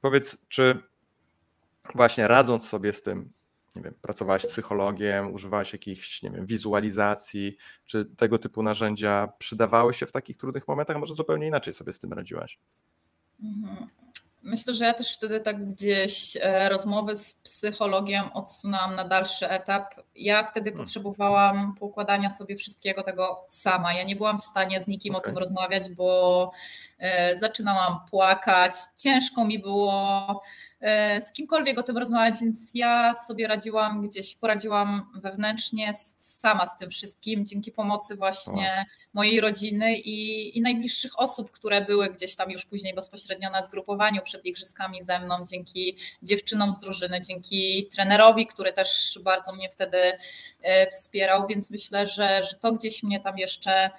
powiedz, 0.00 0.46
czy 0.48 0.82
właśnie 1.94 2.28
radząc 2.28 2.68
sobie 2.68 2.92
z 2.92 3.02
tym, 3.02 3.32
nie 3.76 3.82
wiem, 3.82 3.94
pracowałaś 4.02 4.46
psychologiem, 4.46 5.34
używałaś 5.34 5.72
jakichś, 5.72 6.22
nie 6.22 6.30
wiem, 6.30 6.46
wizualizacji, 6.46 7.56
czy 7.84 8.04
tego 8.04 8.38
typu 8.38 8.62
narzędzia 8.62 9.28
przydawały 9.38 9.94
się 9.94 10.06
w 10.06 10.12
takich 10.12 10.36
trudnych 10.36 10.68
momentach, 10.68 10.96
może 10.96 11.14
zupełnie 11.14 11.46
inaczej 11.46 11.72
sobie 11.72 11.92
z 11.92 11.98
tym 11.98 12.12
radziłaś? 12.12 12.58
Mhm. 13.42 13.88
Myślę, 14.42 14.74
że 14.74 14.84
ja 14.84 14.94
też 14.94 15.14
wtedy 15.14 15.40
tak 15.40 15.68
gdzieś 15.68 16.36
e, 16.36 16.68
rozmowy 16.68 17.16
z 17.16 17.34
psychologiem 17.34 18.24
odsunęłam 18.34 18.94
na 18.94 19.04
dalszy 19.08 19.48
etap. 19.48 19.94
Ja 20.14 20.44
wtedy 20.44 20.70
hmm. 20.70 20.84
potrzebowałam 20.84 21.74
poukładania 21.74 22.30
sobie 22.30 22.56
wszystkiego 22.56 23.02
tego 23.02 23.44
sama. 23.46 23.94
Ja 23.94 24.04
nie 24.04 24.16
byłam 24.16 24.38
w 24.38 24.44
stanie 24.44 24.80
z 24.80 24.86
nikim 24.86 25.14
okay. 25.14 25.22
o 25.22 25.26
tym 25.26 25.38
rozmawiać, 25.38 25.90
bo 25.90 26.50
e, 26.98 27.36
zaczynałam 27.36 28.00
płakać. 28.10 28.74
Ciężko 28.96 29.44
mi 29.44 29.58
było 29.58 30.42
z 31.20 31.32
kimkolwiek 31.32 31.78
o 31.78 31.82
tym 31.82 31.98
rozmawiać, 31.98 32.40
więc 32.40 32.70
ja 32.74 33.14
sobie 33.14 33.48
radziłam 33.48 34.08
gdzieś, 34.08 34.36
poradziłam 34.36 35.12
wewnętrznie 35.14 35.94
sama 36.16 36.66
z 36.66 36.78
tym 36.78 36.90
wszystkim, 36.90 37.46
dzięki 37.46 37.72
pomocy 37.72 38.16
właśnie 38.16 38.86
mojej 39.14 39.40
rodziny 39.40 39.96
i, 39.96 40.58
i 40.58 40.60
najbliższych 40.60 41.18
osób, 41.20 41.50
które 41.50 41.84
były 41.84 42.10
gdzieś 42.10 42.36
tam 42.36 42.50
już 42.50 42.64
później 42.66 42.94
bezpośrednio 42.94 43.50
na 43.50 43.62
zgrupowaniu 43.62 44.22
przed 44.22 44.44
igrzyskami 44.44 45.02
ze 45.02 45.18
mną, 45.20 45.44
dzięki 45.50 45.96
dziewczynom 46.22 46.72
z 46.72 46.80
drużyny, 46.80 47.20
dzięki 47.20 47.88
trenerowi, 47.94 48.46
który 48.46 48.72
też 48.72 49.18
bardzo 49.24 49.52
mnie 49.52 49.70
wtedy 49.70 49.98
e, 50.62 50.86
wspierał, 50.90 51.46
więc 51.46 51.70
myślę, 51.70 52.06
że, 52.06 52.42
że 52.42 52.56
to 52.56 52.72
gdzieś 52.72 53.02
mnie 53.02 53.20
tam 53.20 53.38
jeszcze 53.38 53.90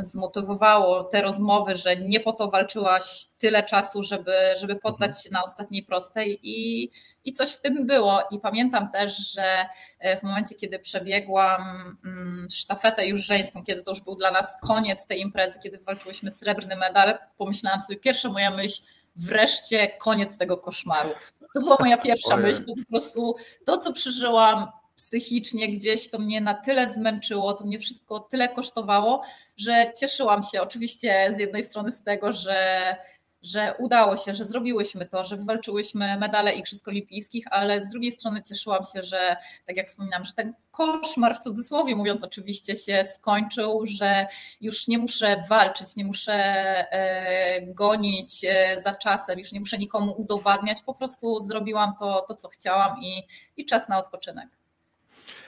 zmotywowało 0.00 1.04
te 1.04 1.22
rozmowy, 1.22 1.76
że 1.76 1.96
nie 1.96 2.20
po 2.20 2.32
to 2.32 2.50
walczyłaś 2.50 3.26
tyle 3.38 3.62
czasu, 3.62 4.02
żeby, 4.02 4.36
żeby 4.60 4.76
poddać 4.76 5.08
mhm. 5.08 5.22
się 5.22 5.30
na 5.30 5.44
ostatniej 5.44 5.82
prostej 5.82 6.38
i, 6.42 6.90
i 7.24 7.32
coś 7.32 7.52
w 7.52 7.60
tym 7.60 7.86
było. 7.86 8.22
I 8.30 8.38
pamiętam 8.38 8.90
też, 8.92 9.32
że 9.32 9.66
e, 9.98 10.20
w 10.20 10.22
momencie, 10.22 10.54
kiedy 10.54 10.78
przebiegłam 10.78 11.62
mm, 12.04 12.46
sztafetę 12.50 13.06
już 13.06 13.20
żeńską, 13.20 13.64
kiedy 13.64 13.82
to 13.82 13.90
już 13.90 14.00
był 14.00 14.14
dla 14.14 14.30
nas 14.30 14.56
koniec 14.62 15.06
tej 15.06 15.20
imprezy, 15.20 15.58
kiedy 15.62 15.78
walczyłyśmy 15.78 16.30
srebrny 16.30 16.76
medal, 16.76 17.18
pomyślałam 17.38 17.80
sobie, 17.80 17.98
pierwsza 17.98 18.28
moja 18.28 18.50
myśl, 18.50 18.82
wreszcie 19.16 19.88
koniec 19.88 20.38
tego 20.38 20.58
koszmaru. 20.58 21.10
To 21.54 21.60
była 21.60 21.76
moja 21.80 21.98
pierwsza 21.98 22.34
Ojej. 22.34 22.46
myśl, 22.46 22.64
po 22.64 22.90
prostu 22.90 23.36
to, 23.64 23.78
co 23.78 23.92
przeżyłam, 23.92 24.66
psychicznie 24.96 25.68
gdzieś 25.68 26.10
to 26.10 26.18
mnie 26.18 26.40
na 26.40 26.54
tyle 26.54 26.92
zmęczyło, 26.92 27.54
to 27.54 27.64
mnie 27.64 27.78
wszystko 27.78 28.20
tyle 28.20 28.48
kosztowało, 28.48 29.22
że 29.56 29.92
cieszyłam 30.00 30.42
się 30.42 30.62
oczywiście 30.62 31.28
z 31.32 31.38
jednej 31.38 31.64
strony 31.64 31.90
z 31.90 32.02
tego, 32.02 32.32
że, 32.32 32.96
że 33.42 33.74
udało 33.78 34.16
się, 34.16 34.34
że 34.34 34.44
zrobiłyśmy 34.44 35.06
to, 35.06 35.24
że 35.24 35.36
wywalczyłyśmy 35.36 36.18
medale 36.18 36.52
Igrzysk 36.54 36.88
Olimpijskich, 36.88 37.44
ale 37.50 37.80
z 37.80 37.88
drugiej 37.88 38.12
strony 38.12 38.42
cieszyłam 38.42 38.82
się, 38.94 39.02
że 39.02 39.36
tak 39.66 39.76
jak 39.76 39.86
wspominam, 39.86 40.24
że 40.24 40.32
ten 40.32 40.54
koszmar 40.70 41.36
w 41.36 41.44
cudzysłowie 41.44 41.96
mówiąc 41.96 42.24
oczywiście 42.24 42.76
się 42.76 43.04
skończył, 43.04 43.86
że 43.86 44.26
już 44.60 44.88
nie 44.88 44.98
muszę 44.98 45.44
walczyć, 45.48 45.96
nie 45.96 46.04
muszę 46.04 46.32
e, 46.34 47.66
gonić 47.66 48.44
e, 48.44 48.80
za 48.82 48.94
czasem, 48.94 49.38
już 49.38 49.52
nie 49.52 49.60
muszę 49.60 49.78
nikomu 49.78 50.14
udowadniać, 50.18 50.82
po 50.82 50.94
prostu 50.94 51.40
zrobiłam 51.40 51.92
to, 51.98 52.24
to 52.28 52.34
co 52.34 52.48
chciałam 52.48 53.02
i, 53.02 53.22
i 53.56 53.66
czas 53.66 53.88
na 53.88 53.98
odpoczynek 53.98 54.48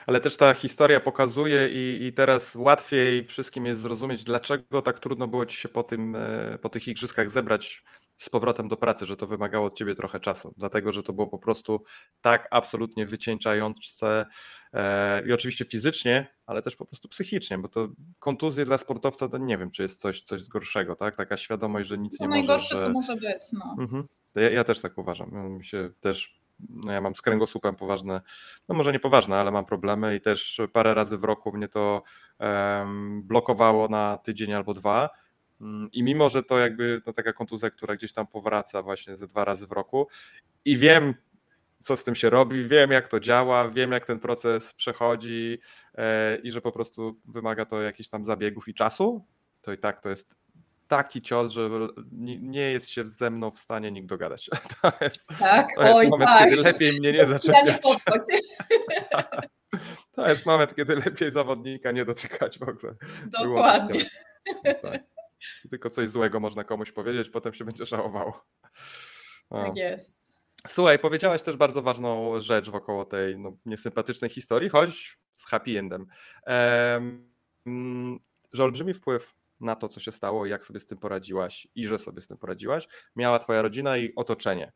ale 0.07 0.21
też 0.21 0.37
ta 0.37 0.55
historia 0.55 1.01
pokazuje 1.01 1.69
i, 1.69 2.07
i 2.07 2.13
teraz 2.13 2.55
łatwiej 2.55 3.25
wszystkim 3.25 3.67
jest 3.67 3.81
zrozumieć, 3.81 4.25
dlaczego 4.25 4.83
tak 4.83 5.01
trudno 5.01 5.29
było 5.29 5.47
ci 5.47 5.57
się 5.57 5.69
po, 5.69 5.83
tym, 5.83 6.17
e, 6.17 6.59
po 6.63 6.69
tych 6.69 6.89
igrzyskach 6.89 7.31
zebrać 7.31 7.85
z 8.17 8.29
powrotem 8.29 8.69
do 8.69 8.77
pracy, 8.77 9.07
że 9.07 9.17
to 9.17 9.27
wymagało 9.27 9.67
od 9.67 9.75
ciebie 9.75 9.95
trochę 9.95 10.21
czasu, 10.21 10.55
dlatego 10.57 10.93
że 10.93 11.03
to 11.03 11.13
było 11.13 11.27
po 11.27 11.39
prostu 11.39 11.83
tak 12.21 12.49
absolutnie 12.51 13.07
wycieńczające 13.07 14.27
e, 14.73 15.27
i 15.27 15.33
oczywiście 15.33 15.65
fizycznie, 15.65 16.35
ale 16.47 16.63
też 16.63 16.77
po 16.77 16.87
prostu 16.87 17.09
psychicznie, 17.09 17.59
bo 17.59 17.69
to 17.69 17.89
kontuzje 18.19 18.65
dla 18.65 18.79
sportowca 18.79 19.29
to 19.29 19.39
nie 19.39 19.59
wiem, 19.59 19.71
czy 19.71 19.83
jest 19.83 20.01
coś, 20.01 20.23
coś 20.23 20.49
gorszego, 20.49 20.97
tak? 20.97 21.17
Taka 21.17 21.37
świadomość, 21.37 21.89
że 21.89 21.97
nic 21.97 22.19
to 22.19 22.25
nie 22.25 22.29
może. 22.29 22.43
To 22.43 22.47
najgorsze, 22.47 22.81
co 22.81 22.91
może 22.91 23.17
być. 23.17 23.43
No. 23.53 23.77
Mhm. 23.79 24.09
Ja, 24.35 24.51
ja, 24.51 24.65
też 24.65 24.81
tak 24.81 24.99
uważam. 24.99 25.57
Mi 25.57 25.65
się 25.65 25.91
też 26.01 26.38
no 26.69 26.93
ja 26.93 27.01
mam 27.01 27.15
z 27.15 27.23
kręgosłupem 27.23 27.77
poważne, 27.77 28.21
no 28.69 28.75
może 28.75 28.93
nie 28.93 29.01
poważne, 29.01 29.37
ale 29.37 29.51
mam 29.51 29.65
problemy 29.65 30.17
i 30.17 30.21
też 30.21 30.61
parę 30.73 30.95
razy 30.95 31.19
w 31.19 31.25
roku 31.25 31.57
mnie 31.57 31.69
to 31.69 32.03
um, 32.39 33.23
blokowało 33.23 33.89
na 33.89 34.19
tydzień 34.19 34.53
albo 34.53 34.75
dwa. 34.75 35.11
Mm, 35.61 35.89
I 35.93 36.03
mimo, 36.03 36.31
że 36.31 36.43
to 36.43 36.59
jakby 36.59 37.03
to 37.05 37.13
taka 37.13 37.33
kontuzja, 37.33 37.71
która 37.71 37.97
gdzieś 37.97 38.13
tam 38.13 38.27
powraca 38.27 38.83
właśnie 38.83 39.17
ze 39.17 39.27
dwa 39.27 39.45
razy 39.45 39.67
w 39.67 39.73
roku 39.73 40.09
i 40.65 40.79
wiem, 40.79 41.15
co 41.81 41.97
z 41.97 42.05
tym 42.05 42.15
się 42.15 42.31
robi, 42.31 42.69
wiem 42.69 42.91
jak 42.91 43.09
to 43.09 43.21
działa, 43.21 43.69
wiem 43.69 43.93
jak 43.93 44.07
ten 44.07 44.19
proces 44.19 44.75
przechodzi 44.75 45.59
e, 45.95 46.37
i 46.37 46.53
że 46.53 46.61
po 46.61 46.73
prostu 46.73 47.21
wymaga 47.25 47.65
to 47.65 47.83
jakichś 47.83 48.09
tam 48.09 48.25
zabiegów 48.25 48.69
i 48.69 48.75
czasu, 48.75 49.25
to 49.63 49.73
i 49.73 49.79
tak 49.79 50.01
to 50.01 50.09
jest 50.09 50.37
taki 50.89 51.23
cios, 51.23 51.53
że 51.53 51.71
nie 52.41 52.71
jest 52.71 52.89
się 52.89 53.07
ze 53.07 53.31
mną 53.31 53.51
w 53.51 53.59
stanie 53.59 53.93
nikt 53.93 54.09
dogadać. 54.09 54.51
To 54.83 54.93
jest, 55.01 55.27
tak, 55.39 55.69
to 55.75 55.83
jest 55.83 55.97
oj, 55.97 56.09
moment, 56.09 56.31
tak. 56.31 56.51
kiedy 56.51 56.63
lepiej 56.63 56.99
mnie 57.01 57.13
nie 57.13 57.25
zaczepiać. 57.25 57.83
To 60.13 60.29
jest 60.29 60.47
moment, 60.47 60.75
kiedy 60.75 60.97
lepiej 60.97 61.31
zawodnika 61.31 61.93
nie 61.93 62.05
dotykać 62.05 62.59
w 62.59 62.63
ogóle. 62.63 62.95
Dokładnie. 63.27 64.01
Tak. 64.83 65.03
Tylko 65.71 65.91
coś 65.91 66.09
złego 66.09 66.41
można 66.41 66.65
komuś 66.65 66.93
powiedzieć, 66.93 67.31
potem 67.31 67.55
się 67.55 67.65
będzie 67.65 67.87
żałowało. 67.87 68.43
Tak 69.51 69.77
jest. 69.77 70.19
Słuchaj, 70.67 70.99
powiedziałaś 70.99 71.43
też 71.43 71.57
bardzo 71.57 71.83
ważną 71.83 72.41
rzecz 72.41 72.71
wokoło 72.71 73.05
tej 73.05 73.39
no, 73.39 73.57
niesympatycznej 73.67 74.31
historii, 74.31 74.69
choć 74.69 75.19
z 75.35 75.45
happy 75.45 75.79
endem, 75.79 76.07
um, 76.47 78.21
że 78.53 78.65
olbrzymi 78.65 78.95
wpływ 78.95 79.35
na 79.61 79.77
to, 79.77 79.89
co 79.89 80.01
się 80.01 80.13
stało, 80.13 80.47
jak 80.47 80.65
sobie 80.65 80.81
z 80.81 80.87
tym 80.87 80.99
poradziłaś 80.99 81.69
i 81.75 81.87
że 81.87 81.99
sobie 81.99 82.21
z 82.21 82.27
tym 82.27 82.39
poradziłaś, 82.39 82.89
miała 83.17 83.39
Twoja 83.39 83.63
rodzina 83.63 83.97
i 83.97 84.15
otoczenie. 84.17 84.73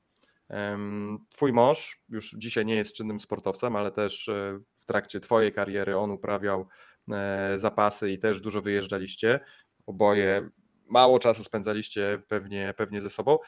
Twój 1.29 1.53
mąż 1.53 2.01
już 2.09 2.35
dzisiaj 2.39 2.67
nie 2.67 2.75
jest 2.75 2.97
czynnym 2.97 3.21
sportowcem, 3.21 3.77
ale 3.77 3.93
też 3.93 4.29
e, 4.29 4.59
w 4.75 4.85
trakcie 4.85 5.21
Twojej 5.21 5.53
kariery 5.53 5.97
on 5.97 6.11
uprawiał 6.11 6.69
e, 7.13 7.55
zapasy 7.59 8.11
i 8.11 8.19
też 8.19 8.41
dużo 8.41 8.63
wyjeżdżaliście. 8.63 9.41
Oboje 9.87 10.49
mało 10.87 11.19
czasu 11.19 11.45
spędzaliście 11.45 12.23
pewnie, 12.29 12.75
pewnie 12.77 13.01
ze 13.01 13.11
sobą. 13.11 13.39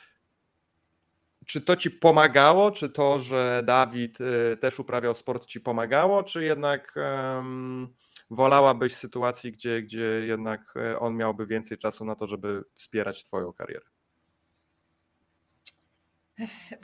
Czy 1.46 1.60
to 1.60 1.76
ci 1.76 1.90
pomagało? 1.90 2.70
Czy 2.70 2.90
to, 2.90 3.18
że 3.18 3.62
Dawid 3.64 4.18
e, 4.20 4.56
też 4.56 4.80
uprawiał 4.80 5.14
sport, 5.14 5.46
ci 5.46 5.60
pomagało? 5.60 6.22
Czy 6.22 6.44
jednak 6.44 6.94
um, 6.96 7.94
wolałabyś 8.30 8.96
sytuacji, 8.96 9.52
gdzie, 9.52 9.82
gdzie 9.82 10.04
jednak 10.04 10.74
e, 10.76 10.98
on 10.98 11.16
miałby 11.16 11.46
więcej 11.46 11.78
czasu 11.78 12.04
na 12.04 12.14
to, 12.14 12.26
żeby 12.26 12.64
wspierać 12.74 13.24
Twoją 13.24 13.52
karierę? 13.52 13.86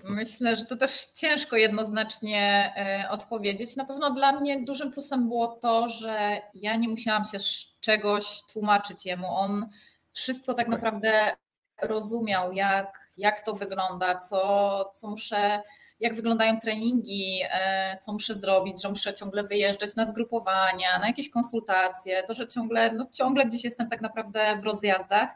Myślę, 0.05 0.57
że 0.57 0.65
to 0.65 0.77
też 0.77 1.05
ciężko 1.07 1.57
jednoznacznie 1.57 2.73
e, 2.77 3.11
odpowiedzieć. 3.11 3.77
Na 3.77 3.85
pewno 3.85 4.11
dla 4.11 4.41
mnie 4.41 4.65
dużym 4.65 4.93
plusem 4.93 5.29
było 5.29 5.49
to, 5.49 5.89
że 5.89 6.43
ja 6.55 6.77
nie 6.77 6.89
musiałam 6.89 7.25
się 7.25 7.39
czegoś 7.81 8.43
tłumaczyć 8.53 9.07
jemu. 9.07 9.27
On 9.29 9.69
wszystko 10.13 10.55
tak 10.55 10.67
okay. 10.67 10.77
naprawdę 10.77 11.37
rozumiał, 11.83 12.53
jak, 12.53 13.11
jak 13.17 13.41
to 13.41 13.55
wygląda, 13.55 14.19
co, 14.19 14.91
co 14.95 15.09
muszę 15.09 15.63
jak 16.01 16.15
wyglądają 16.15 16.61
treningi, 16.61 17.41
e, 17.51 17.99
co 18.01 18.13
muszę 18.13 18.35
zrobić, 18.35 18.83
że 18.83 18.89
muszę 18.89 19.15
ciągle 19.15 19.45
wyjeżdżać 19.45 19.97
na 19.97 20.07
zgrupowania, 20.07 20.99
na 20.99 21.07
jakieś 21.07 21.31
konsultacje, 21.31 22.23
to, 22.23 22.35
że 22.35 22.49
ciągle, 22.49 22.93
no 22.93 23.07
ciągle 23.13 23.47
gdzieś 23.47 23.65
jestem 23.65 23.89
tak 23.89 24.01
naprawdę 24.01 24.57
w 24.61 24.65
rozjazdach, 24.65 25.31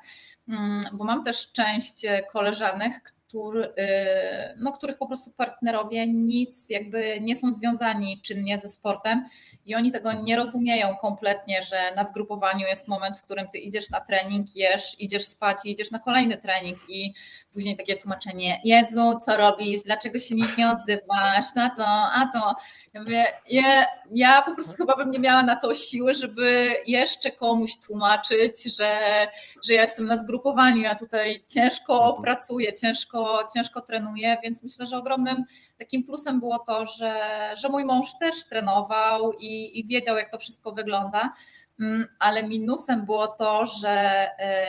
mm, 0.48 0.82
bo 0.92 1.04
mam 1.04 1.24
też 1.24 1.52
część 1.52 2.02
koleżanek, 2.32 3.14
który, 3.34 3.74
no, 4.56 4.72
których 4.72 4.98
po 4.98 5.06
prostu 5.06 5.30
partnerowie 5.30 6.06
nic 6.06 6.70
jakby 6.70 7.20
nie 7.20 7.36
są 7.36 7.52
związani 7.52 8.20
czynnie 8.20 8.58
ze 8.58 8.68
sportem 8.68 9.24
i 9.66 9.74
oni 9.74 9.92
tego 9.92 10.12
nie 10.12 10.36
rozumieją 10.36 10.96
kompletnie, 10.96 11.62
że 11.62 11.94
na 11.96 12.04
zgrupowaniu 12.04 12.66
jest 12.66 12.88
moment, 12.88 13.18
w 13.18 13.22
którym 13.22 13.48
ty 13.48 13.58
idziesz 13.58 13.90
na 13.90 14.00
trening, 14.00 14.56
jesz, 14.56 15.00
idziesz 15.00 15.24
spać 15.24 15.56
i 15.64 15.70
idziesz 15.70 15.90
na 15.90 15.98
kolejny 15.98 16.38
trening 16.38 16.78
i 16.88 17.14
później 17.52 17.76
takie 17.76 17.96
tłumaczenie, 17.96 18.60
Jezu, 18.64 19.18
co 19.26 19.36
robisz, 19.36 19.82
dlaczego 19.82 20.18
się 20.18 20.34
nie 20.58 20.70
odzywasz, 20.70 21.54
na 21.54 21.70
to, 21.70 21.86
a 21.86 22.30
to. 22.32 22.54
Ja, 22.94 23.02
mówię, 23.02 23.26
ja, 23.50 23.86
ja 24.10 24.42
po 24.42 24.54
prostu 24.54 24.76
chyba 24.76 24.96
bym 24.96 25.10
nie 25.10 25.18
miała 25.18 25.42
na 25.42 25.56
to 25.56 25.74
siły, 25.74 26.14
żeby 26.14 26.74
jeszcze 26.86 27.30
komuś 27.30 27.76
tłumaczyć, 27.86 28.76
że, 28.76 29.00
że 29.64 29.74
ja 29.74 29.82
jestem 29.82 30.06
na 30.06 30.16
zgrupowaniu, 30.16 30.82
ja 30.82 30.94
tutaj 30.94 31.44
ciężko 31.48 32.04
mhm. 32.04 32.22
pracuję, 32.22 32.72
ciężko, 32.72 33.23
ciężko 33.54 33.80
trenuję, 33.80 34.36
więc 34.42 34.62
myślę, 34.62 34.86
że 34.86 34.96
ogromnym 34.96 35.44
takim 35.78 36.04
plusem 36.04 36.40
było 36.40 36.58
to, 36.58 36.86
że, 36.86 37.20
że 37.56 37.68
mój 37.68 37.84
mąż 37.84 38.08
też 38.20 38.44
trenował 38.44 39.32
i, 39.32 39.80
i 39.80 39.86
wiedział, 39.86 40.16
jak 40.16 40.30
to 40.30 40.38
wszystko 40.38 40.72
wygląda, 40.72 41.32
mm, 41.80 42.06
ale 42.18 42.42
minusem 42.42 43.06
było 43.06 43.26
to, 43.26 43.66
że 43.66 43.90
e, 44.38 44.66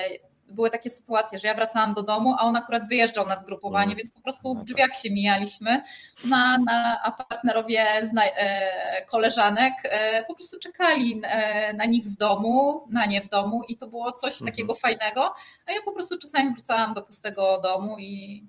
były 0.56 0.70
takie 0.70 0.90
sytuacje, 0.90 1.40
że 1.40 1.48
ja 1.48 1.54
wracałam 1.54 1.94
do 1.94 2.04
domu, 2.04 2.36
a 2.40 2.42
on 2.42 2.56
akurat 2.56 2.88
wyjeżdżał 2.88 3.28
na 3.28 3.36
zgrupowanie, 3.36 3.86
mm. 3.86 3.98
więc 3.98 4.12
po 4.12 4.22
prostu 4.22 4.54
w 4.54 4.58
no 4.58 4.64
drzwiach 4.64 4.90
tak. 4.90 5.00
się 5.00 5.12
mijaliśmy, 5.12 5.82
na, 6.26 6.58
na, 6.58 7.02
a 7.04 7.12
partnerowie 7.12 7.86
zna, 8.04 8.24
e, 8.26 9.06
koleżanek 9.06 9.74
e, 9.84 10.24
po 10.24 10.36
prostu 10.36 10.60
czekali 10.60 11.22
e, 11.24 11.74
na 11.74 11.86
nich 11.86 12.06
w 12.06 12.18
domu, 12.18 12.88
na 12.90 13.06
nie 13.06 13.22
w 13.22 13.30
domu 13.30 13.64
i 13.68 13.78
to 13.78 13.88
było 13.88 14.12
coś 14.12 14.34
-hmm. 14.34 14.46
takiego 14.46 14.76
fajnego, 14.76 15.34
a 15.66 15.72
ja 15.72 15.82
po 15.86 15.92
prostu 15.92 16.18
czasami 16.18 16.54
wracałam 16.54 16.94
do 16.94 17.02
pustego 17.02 17.62
domu 17.62 17.96
i 18.00 18.44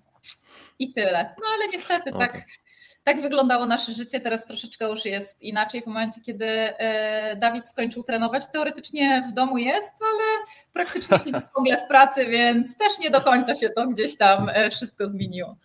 i 0.78 0.92
tyle. 0.92 1.34
No 1.38 1.46
ale 1.54 1.68
niestety 1.68 2.14
O, 2.14 2.18
tak, 2.18 2.44
tak. 3.14 3.22
wyglądało 3.22 3.66
nasze 3.66 3.92
życie. 3.92 4.20
Teraz 4.20 4.46
troszeczkę 4.46 4.88
już 4.88 5.04
jest 5.04 5.42
inaczej. 5.42 5.82
W 5.82 5.86
momencie, 5.86 6.20
kiedy 6.20 6.46
e, 6.46 7.36
Dawid 7.36 7.68
skończył 7.68 8.02
trenować, 8.02 8.44
teoretycznie 8.52 9.28
w 9.30 9.34
domu 9.34 9.58
jest, 9.58 9.94
ale 10.00 10.46
praktycznie 10.72 11.18
siedzi 11.18 11.40
ciągle 11.56 11.84
w 11.84 11.88
pracy, 11.88 12.26
więc 12.26 12.76
też 12.76 12.98
nie 12.98 13.10
do 13.10 13.20
końca 13.20 13.54
się 13.54 13.70
to 13.70 13.86
gdzieś 13.86 14.16
tam 14.16 14.48
e, 14.48 14.70
wszystko 14.70 15.08
zmieniło. 15.08 15.56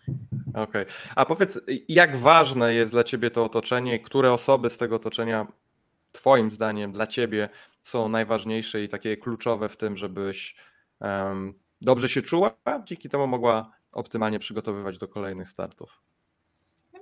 Okej. 0.54 0.86
A 1.16 1.24
powiedz, 1.26 1.60
jak 1.88 2.16
ważne 2.16 2.74
jest 2.74 2.92
dla 2.92 3.04
ciebie 3.04 3.30
to 3.30 3.44
otoczenie? 3.44 4.00
Które 4.00 4.32
osoby 4.32 4.70
z 4.70 4.78
tego 4.78 4.96
otoczenia, 4.96 5.46
Twoim 6.12 6.50
zdaniem, 6.50 6.92
dla 6.92 7.06
ciebie 7.06 7.48
są 7.82 8.08
najważniejsze 8.08 8.82
i 8.82 8.88
takie 8.88 9.16
kluczowe 9.16 9.68
w 9.68 9.76
tym, 9.76 9.96
żebyś 9.96 10.56
em, 11.00 11.54
dobrze 11.80 12.08
się 12.08 12.22
czuła, 12.22 12.50
a 12.64 12.82
dzięki 12.84 13.08
temu 13.08 13.26
mogła 13.26 13.70
optymalnie 13.92 14.38
przygotowywać 14.38 14.98
do 14.98 15.08
kolejnych 15.08 15.48
startów? 15.48 16.02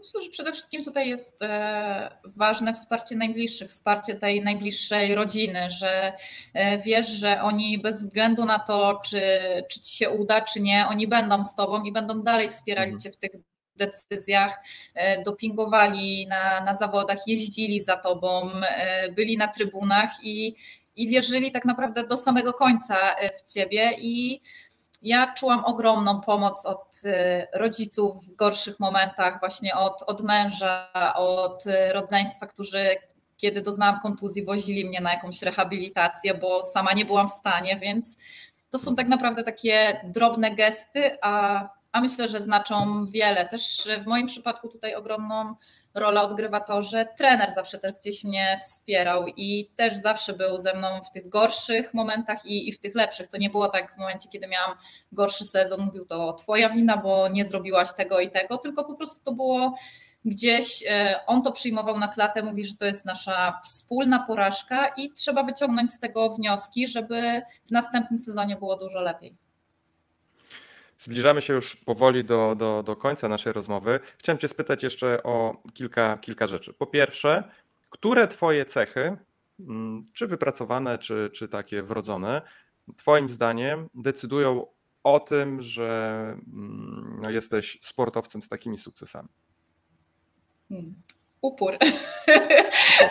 Myślę, 0.01 0.23
że 0.23 0.31
przede 0.31 0.53
wszystkim 0.53 0.85
tutaj 0.85 1.09
jest 1.09 1.43
e, 1.43 2.11
ważne 2.25 2.75
wsparcie 2.75 3.17
najbliższych, 3.17 3.69
wsparcie 3.69 4.15
tej 4.15 4.43
najbliższej 4.43 5.15
rodziny, 5.15 5.71
że 5.71 6.13
e, 6.55 6.79
wiesz, 6.79 7.09
że 7.09 7.43
oni 7.43 7.79
bez 7.79 8.03
względu 8.03 8.45
na 8.45 8.59
to, 8.59 9.01
czy, 9.05 9.23
czy 9.71 9.81
ci 9.81 9.97
się 9.97 10.11
uda, 10.11 10.41
czy 10.41 10.61
nie, 10.61 10.87
oni 10.89 11.07
będą 11.07 11.45
z 11.45 11.55
tobą 11.57 11.83
i 11.83 11.93
będą 11.93 12.23
dalej 12.23 12.51
wspierali 12.51 12.93
Mhm. 12.93 13.01
cię 13.01 13.11
w 13.11 13.17
tych 13.17 13.31
decyzjach, 13.77 14.59
e, 14.95 15.23
dopingowali 15.23 16.27
na, 16.27 16.65
na 16.65 16.75
zawodach, 16.75 17.19
jeździli 17.27 17.81
za 17.81 17.97
tobą, 17.97 18.51
byli 19.17 19.37
na 19.37 19.49
trybunach 19.49 20.11
i, 20.23 20.57
i 20.97 21.09
wierzyli 21.09 21.53
tak 21.53 21.65
naprawdę 21.65 22.07
do 22.07 22.17
samego 22.17 22.53
końca 22.53 22.97
w 23.39 23.53
ciebie 23.53 23.93
i 23.99 24.41
ja 25.03 25.33
czułam 25.33 25.65
ogromną 25.65 26.21
pomoc 26.21 26.67
od 26.67 27.01
y, 27.05 27.47
rodziców 27.55 28.25
w 28.27 28.35
gorszych 28.35 28.81
momentach, 28.81 29.41
właśnie 29.41 29.75
od, 29.75 30.03
od 30.03 30.21
męża, 30.21 30.89
od 31.15 31.65
rodzeństwa, 31.93 32.47
którzy 32.47 32.97
kiedy 33.37 33.61
doznałam 33.61 34.01
kontuzji, 34.01 34.45
wozili 34.45 34.85
mnie 34.85 35.01
na 35.01 35.13
jakąś 35.13 35.43
rehabilitację, 35.43 36.35
bo 36.35 36.63
sama 36.63 36.93
nie 36.93 37.05
byłam 37.05 37.29
w 37.29 37.33
stanie, 37.33 37.79
więc 37.79 38.19
to 38.71 38.79
są 38.79 38.97
tak 38.97 39.09
naprawdę 39.09 39.45
takie 39.45 40.01
drobne 40.05 40.55
gesty, 40.55 41.19
a, 41.23 41.69
a 41.93 42.01
myślę, 42.01 42.29
że 42.29 42.41
znaczą 42.41 43.07
wiele. 43.07 43.49
Też 43.49 43.89
w 44.03 44.07
moim 44.07 44.27
przypadku 44.27 44.69
tutaj 44.69 44.95
ogromną 44.95 45.55
rolę 45.95 46.23
odgrywa 46.23 46.61
to, 46.61 46.83
że 46.83 47.07
trener 47.19 47.51
zawsze 47.55 47.79
też 47.79 47.93
gdzieś 47.93 48.25
mnie 48.25 48.59
wspierał 48.61 49.27
i 49.37 49.71
też 49.77 49.97
zawsze 49.97 50.33
był 50.33 50.59
ze 50.59 50.75
mną 50.75 50.89
w 51.03 51.11
tych 51.11 51.29
gorszych 51.29 51.95
momentach 51.95 52.47
i, 52.47 52.69
i 52.69 52.73
w 52.73 52.79
tych 52.79 52.95
lepszych. 52.95 53.29
To 53.29 53.39
nie 53.39 53.51
było 53.51 53.69
tak 53.69 53.95
w 53.95 53.99
momencie, 53.99 54.29
kiedy 54.29 54.47
miałam 54.47 54.77
gorszy 55.13 55.45
sezon, 55.45 55.81
mówił 55.81 56.07
to 56.07 56.33
twoja 56.33 56.71
wina, 56.71 56.97
bo 56.97 57.29
nie 57.29 57.45
zrobiłaś 57.45 57.93
tego 57.97 58.21
i 58.21 58.31
tego, 58.31 58.59
tylko 58.59 58.85
po 58.85 58.95
prostu 58.95 59.25
to 59.25 59.33
było 59.33 59.75
gdzieś, 60.25 60.85
e, 60.89 61.21
on 61.27 61.43
to 61.43 61.53
przyjmował 61.53 61.99
na 61.99 62.09
klatę, 62.09 62.43
mówi, 62.43 62.65
że 62.65 62.75
to 62.75 62.85
jest 62.85 63.05
nasza 63.05 63.61
wspólna 63.65 64.19
porażka 64.27 64.89
i 64.89 65.13
trzeba 65.13 65.43
wyciągnąć 65.43 65.93
z 65.93 66.01
tego 66.01 66.31
wnioski, 66.31 66.89
żeby 66.89 67.43
w 67.69 67.71
następnym 67.71 68.19
sezonie 68.19 68.57
było 68.57 68.77
dużo 68.77 69.01
lepiej. 69.01 69.50
Zbliżamy 71.01 71.43
się 71.43 71.55
już 71.55 71.77
powoli 71.77 72.25
do, 72.25 72.55
do, 72.55 72.83
do 72.83 72.97
końca 72.97 73.29
naszej 73.29 73.53
rozmowy. 73.53 74.01
Chciałem 74.19 74.39
Cię 74.39 74.49
spytać 74.49 74.83
jeszcze 74.83 75.23
o 75.23 75.63
kilka, 75.75 76.19
kilka 76.19 76.47
rzeczy. 76.47 76.75
Po 76.75 76.87
pierwsze, 76.87 77.51
które 77.91 78.29
Twoje 78.29 78.65
cechy, 78.65 79.17
mm, 79.61 80.07
czy 80.13 80.27
wypracowane, 80.27 80.99
czy, 80.99 81.31
czy 81.35 81.49
takie 81.49 81.83
wrodzone, 81.83 82.43
Twoim 82.97 83.29
zdaniem 83.29 83.89
decydują 83.95 84.67
o 85.05 85.21
tym, 85.21 85.63
że 85.63 86.37
mm, 86.53 87.23
jesteś 87.29 87.79
sportowcem 87.83 88.43
z 88.43 88.49
takimi 88.49 88.79
sukcesami? 88.79 89.29
Hmm. 90.69 90.95
Upór. 91.43 91.79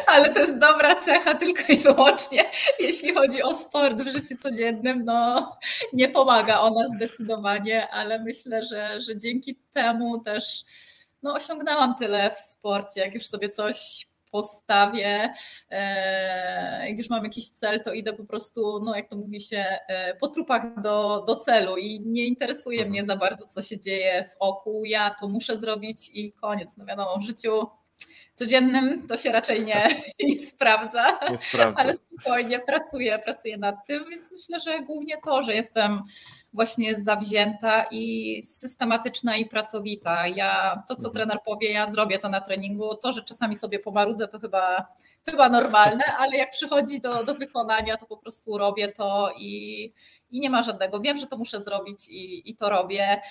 Ale 0.07 0.33
to 0.33 0.39
jest 0.39 0.57
dobra 0.57 0.95
cecha 0.95 1.35
tylko 1.35 1.73
i 1.73 1.77
wyłącznie, 1.77 2.45
jeśli 2.79 3.13
chodzi 3.13 3.43
o 3.43 3.53
sport 3.53 4.01
w 4.01 4.07
życiu 4.07 4.37
codziennym. 4.39 5.05
No, 5.05 5.57
nie 5.93 6.09
pomaga 6.09 6.59
ona 6.59 6.87
zdecydowanie, 6.87 7.87
ale 7.87 8.19
myślę, 8.19 8.63
że, 8.63 9.01
że 9.01 9.17
dzięki 9.17 9.55
temu 9.73 10.19
też 10.19 10.63
no, 11.23 11.33
osiągnęłam 11.33 11.95
tyle 11.95 12.31
w 12.31 12.39
sporcie. 12.39 13.01
Jak 13.01 13.13
już 13.13 13.25
sobie 13.27 13.49
coś 13.49 14.07
postawię, 14.31 15.33
e, 15.71 16.89
jak 16.89 16.97
już 16.97 17.09
mam 17.09 17.23
jakiś 17.23 17.49
cel, 17.49 17.83
to 17.83 17.93
idę 17.93 18.13
po 18.13 18.23
prostu, 18.23 18.79
no 18.83 18.95
jak 18.95 19.09
to 19.09 19.15
mówi 19.15 19.41
się, 19.41 19.65
e, 19.87 20.15
po 20.15 20.27
trupach 20.27 20.81
do, 20.81 21.23
do 21.27 21.35
celu 21.35 21.77
i 21.77 21.99
nie 21.99 22.25
interesuje 22.25 22.85
mnie 22.85 23.03
za 23.03 23.15
bardzo, 23.15 23.45
co 23.47 23.61
się 23.61 23.79
dzieje 23.79 24.29
w 24.33 24.35
oku. 24.39 24.85
Ja 24.85 25.15
to 25.19 25.27
muszę 25.27 25.57
zrobić 25.57 26.09
i 26.13 26.31
koniec. 26.31 26.77
No 26.77 26.85
wiadomo, 26.85 27.17
w 27.19 27.23
życiu 27.23 27.67
codziennym 28.35 29.07
to 29.07 29.17
się 29.17 29.31
raczej 29.31 29.63
nie, 29.63 29.87
nie 30.23 30.39
sprawdza, 30.39 31.19
Nie 31.29 31.37
ale 31.75 31.93
spokojnie 31.93 32.59
pracuję, 32.59 33.19
pracuję 33.19 33.57
nad 33.57 33.85
tym, 33.87 34.05
więc 34.09 34.31
myślę, 34.31 34.59
że 34.59 34.79
głównie 34.79 35.17
to, 35.25 35.43
że 35.43 35.53
jestem 35.53 36.01
właśnie 36.53 36.95
zawzięta 36.97 37.85
i 37.91 38.43
systematyczna 38.43 39.37
i 39.37 39.45
pracowita. 39.45 40.27
Ja 40.27 40.83
to, 40.87 40.95
co 40.95 41.07
Mhm. 41.07 41.13
trener 41.13 41.37
powie, 41.45 41.71
ja 41.71 41.87
zrobię 41.87 42.19
to 42.19 42.29
na 42.29 42.41
treningu. 42.41 42.95
To, 42.95 43.11
że 43.13 43.23
czasami 43.23 43.55
sobie 43.55 43.79
pomarudzę, 43.79 44.27
to 44.27 44.39
chyba, 44.39 44.87
chyba 45.25 45.49
normalne, 45.49 46.03
ale 46.19 46.37
jak 46.37 46.51
przychodzi 46.51 47.01
do, 47.01 47.23
do 47.23 47.35
wykonania, 47.35 47.97
to 47.97 48.05
po 48.05 48.17
prostu 48.17 48.57
robię 48.57 48.87
to 48.87 49.31
i, 49.37 49.93
i 50.31 50.39
nie 50.39 50.49
ma 50.49 50.61
żadnego. 50.61 50.99
Wiem, 50.99 51.17
że 51.17 51.27
to 51.27 51.37
muszę 51.37 51.59
zrobić 51.59 52.07
i, 52.07 52.49
i 52.49 52.55
to 52.55 52.69
robię. 52.69 53.21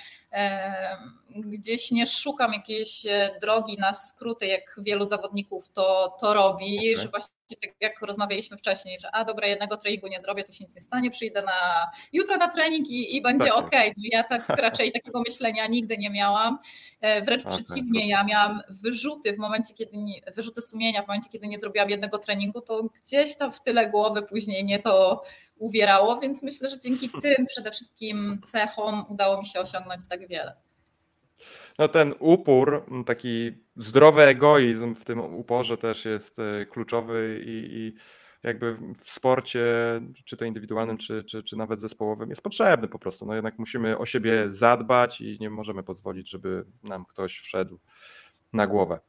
Gdzieś 1.30 1.90
nie 1.90 2.06
szukam 2.06 2.52
jakiejś 2.52 3.06
e, 3.06 3.38
drogi 3.40 3.76
na 3.78 3.94
skróty, 3.94 4.46
jak 4.46 4.76
wielu 4.78 5.04
zawodników 5.04 5.68
to, 5.68 6.16
to 6.20 6.34
robi, 6.34 6.78
Okej. 6.78 6.98
że 6.98 7.08
właśnie 7.08 7.38
tak 7.57 7.70
jak 7.80 8.01
rozmawialiśmy 8.01 8.57
wcześniej, 8.57 9.01
że 9.01 9.09
a 9.14 9.24
dobra, 9.24 9.46
jednego 9.46 9.76
treningu 9.76 10.07
nie 10.07 10.20
zrobię, 10.20 10.44
to 10.44 10.53
się 10.53 10.64
nic 10.64 10.74
nie 10.74 10.80
stanie, 10.80 11.11
przyjdę 11.11 11.42
na 11.42 11.86
jutro 12.12 12.36
na 12.36 12.49
trening 12.49 12.88
i, 12.88 13.16
i 13.16 13.22
będzie 13.22 13.44
Tak 13.44 13.57
ok. 13.57 13.70
No 13.72 14.05
ja 14.12 14.24
tak 14.24 14.49
raczej 14.66 14.92
takiego 14.92 15.20
myślenia 15.20 15.66
nigdy 15.66 15.99
nie 15.99 16.11
miałam. 16.11 16.59
E, 17.01 17.22
Wręcz 17.22 17.46
Okej, 17.46 17.64
przeciwnie, 17.64 18.01
super. 18.01 18.09
ja 18.09 18.24
miałam 18.24 18.61
wyrzuty 18.68 19.32
w 19.32 19.38
momencie, 19.38 19.74
kiedy 19.74 19.96
nie, 19.96 20.20
wyrzuty 20.34 20.62
sumienia, 20.62 21.03
w 21.03 21.09
momencie, 21.09 21.30
kiedy 21.30 21.49
nie 21.49 21.59
zrobiłam 21.59 21.90
jednego 21.90 22.18
treningu, 22.18 22.61
to 22.61 22.82
gdzieś 23.05 23.36
tam 23.36 23.53
w 23.53 23.62
tyle 23.62 23.90
głowy 23.90 24.22
później 24.22 24.64
mnie 24.64 24.78
to 24.78 25.22
uwierało, 25.59 26.20
więc 26.20 26.42
myślę, 26.42 26.70
że 26.70 26.78
dzięki 26.78 27.11
tym 27.22 27.46
przede 27.46 27.70
wszystkim 27.70 28.40
cechom 28.46 29.05
udało 29.09 29.38
mi 29.38 29.46
się 29.46 29.61
osiągnąć 29.61 30.09
tak 30.09 30.28
wiele. 30.28 30.67
No 31.78 31.88
ten 31.88 32.14
upór, 32.18 32.84
taki 33.06 33.52
zdrowy 33.76 34.22
egoizm 34.22 34.94
w 34.94 35.04
tym 35.04 35.20
uporze 35.20 35.76
też 35.76 36.04
jest 36.04 36.38
e, 36.38 36.66
kluczowy 36.66 37.42
i, 37.46 37.76
i 37.76 37.94
jakby 38.42 38.76
w 39.02 39.10
sporcie, 39.10 39.64
czy 40.24 40.36
to 40.36 40.44
indywidualnym, 40.44 40.98
czy, 40.98 41.24
czy, 41.24 41.42
czy 41.42 41.56
nawet 41.56 41.80
zespołowym, 41.80 42.30
jest 42.30 42.42
potrzebny 42.42 42.88
po 42.88 42.98
prostu. 42.98 43.26
No 43.26 43.34
jednak 43.34 43.58
musimy 43.58 43.98
o 43.98 44.06
siebie 44.06 44.50
zadbać 44.50 45.20
i 45.20 45.38
nie 45.40 45.50
możemy 45.50 45.82
pozwolić, 45.82 46.30
żeby 46.30 46.64
nam 46.82 47.04
ktoś 47.04 47.38
wszedł 47.38 47.78
na 48.52 48.66
głowę. 48.66 49.00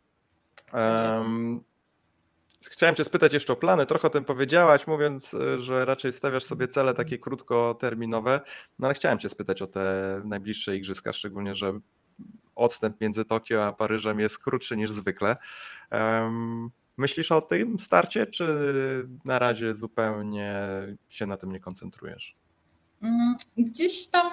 Em, 0.74 1.64
Chciałem 2.62 2.96
Cię 2.96 3.04
spytać 3.04 3.34
jeszcze 3.34 3.54
o 3.54 3.56
plany. 3.56 3.86
Trochę 3.86 4.08
o 4.08 4.10
tym 4.10 4.26
powiedziałaś, 4.26 4.88
mówiąc, 4.88 5.34
e, 5.34 5.60
że 5.60 5.86
raczej 5.86 6.14
stawiasz 6.14 6.44
sobie 6.44 6.68
cele 6.68 6.94
takie 6.94 7.18
krótkoterminowe, 7.18 8.42
no 8.80 8.88
ale 8.88 8.94
chciałem 8.94 9.20
Cię 9.20 9.30
spytać 9.30 9.62
o 9.62 9.68
te 9.68 10.22
najbliższe 10.26 10.78
igrzyska, 10.78 11.14
szczególnie, 11.14 11.56
że 11.56 11.80
odstęp 12.60 13.02
między 13.02 13.26
Tokio 13.26 13.66
a 13.66 13.74
Paryżem 13.74 14.20
jest 14.20 14.40
krótszy 14.40 14.78
niż 14.78 14.92
zwykle. 14.92 15.38
Myślisz 16.98 17.32
o 17.32 17.42
tym 17.42 17.80
starcie, 17.80 18.26
czy 18.28 18.48
na 19.26 19.40
razie 19.40 19.74
zupełnie 19.74 20.56
się 21.10 21.26
na 21.26 21.38
tym 21.38 21.52
nie 21.52 21.60
koncentrujesz? 21.60 22.36
Mm, 23.04 23.36
Gdzieś 23.58 24.08
tam 24.08 24.30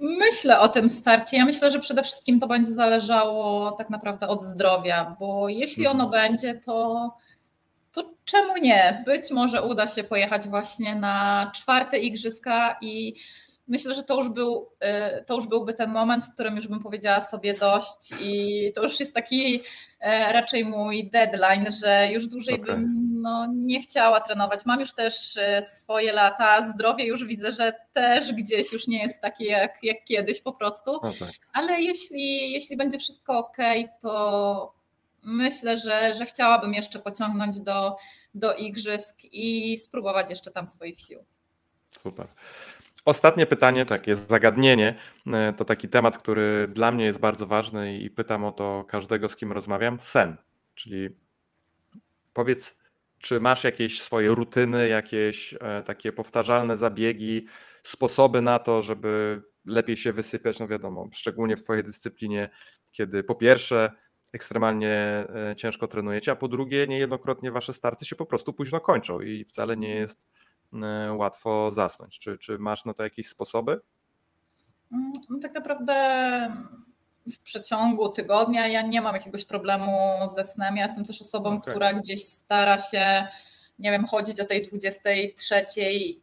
myślę 0.00 0.60
o 0.60 0.68
tym 0.68 0.88
starcie. 0.88 1.36
Ja 1.36 1.44
myślę, 1.44 1.70
że 1.70 1.80
przede 1.80 2.02
wszystkim 2.02 2.40
to 2.40 2.46
będzie 2.46 2.72
zależało 2.72 3.72
tak 3.72 3.90
naprawdę 3.90 4.28
od 4.28 4.42
zdrowia, 4.42 5.16
bo 5.20 5.48
jeśli 5.48 5.86
ono 5.86 6.04
Mhm. 6.04 6.10
będzie, 6.28 6.54
to, 6.54 7.10
to 7.92 8.10
czemu 8.24 8.56
nie? 8.56 9.02
Być 9.06 9.30
może 9.30 9.62
uda 9.62 9.86
się 9.86 10.04
pojechać 10.04 10.48
właśnie 10.48 10.94
na 10.94 11.50
czwarte 11.54 11.98
igrzyska 11.98 12.76
i 12.80 13.14
myślę, 13.70 13.94
że 13.94 14.02
to 14.02 14.16
już, 14.18 14.28
był, 14.28 14.68
y, 15.18 15.24
to 15.24 15.34
już 15.34 15.46
byłby 15.46 15.74
ten 15.74 15.90
moment, 15.90 16.24
w 16.24 16.34
którym 16.34 16.56
już 16.56 16.68
bym 16.68 16.80
powiedziała 16.80 17.20
sobie 17.20 17.54
dość 17.54 18.12
i 18.20 18.72
to 18.74 18.82
już 18.82 19.00
jest 19.00 19.14
taki 19.14 19.62
e, 20.00 20.32
raczej 20.32 20.64
mój 20.64 21.10
deadline, 21.10 21.72
że 21.80 22.08
już 22.12 22.26
dłużej 22.26 22.54
Okej. 22.54 22.66
bym 22.66 23.10
no, 23.22 23.46
nie 23.54 23.80
chciała 23.80 24.20
trenować. 24.20 24.66
Mam 24.66 24.80
już 24.80 24.92
też 24.92 25.36
e, 25.36 25.62
swoje 25.62 26.12
lata, 26.12 26.72
zdrowie 26.72 27.04
już 27.06 27.24
widzę, 27.24 27.52
że 27.52 27.72
też 27.92 28.32
gdzieś 28.32 28.72
już 28.72 28.86
nie 28.86 29.02
jest 29.02 29.20
takie 29.20 29.44
jak, 29.44 29.78
jak 29.82 30.04
kiedyś 30.04 30.40
po 30.40 30.52
prostu, 30.52 30.92
No 31.02 31.12
tak. 31.18 31.30
ale 31.52 31.80
jeśli, 31.80 32.52
jeśli 32.52 32.76
będzie 32.76 32.98
wszystko 32.98 33.38
ok, 33.38 33.56
to 34.00 34.74
myślę, 35.22 35.78
że, 35.78 36.14
że 36.14 36.26
chciałabym 36.26 36.74
jeszcze 36.74 36.98
pociągnąć 36.98 37.60
do, 37.60 37.96
do 38.34 38.54
igrzysk 38.54 39.16
i 39.32 39.78
spróbować 39.78 40.30
jeszcze 40.30 40.50
tam 40.50 40.66
swoich 40.66 41.00
sił. 41.00 41.24
Super. 41.98 42.26
Ostatnie 43.04 43.46
pytanie, 43.46 43.86
tak, 43.86 44.06
jest 44.06 44.28
zagadnienie. 44.28 44.98
E, 45.26 45.52
to 45.52 45.64
taki 45.64 45.88
temat, 45.88 46.18
który 46.18 46.68
dla 46.68 46.92
mnie 46.92 47.04
jest 47.04 47.20
bardzo 47.20 47.46
ważny 47.46 47.98
i 47.98 48.10
pytam 48.10 48.44
o 48.44 48.52
to 48.52 48.84
każdego, 48.88 49.28
z 49.28 49.36
kim 49.36 49.52
rozmawiam. 49.52 49.98
Sen. 50.00 50.36
Czyli 50.74 51.08
powiedz, 52.32 52.78
czy 53.18 53.40
masz 53.40 53.64
jakieś 53.64 54.02
swoje 54.02 54.28
rutyny, 54.28 54.88
jakieś 54.88 55.54
e, 55.60 55.82
takie 55.82 56.12
powtarzalne 56.12 56.76
zabiegi, 56.76 57.46
sposoby 57.82 58.42
na 58.42 58.58
to, 58.58 58.82
żeby 58.82 59.42
lepiej 59.64 59.96
się 59.96 60.12
wysypiać? 60.12 60.58
No 60.58 60.68
wiadomo, 60.68 61.08
szczególnie 61.12 61.56
w 61.56 61.62
Twojej 61.62 61.84
dyscyplinie, 61.84 62.50
kiedy 62.92 63.24
po 63.24 63.34
pierwsze 63.34 63.90
ekstremalnie 64.32 65.26
e, 65.34 65.54
ciężko 65.56 65.88
trenujecie, 65.88 66.32
a 66.32 66.36
po 66.36 66.48
drugie 66.48 66.86
niejednokrotnie 66.86 67.52
Wasze 67.52 67.72
starty 67.72 68.04
się 68.04 68.16
po 68.16 68.26
prostu 68.26 68.52
późno 68.52 68.80
kończą 68.80 69.20
i 69.20 69.44
wcale 69.44 69.76
nie 69.76 69.94
jest 69.94 70.26
łatwo 71.16 71.70
zasnąć. 71.70 72.18
Czy, 72.18 72.38
czy 72.38 72.58
masz 72.58 72.84
na 72.84 72.94
to 72.94 73.02
jakieś 73.02 73.28
sposoby? 73.28 73.80
Mm, 74.92 75.12
no 75.30 75.38
tak 75.38 75.54
naprawdę 75.54 75.96
w 77.32 77.38
przeciągu 77.38 78.08
tygodnia 78.08 78.68
ja 78.68 78.82
nie 78.82 79.00
mam 79.00 79.14
jakiegoś 79.14 79.44
problemu 79.44 79.92
ze 80.34 80.44
snem. 80.44 80.76
Ja 80.76 80.82
jestem 80.82 81.04
też 81.04 81.20
osobą, 81.20 81.50
okay. 81.50 81.70
która 81.70 81.94
gdzieś 81.94 82.24
stara 82.24 82.78
się, 82.78 83.26
nie 83.78 83.90
wiem, 83.90 84.06
chodzić 84.06 84.40
o 84.40 84.44
tej 84.44 84.66
23, 84.68 85.64
y, 85.80 86.18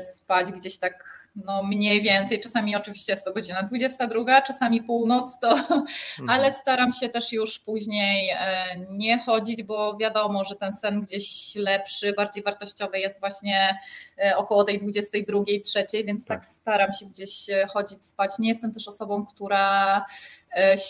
spać 0.00 0.52
gdzieś 0.52 0.78
tak 0.78 1.25
no 1.44 1.62
mniej 1.62 2.02
więcej, 2.02 2.40
czasami 2.40 2.76
oczywiście 2.76 3.12
jest 3.12 3.24
to 3.24 3.32
godzina 3.32 3.62
22, 3.62 4.42
czasami 4.42 4.82
północ, 4.82 5.38
to, 5.38 5.50
mhm. 5.50 5.86
ale 6.28 6.52
staram 6.52 6.92
się 6.92 7.08
też 7.08 7.32
już 7.32 7.58
później 7.58 8.30
e, 8.30 8.76
nie 8.90 9.18
chodzić, 9.18 9.62
bo 9.62 9.96
wiadomo, 9.96 10.44
że 10.44 10.56
ten 10.56 10.72
sen 10.72 11.00
gdzieś 11.00 11.54
lepszy, 11.54 12.12
bardziej 12.12 12.42
wartościowy 12.42 12.98
jest 12.98 13.20
właśnie 13.20 13.78
e, 14.18 14.36
około 14.36 14.64
tej 14.64 14.80
22, 14.80 15.40
3, 15.64 15.84
więc 16.04 16.26
tak, 16.26 16.40
tak 16.40 16.46
staram 16.46 16.92
się 16.92 17.06
gdzieś 17.06 17.50
e, 17.50 17.66
chodzić, 17.66 18.04
spać. 18.04 18.30
Nie 18.38 18.48
jestem 18.48 18.72
też 18.72 18.88
osobą, 18.88 19.26
która 19.26 20.04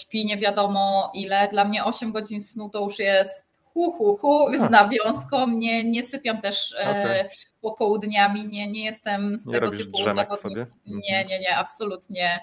śpi 0.00 0.24
nie 0.24 0.36
wiadomo 0.36 1.10
ile. 1.14 1.48
Dla 1.48 1.64
mnie 1.64 1.84
8 1.84 2.12
godzin 2.12 2.40
snu 2.40 2.70
to 2.70 2.80
już 2.80 2.98
jest 2.98 3.55
hu, 3.76 3.92
hu, 3.92 4.16
hu, 4.16 4.58
z 4.58 4.70
nawiązką. 4.70 5.48
Nie, 5.48 5.84
nie 5.84 6.02
sypiam 6.02 6.40
też 6.40 6.74
okay 6.80 7.28
popołudniami, 7.60 8.48
nie, 8.48 8.66
nie 8.66 8.84
jestem 8.84 9.38
z 9.38 9.46
nie 9.46 9.54
tego 9.54 9.70
typu 9.70 10.04
zawodników. 10.04 10.44
Nie, 10.86 11.24
nie, 11.24 11.38
nie, 11.38 11.56
absolutnie 11.56 12.40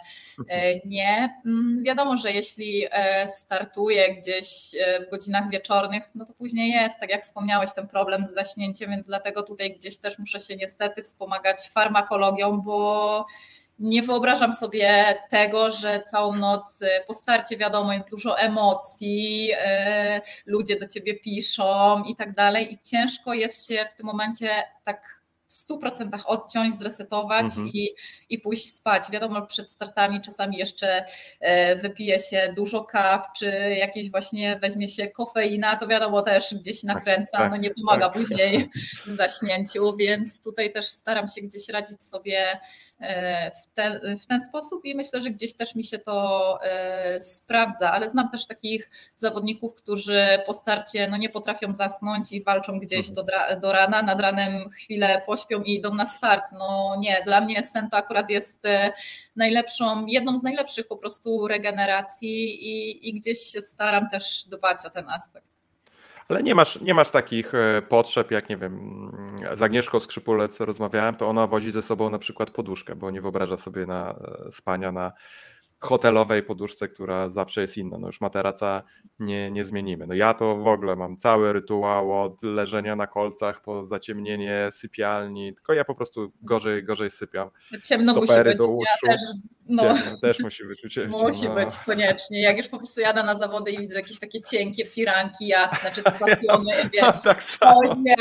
e, 0.49 0.87
nie. 0.87 1.41
Mm, 1.45 1.83
wiadomo, 1.83 2.17
że 2.17 2.31
jeśli 2.31 2.85
e, 2.91 3.27
startuję 3.27 4.15
gdzieś 4.15 4.75
e, 4.79 5.05
w 5.05 5.09
godzinach 5.09 5.49
wieczornych, 5.49 6.03
no 6.15 6.25
to 6.25 6.33
później 6.33 6.71
jest, 6.71 6.99
tak 6.99 7.09
jak 7.09 7.23
wspomniałeś, 7.23 7.73
ten 7.73 7.87
problem 7.87 8.23
z 8.23 8.33
zaśnięciem, 8.33 8.91
więc 8.91 9.07
dlatego 9.07 9.43
tutaj 9.43 9.75
gdzieś 9.75 9.97
też 9.97 10.19
muszę 10.19 10.39
się 10.39 10.55
niestety 10.55 11.03
wspomagać 11.03 11.69
farmakologią, 11.69 12.61
bo 12.61 13.25
nie 13.79 14.03
wyobrażam 14.03 14.53
sobie 14.53 15.17
tego, 15.29 15.71
że 15.71 16.03
całą 16.11 16.35
noc 16.35 16.79
po 17.07 17.13
starcie 17.13 17.57
wiadomo 17.57 17.93
jest 17.93 18.09
dużo 18.09 18.39
emocji, 18.39 19.51
ludzie 20.45 20.79
do 20.79 20.87
ciebie 20.87 21.19
piszą 21.19 22.03
i 22.03 22.15
tak 22.15 22.33
dalej. 22.33 22.73
I 22.73 22.79
ciężko 22.83 23.33
jest 23.33 23.67
się 23.67 23.85
w 23.91 23.95
tym 23.95 24.05
momencie 24.05 24.49
tak 24.83 25.22
w 25.53 25.67
100% 25.69 26.19
odciąć, 26.25 26.75
zresetować 26.75 27.45
mhm. 27.45 27.67
i, 27.67 27.89
i 28.29 28.39
pójść 28.39 28.75
spać. 28.75 29.03
Wiadomo, 29.11 29.41
przed 29.41 29.71
startami 29.71 30.21
czasami 30.21 30.57
jeszcze 30.57 31.05
e, 31.39 31.75
wypije 31.75 32.19
się 32.19 32.53
dużo 32.55 32.83
kaw, 32.83 33.27
czy 33.37 33.45
jakieś 33.79 34.11
właśnie 34.11 34.59
weźmie 34.61 34.87
się 34.87 35.07
kofeina, 35.07 35.75
to 35.75 35.87
wiadomo 35.87 36.21
też 36.21 36.55
gdzieś 36.55 36.81
tak, 36.81 36.95
nakręca, 36.95 37.37
tak, 37.37 37.51
no 37.51 37.57
nie 37.57 37.69
pomaga 37.69 38.09
tak. 38.09 38.13
później 38.13 38.69
w 39.07 39.11
zaśnięciu, 39.11 39.95
więc 39.95 40.41
tutaj 40.41 40.73
też 40.73 40.85
staram 40.85 41.27
się 41.27 41.41
gdzieś 41.41 41.69
radzić 41.69 42.03
sobie 42.03 42.59
e, 42.99 43.51
w 43.51 43.73
ten, 43.73 44.17
w 44.17 44.25
ten 44.25 44.41
sposób 44.41 44.85
i 44.85 44.95
myślę, 44.95 45.21
że 45.21 45.29
gdzieś 45.29 45.53
też 45.53 45.75
mi 45.75 45.83
się 45.83 45.99
to 45.99 46.59
e, 46.63 47.19
sprawdza, 47.21 47.91
ale 47.91 48.09
znam 48.09 48.29
też 48.29 48.47
takich 48.47 48.89
zawodników, 49.15 49.75
którzy 49.75 50.25
po 50.45 50.53
starcie 50.53 51.07
no 51.07 51.17
nie 51.17 51.29
potrafią 51.29 51.73
zasnąć 51.73 52.31
i 52.31 52.43
walczą 52.43 52.79
gdzieś 52.79 53.09
mhm. 53.09 53.27
do, 53.27 53.59
do 53.61 53.71
rana, 53.71 54.03
nad 54.03 54.21
ranem 54.21 54.69
chwilę 54.69 55.21
poświęcą 55.25 55.42
pośpią 55.43 55.63
i 55.63 55.75
idą 55.75 55.93
na 55.93 56.05
start. 56.05 56.43
No 56.51 56.95
nie, 56.99 57.21
dla 57.25 57.41
mnie 57.41 57.63
sen 57.63 57.89
to 57.89 57.97
akurat 57.97 58.29
jest 58.29 58.65
e, 58.65 58.93
najlepszą, 59.35 60.05
jedną 60.05 60.37
z 60.37 60.43
najlepszych 60.43 60.87
po 60.87 60.97
prostu 60.97 61.47
regeneracji 61.47 62.65
i, 62.69 63.09
i 63.09 63.13
gdzieś 63.13 63.39
się 63.39 63.61
staram 63.61 64.09
też 64.09 64.45
dbać 64.49 64.85
o 64.85 64.89
ten 64.89 65.09
aspekt. 65.09 65.47
Ale 66.29 66.43
nie 66.43 66.55
masz, 66.55 66.81
nie 66.81 66.93
masz 66.93 67.09
takich 67.09 67.55
e, 67.55 67.81
potrzeb, 67.81 68.31
jak 68.31 68.49
nie 68.49 68.57
wiem, 68.57 69.11
z 69.53 69.61
Agnieszką 69.61 69.99
Skrzypulec 69.99 70.59
rozmawiałem, 70.59 71.15
to 71.15 71.29
ona 71.29 71.47
wozi 71.47 71.71
ze 71.71 71.81
sobą 71.81 72.09
na 72.09 72.19
przykład 72.19 72.49
poduszkę, 72.49 72.95
bo 72.95 73.11
nie 73.11 73.21
wyobraża 73.21 73.57
sobie 73.57 73.85
na 73.85 74.15
e, 74.47 74.51
spania 74.51 74.91
na 74.91 75.11
hotelowej 75.83 76.43
poduszce, 76.43 76.87
która 76.87 77.29
zawsze 77.29 77.61
jest 77.61 77.77
inna. 77.77 77.97
No 77.97 78.07
już 78.07 78.21
materaca 78.21 78.83
nie, 79.19 79.51
nie 79.51 79.63
zmienimy. 79.63 80.07
No 80.07 80.13
ja 80.13 80.33
to 80.33 80.55
w 80.55 80.67
ogóle 80.67 80.95
mam 80.95 81.17
cały 81.17 81.53
rytuał 81.53 82.21
od 82.21 82.43
leżenia 82.43 82.95
na 82.95 83.07
kolcach 83.07 83.61
po 83.61 83.85
zaciemnienie 83.85 84.69
sypialni, 84.71 85.53
tylko 85.53 85.73
ja 85.73 85.85
po 85.85 85.95
prostu 85.95 86.31
gorzej, 86.41 86.83
gorzej 86.83 87.09
sypiam. 87.09 87.49
Ciemno 87.83 88.11
Stopery 88.11 88.43
musi 88.43 88.57
być. 88.57 88.67
Do 88.67 88.73
uszu. 88.73 89.05
Ja 89.05 89.11
też, 89.11 89.21
no. 89.69 89.83
Ciemno, 89.83 90.19
też 90.21 90.39
musi 90.39 90.65
być. 90.65 90.81
Ciemno. 90.81 91.17
Musi 91.17 91.49
być, 91.49 91.69
koniecznie. 91.85 92.41
Jak 92.41 92.57
już 92.57 92.67
po 92.67 92.77
prostu 92.77 93.01
jadę 93.01 93.23
na 93.23 93.35
zawody 93.35 93.71
i 93.71 93.79
widzę 93.79 93.95
jakieś 93.95 94.19
takie 94.19 94.41
cienkie 94.41 94.85
firanki 94.85 95.47
jasne, 95.47 95.91
czy 95.91 96.03
to 96.03 96.11
zaslony, 96.11 96.71
wiem, 96.93 97.13
tak 97.23 97.43
to 97.59 97.95
nie, 97.95 98.15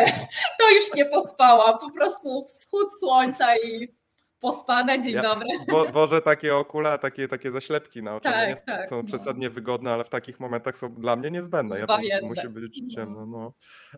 to 0.58 0.70
już 0.70 0.94
nie 0.94 1.04
pospałam. 1.04 1.78
Po 1.78 1.90
prostu 1.90 2.44
wschód 2.44 2.88
słońca 3.00 3.56
i 3.56 4.01
pospane, 4.43 5.01
dzień 5.01 5.14
ja, 5.14 5.22
dobry. 5.22 5.49
Boże, 5.93 6.22
takie 6.22 6.57
okula, 6.57 6.99
takie, 6.99 7.28
takie 7.28 7.53
zaślepki 7.53 8.03
na 8.03 8.16
oczy 8.16 8.24
tak, 8.24 8.49
nie 8.49 8.57
tak, 8.57 8.88
są 8.88 8.97
no. 8.97 9.05
przesadnie 9.05 9.51
wygodne, 9.51 9.93
ale 9.93 10.05
w 10.05 10.09
takich 10.09 10.40
momentach 10.40 10.76
są 10.76 10.95
dla 10.95 11.16
mnie 11.16 11.30
niezbędne. 11.30 11.78
Ja 11.78 11.86
po 11.86 12.26
musi 12.26 12.49
być 12.49 12.80
no. 12.82 12.88
ciemno. 12.95 13.26
No. 13.26 13.53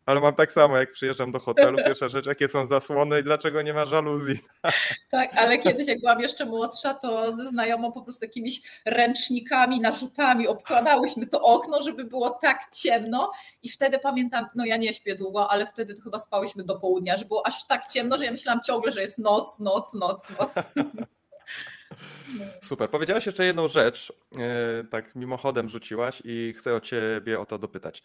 Ale 0.07 0.21
mam 0.21 0.35
tak 0.35 0.53
samo, 0.53 0.77
jak 0.77 0.93
przyjeżdżam 0.93 1.33
do 1.33 1.39
hotelu, 1.39 1.79
pierwsza 1.87 2.09
rzecz, 2.09 2.27
jakie 2.27 2.49
są 2.49 2.67
zasłony 2.67 3.21
i 3.21 3.23
dlaczego 3.23 3.63
nie 3.63 3.75
ma 3.75 3.87
żaluzji. 3.87 4.39
Tak, 5.11 5.37
ale 5.37 5.59
kiedyś 5.59 5.89
jak 5.89 6.01
byłam 6.01 6.21
jeszcze 6.21 6.47
młodsza, 6.47 6.95
to 6.95 7.33
ze 7.33 7.47
znajomą 7.47 7.93
po 7.93 8.03
prostu 8.03 8.25
jakimiś 8.25 8.63
ręcznikami, 8.87 9.81
narzutami 9.81 10.49
obkładałyśmy 10.49 11.27
to 11.27 11.41
okno, 11.43 11.83
żeby 11.83 12.05
było 12.05 12.31
tak 12.31 12.71
ciemno 12.73 13.31
i 13.63 13.69
wtedy 13.69 13.99
pamiętam, 13.99 14.47
no 14.55 14.65
ja 14.65 14.77
nie 14.77 14.93
śpię 14.93 15.15
długo, 15.15 15.51
ale 15.51 15.67
wtedy 15.67 15.95
to 15.95 16.03
chyba 16.03 16.19
spałyśmy 16.19 16.65
do 16.65 16.79
południa, 16.79 17.17
że 17.17 17.25
było 17.25 17.47
aż 17.47 17.67
tak 17.67 17.87
ciemno, 17.87 18.19
że 18.19 18.25
ja 18.25 18.31
myślałam 18.31 18.63
ciągle, 18.63 18.93
że 18.93 19.03
jest 19.03 19.19
noc, 19.19 19.61
noc, 19.61 19.95
noc, 19.95 20.27
Super. 22.62 22.91
Powiedziałaś 22.91 23.26
jeszcze 23.26 23.47
jedną 23.47 23.68
rzecz, 23.68 24.12
e, 24.39 24.85
tak 24.85 25.14
mimochodem 25.14 25.68
rzuciłaś 25.68 26.22
i 26.24 26.55
chcę 26.59 26.74
o 26.74 26.80
ciebie 26.80 27.41
o 27.41 27.47
to 27.47 27.59
dopytać. 27.59 28.03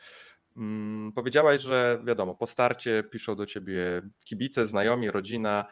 Mm, 0.58 1.12
powiedziałaś, 1.12 1.62
że 1.62 2.02
wiadomo, 2.06 2.36
po 2.36 2.48
starcie 2.48 3.04
piszą 3.04 3.36
do 3.36 3.46
ciebie 3.46 4.02
kibice, 4.26 4.68
znajomi, 4.68 5.12
rodzina. 5.12 5.66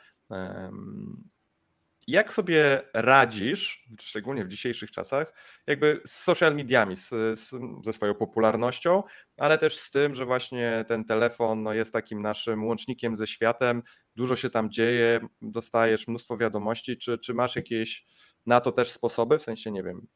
Jak 2.08 2.34
sobie 2.34 2.82
radzisz, 2.94 3.88
szczególnie 4.02 4.46
w 4.46 4.48
dzisiejszych 4.48 4.92
czasach, 4.92 5.34
jakby 5.68 6.02
z 6.06 6.12
social 6.12 6.56
mediami, 6.56 6.96
z, 6.96 7.10
z, 7.10 7.52
ze 7.86 7.94
swoją 7.94 8.16
popularnością, 8.16 9.04
ale 9.38 9.58
też 9.58 9.78
z 9.78 9.92
tym, 9.92 10.16
że 10.16 10.26
właśnie 10.26 10.86
ten 10.88 11.06
telefon 11.06 11.64
no, 11.64 11.74
jest 11.74 11.94
takim 11.94 12.22
naszym 12.22 12.66
łącznikiem 12.66 13.18
ze 13.18 13.28
światem, 13.28 13.84
dużo 14.18 14.36
się 14.36 14.50
tam 14.50 14.70
dzieje, 14.70 15.20
dostajesz 15.42 16.08
mnóstwo 16.08 16.38
wiadomości, 16.38 16.98
czy, 16.98 17.18
czy 17.18 17.34
masz 17.34 17.56
jakieś 17.56 18.06
na 18.46 18.62
to 18.62 18.72
też 18.72 18.92
sposoby, 18.92 19.40
w 19.40 19.44
sensie, 19.44 19.72
nie 19.72 19.84
wiem, 19.84 20.08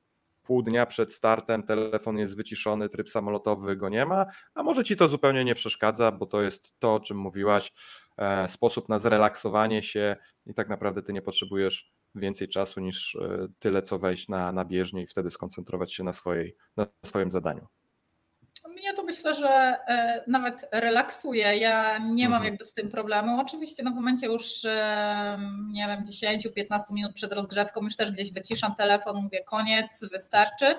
pół 0.44 0.64
dnia 0.64 0.86
przed 0.86 1.14
startem 1.14 1.64
telefon 1.64 2.18
jest 2.18 2.38
wyciszony, 2.38 2.90
tryb 2.90 3.10
samolotowy 3.10 3.76
go 3.76 3.90
nie 3.90 4.06
ma, 4.06 4.26
a 4.56 4.64
może 4.64 4.84
ci 4.84 4.98
to 4.98 5.08
zupełnie 5.08 5.46
nie 5.46 5.56
przeszkadza, 5.56 6.12
bo 6.12 6.26
to 6.26 6.42
jest 6.42 6.80
to, 6.80 6.96
o 6.96 7.00
czym 7.00 7.18
mówiłaś, 7.18 7.74
e, 8.18 8.48
sposób 8.48 8.90
na 8.90 9.00
zrelaksowanie 9.00 9.84
się 9.84 10.16
i 10.46 10.54
tak 10.54 10.70
naprawdę 10.70 11.04
ty 11.04 11.14
nie 11.14 11.22
potrzebujesz 11.22 11.92
więcej 12.16 12.48
czasu 12.48 12.80
niż 12.80 13.16
e, 13.16 13.48
tyle, 13.60 13.82
co 13.82 14.00
wejść 14.00 14.28
na, 14.28 14.52
na 14.52 14.66
bieżnię 14.66 15.04
i 15.04 15.08
wtedy 15.08 15.30
skoncentrować 15.30 15.94
się 15.94 16.04
na, 16.04 16.14
swojej, 16.14 16.56
na 16.78 16.88
swoim 17.06 17.32
zadaniu. 17.32 17.68
Mnie 18.70 18.94
to 18.94 19.04
myślę, 19.04 19.36
że 19.36 19.50
e, 19.50 20.24
nawet 20.28 20.68
relaksuje. 20.72 21.58
Ja 21.58 21.98
nie 21.98 22.30
mam 22.30 22.38
mhm. 22.38 22.44
jakby 22.44 22.66
z 22.66 22.74
tym 22.74 22.90
problemu. 22.90 23.40
Oczywiście 23.40 23.84
no 23.84 23.92
w 23.92 23.96
momencie 23.96 24.28
już 24.28 24.66
e, 24.66 25.40
nie 25.72 25.88
wiem 25.88 26.04
10-15 26.04 26.80
minut 26.92 27.14
przed 27.14 27.34
rozgrzewką 27.34 27.82
już 27.82 27.96
też 27.96 28.12
gdzieś 28.12 28.32
wyciszam 28.32 28.76
telefon, 28.76 29.24
mówię 29.24 29.44
koniec, 29.44 30.06
wystarczy 30.12 30.76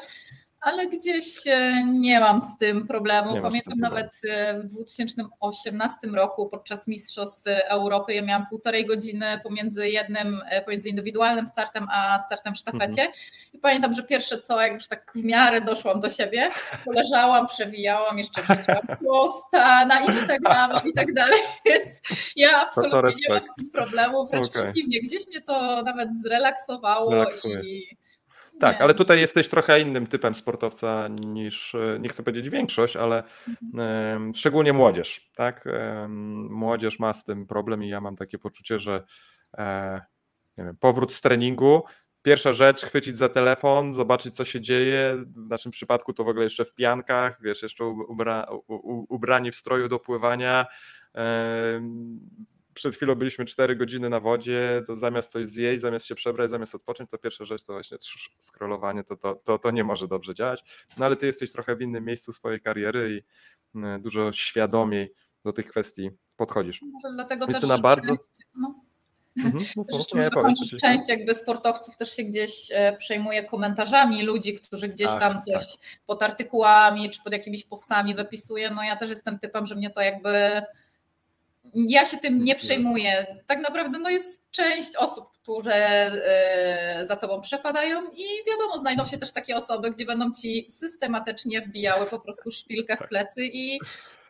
ale 0.62 0.86
gdzieś 0.86 1.46
e, 1.46 1.84
nie 1.84 2.20
mam 2.20 2.40
z 2.40 2.58
tym 2.58 2.86
problemu. 2.86 3.34
Nie 3.34 3.42
Pamiętam 3.42 3.72
tym 3.72 3.80
problemu. 3.80 3.94
nawet 3.94 4.20
e, 4.28 4.60
w 4.60 4.64
2018 4.64 6.08
roku 6.08 6.48
podczas 6.48 6.88
Mistrzostw 6.88 7.42
Europy 7.68 8.14
ja 8.14 8.22
miałam 8.22 8.46
półtorej 8.46 8.86
godziny 8.86 9.40
pomiędzy 9.42 9.88
jednym, 9.88 10.40
e, 10.50 10.62
pomiędzy 10.62 10.88
indywidualnym 10.88 11.46
startem 11.46 11.86
a 11.92 12.18
startem 12.18 12.54
w 12.54 12.58
sztafecie. 12.58 13.02
Mhm. 13.02 13.12
I 13.52 13.58
pamiętam, 13.58 13.92
że 13.92 14.02
pierwsze 14.02 14.40
co, 14.40 14.60
jak 14.60 14.72
już 14.72 14.88
tak 14.88 15.12
w 15.14 15.24
miarę 15.24 15.60
doszłam 15.60 16.00
do 16.00 16.08
siebie, 16.08 16.50
poleżałam, 16.84 17.46
przewijałam, 17.46 18.18
jeszcze 18.18 18.42
wrzuciłam 18.42 18.86
posta 19.06 19.86
na 19.86 20.00
Instagrama 20.00 20.80
i 20.80 20.92
tak 20.92 21.14
dalej, 21.14 21.40
więc 21.66 22.02
ja 22.36 22.60
absolutnie 22.60 23.14
nie 23.28 23.34
mam 23.34 23.44
z 23.44 23.54
tym 23.54 23.70
problemu, 23.70 24.26
wręcz 24.26 24.48
Okej. 24.48 24.62
przeciwnie, 24.62 25.00
gdzieś 25.00 25.26
mnie 25.26 25.40
to 25.40 25.82
nawet 25.82 26.08
zrelaksowało 26.22 27.10
Relaksuje. 27.10 27.60
i 27.60 28.01
Tak, 28.62 28.80
ale 28.80 28.94
tutaj 28.94 29.20
jesteś 29.20 29.48
trochę 29.48 29.80
innym 29.80 30.06
typem 30.06 30.34
sportowca 30.34 31.08
niż, 31.08 31.76
nie 32.00 32.08
chcę 32.08 32.22
powiedzieć 32.22 32.50
większość, 32.50 32.96
ale 32.96 33.22
em, 33.78 34.34
szczególnie 34.34 34.72
młodzież, 34.72 35.30
tak? 35.34 35.64
Młodzież 36.50 36.98
ma 36.98 37.12
z 37.12 37.24
tym 37.24 37.46
problem 37.46 37.84
i 37.84 37.88
ja 37.88 38.00
mam 38.00 38.16
takie 38.16 38.38
poczucie, 38.38 38.78
że 38.78 39.04
e, 39.58 40.00
wiem, 40.58 40.76
powrót 40.80 41.12
z 41.12 41.20
treningu, 41.20 41.82
pierwsza 42.22 42.52
rzecz, 42.52 42.84
chwycić 42.84 43.18
za 43.18 43.28
telefon, 43.28 43.94
zobaczyć 43.94 44.36
co 44.36 44.44
się 44.44 44.60
dzieje, 44.60 45.16
w 45.26 45.48
naszym 45.48 45.72
przypadku 45.72 46.12
to 46.12 46.24
w 46.24 46.28
ogóle 46.28 46.44
jeszcze 46.44 46.64
w 46.64 46.74
piankach, 46.74 47.38
wiesz, 47.42 47.62
jeszcze 47.62 47.84
ubra, 47.84 48.46
u, 48.50 48.74
u, 48.74 49.06
ubrani 49.14 49.50
w 49.50 49.56
stroju 49.56 49.88
do 49.88 49.98
pływania, 49.98 50.66
przed 52.74 52.94
chwilą 52.96 53.14
byliśmy 53.14 53.44
4 53.44 53.76
godziny 53.76 54.08
na 54.10 54.20
wodzie, 54.20 54.82
to 54.86 54.96
zamiast 54.96 55.32
coś 55.32 55.46
zjeść, 55.46 55.82
zamiast 55.82 56.06
się 56.06 56.14
przebrać, 56.14 56.50
zamiast 56.50 56.74
odpocząć, 56.74 57.10
to 57.10 57.18
pierwsza 57.18 57.44
rzecz 57.44 57.62
to 57.64 57.72
właśnie 57.72 57.96
scrollowanie, 58.40 59.04
to, 59.04 59.16
to, 59.16 59.34
to, 59.34 59.58
to 59.58 59.70
nie 59.70 59.84
może 59.84 60.08
dobrze 60.08 60.34
działać. 60.34 60.64
No 60.96 61.06
ale 61.06 61.16
ty 61.16 61.26
jesteś 61.26 61.52
trochę 61.52 61.76
w 61.76 61.82
innym 61.82 62.04
miejscu 62.04 62.32
swojej 62.32 62.60
kariery 62.60 63.22
i 63.74 63.78
e, 63.84 63.98
dużo 63.98 64.32
świadomiej 64.32 65.12
do 65.44 65.52
tych 65.52 65.66
kwestii 65.66 66.10
podchodzisz. 66.36 66.82
Może 66.82 67.14
dlatego 67.14 67.46
Jest 67.46 67.60
też 67.60 67.68
na 67.68 67.78
bardzo- 67.78 68.16
część- 68.16 68.46
No, 68.54 68.74
Mhm, 69.36 69.64
co 69.90 69.98
że 69.98 70.54
ci- 70.54 70.76
część 70.76 71.08
jakby 71.08 71.34
sportowców 71.34 71.96
też 71.96 72.16
się 72.16 72.22
gdzieś 72.22 72.68
e, 72.72 72.96
przejmuje 72.96 73.44
komentarzami 73.44 74.22
ludzi, 74.22 74.54
którzy 74.54 74.88
gdzieś 74.88 75.08
Ach, 75.10 75.20
tam 75.20 75.42
coś 75.42 75.64
pod 76.06 76.22
artykułami 76.22 77.10
czy 77.10 77.22
pod 77.24 77.32
jakimiś 77.32 77.64
postami 77.64 78.14
wypisuje. 78.14 78.70
No 78.70 78.82
ja 78.82 78.96
też 78.96 79.10
jestem 79.10 79.38
typem, 79.38 79.66
że 79.66 79.74
mnie 79.74 79.90
to 79.90 80.00
jakby 80.00 80.62
ja 81.74 82.04
się 82.04 82.18
tym 82.18 82.44
nie 82.44 82.54
przejmuję. 82.54 83.26
Tak 83.46 83.60
naprawdę 83.60 83.98
no 83.98 84.10
jest 84.10 84.50
część 84.50 84.96
osób, 84.96 85.32
które 85.32 85.76
e, 85.76 87.04
za 87.04 87.16
tobą 87.16 87.40
przepadają 87.40 88.10
i 88.10 88.24
wiadomo, 88.46 88.78
znajdą 88.78 89.06
się 89.06 89.18
też 89.18 89.32
takie 89.32 89.56
osoby, 89.56 89.90
gdzie 89.90 90.06
będą 90.06 90.32
ci 90.32 90.66
systematycznie 90.70 91.60
wbijały 91.60 92.06
po 92.06 92.20
prostu 92.20 92.50
szpilkę 92.50 92.96
w 92.96 93.08
plecy 93.08 93.46
i 93.46 93.80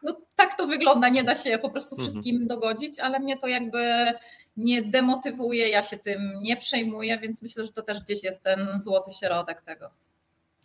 no 0.02 0.20
tak 0.36 0.58
to 0.58 0.66
wygląda, 0.66 1.08
nie 1.08 1.24
da 1.24 1.34
się 1.34 1.58
po 1.58 1.70
prostu 1.70 1.94
Mhm. 1.94 2.10
wszystkim 2.10 2.46
dogodzić, 2.46 3.00
ale 3.00 3.20
mnie 3.20 3.38
to 3.38 3.46
jakby 3.46 4.12
nie 4.56 4.82
demotywuje, 4.82 5.68
ja 5.68 5.82
się 5.82 5.98
tym 5.98 6.32
nie 6.42 6.56
przejmuję, 6.56 7.18
więc 7.18 7.42
myślę, 7.42 7.66
że 7.66 7.72
to 7.72 7.82
też 7.82 8.00
gdzieś 8.00 8.24
jest 8.24 8.42
ten 8.42 8.80
złoty 8.80 9.10
środek 9.10 9.62
tego. 9.62 9.90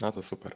No 0.02 0.12
to 0.12 0.22
super. 0.22 0.56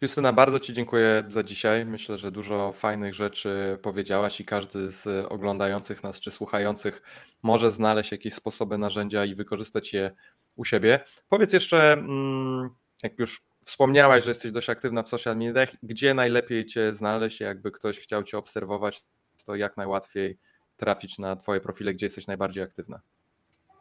Justyna, 0.00 0.32
bardzo 0.32 0.60
Ci 0.60 0.72
dziękuję 0.72 1.24
za 1.28 1.42
dzisiaj. 1.42 1.86
Myślę, 1.86 2.18
że 2.18 2.30
dużo 2.30 2.72
fajnych 2.72 3.14
rzeczy 3.14 3.78
powiedziałaś 3.82 4.40
i 4.40 4.44
każdy 4.44 4.88
z 4.88 5.26
oglądających 5.28 6.02
nas 6.02 6.20
czy 6.20 6.30
słuchających 6.30 7.02
może 7.42 7.72
znaleźć 7.72 8.12
jakieś 8.12 8.34
sposoby, 8.34 8.78
narzędzia 8.78 9.24
i 9.24 9.34
wykorzystać 9.34 9.92
je 9.92 10.10
u 10.56 10.64
siebie. 10.64 11.00
Powiedz 11.28 11.52
jeszcze, 11.52 11.92
mm, 11.92 12.70
jak 13.02 13.18
już 13.18 13.42
wspomniałaś, 13.64 14.24
że 14.24 14.30
jesteś 14.30 14.52
dość 14.52 14.70
aktywna 14.70 15.02
w 15.02 15.08
social 15.08 15.36
mediach, 15.36 15.68
gdzie 15.82 16.14
najlepiej 16.14 16.66
Cię 16.66 16.92
znaleźć, 16.92 17.40
jakby 17.40 17.70
ktoś 17.70 17.98
chciał 17.98 18.22
Cię 18.22 18.38
obserwować, 18.38 19.04
to 19.44 19.54
jak 19.54 19.76
najłatwiej 19.76 20.38
trafić 20.76 21.18
na 21.18 21.36
Twoje 21.36 21.60
profile, 21.60 21.94
gdzie 21.94 22.06
jesteś 22.06 22.26
najbardziej 22.26 22.62
aktywna. 22.62 23.00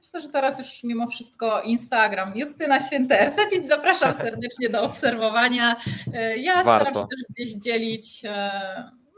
Myślę, 0.04 0.22
że 0.22 0.30
teraz 0.30 0.60
już 0.60 0.84
mimo 0.84 1.08
wszystko 1.08 1.62
Instagram. 1.62 2.32
Justyna 2.36 2.80
Święterset 2.80 3.50
zapraszam 3.68 4.14
serdecznie 4.26 4.70
do 4.70 4.84
obserwowania. 4.84 5.76
E, 6.14 6.38
Ja 6.38 6.62
staram 6.62 6.94
Warto. 6.94 7.00
się 7.00 7.08
też 7.08 7.20
gdzieś 7.30 7.54
dzielić 7.64 8.22
e, 8.26 8.52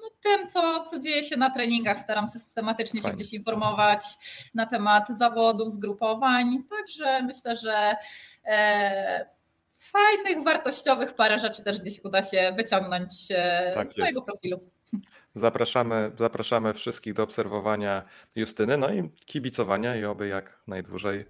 no, 0.02 0.10
tym, 0.24 0.48
co, 0.48 0.84
co 0.84 1.00
dzieje 1.00 1.24
się 1.24 1.38
na 1.38 1.50
treningach. 1.50 2.00
Staram 2.00 2.26
się 2.28 2.32
systematycznie 2.40 3.02
Fajnie. 3.02 3.18
się 3.18 3.22
gdzieś 3.24 3.34
informować 3.34 4.04
na 4.54 4.66
temat 4.66 5.04
zawodów, 5.10 5.72
zgrupowań. 5.72 6.64
Także 6.70 7.24
myślę, 7.24 7.56
że 7.56 7.96
e, 8.46 9.26
fajnych, 9.78 10.44
wartościowych 10.44 11.14
parę 11.16 11.40
rzeczy 11.40 11.64
też 11.64 11.80
gdzieś 11.80 12.00
uda 12.04 12.22
się 12.22 12.52
wyciągnąć 12.56 13.12
e, 13.32 13.72
Tak 13.76 13.88
z 13.88 13.98
mojego 13.98 14.20
jest. 14.20 14.26
profilu. 14.32 14.60
Zapraszamy, 15.36 16.12
zapraszamy 16.18 16.74
wszystkich 16.74 17.14
do 17.14 17.24
obserwowania 17.24 18.04
Justyny, 18.36 18.78
no 18.78 18.94
i 18.94 19.10
kibicowania 19.26 19.96
i 19.96 20.06
oby 20.06 20.28
jak 20.28 20.60
najdłużej. 20.68 21.26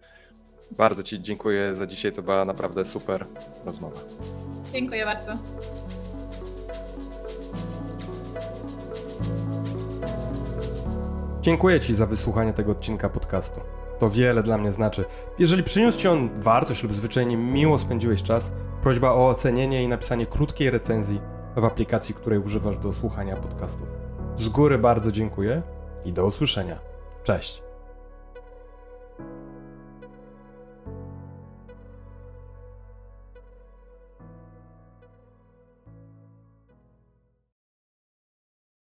Bardzo 0.72 1.04
Ci 1.04 1.22
dziękuję 1.22 1.76
za 1.76 1.88
dzisiaj, 1.88 2.12
to 2.12 2.22
była 2.22 2.46
naprawdę 2.46 2.86
super 2.86 3.26
rozmowa. 3.66 4.00
Dziękuję 4.72 5.06
bardzo. 5.06 5.38
Dziękuję 11.42 11.80
Ci 11.80 11.94
za 11.94 12.06
wysłuchanie 12.06 12.54
tego 12.54 12.72
odcinka 12.72 13.10
podcastu. 13.10 13.62
To 14.00 14.10
wiele 14.10 14.44
dla 14.44 14.58
mnie 14.58 14.72
znaczy. 14.72 15.06
Jeżeli 15.40 15.64
przyniósł 15.64 16.00
Ci 16.00 16.08
on 16.08 16.30
wartość 16.44 16.84
lub 16.84 16.94
zwyczajnie 16.94 17.38
miło 17.38 17.78
spędziłeś 17.78 18.24
czas, 18.24 18.52
prośba 18.84 19.12
o 19.12 19.30
ocenienie 19.30 19.84
i 19.84 19.88
napisanie 19.88 20.26
krótkiej 20.26 20.72
recenzji 20.72 21.22
w 21.56 21.66
aplikacji, 21.66 22.16
której 22.16 22.40
używasz 22.40 22.78
do 22.78 22.94
słuchania 22.94 23.36
podcastu. 23.36 23.84
Z 24.36 24.50
góry 24.50 24.78
bardzo 24.78 25.12
dziękuję 25.12 25.62
i 26.06 26.14
do 26.14 26.26
usłyszenia. 26.26 26.80
Cześć. 27.24 27.71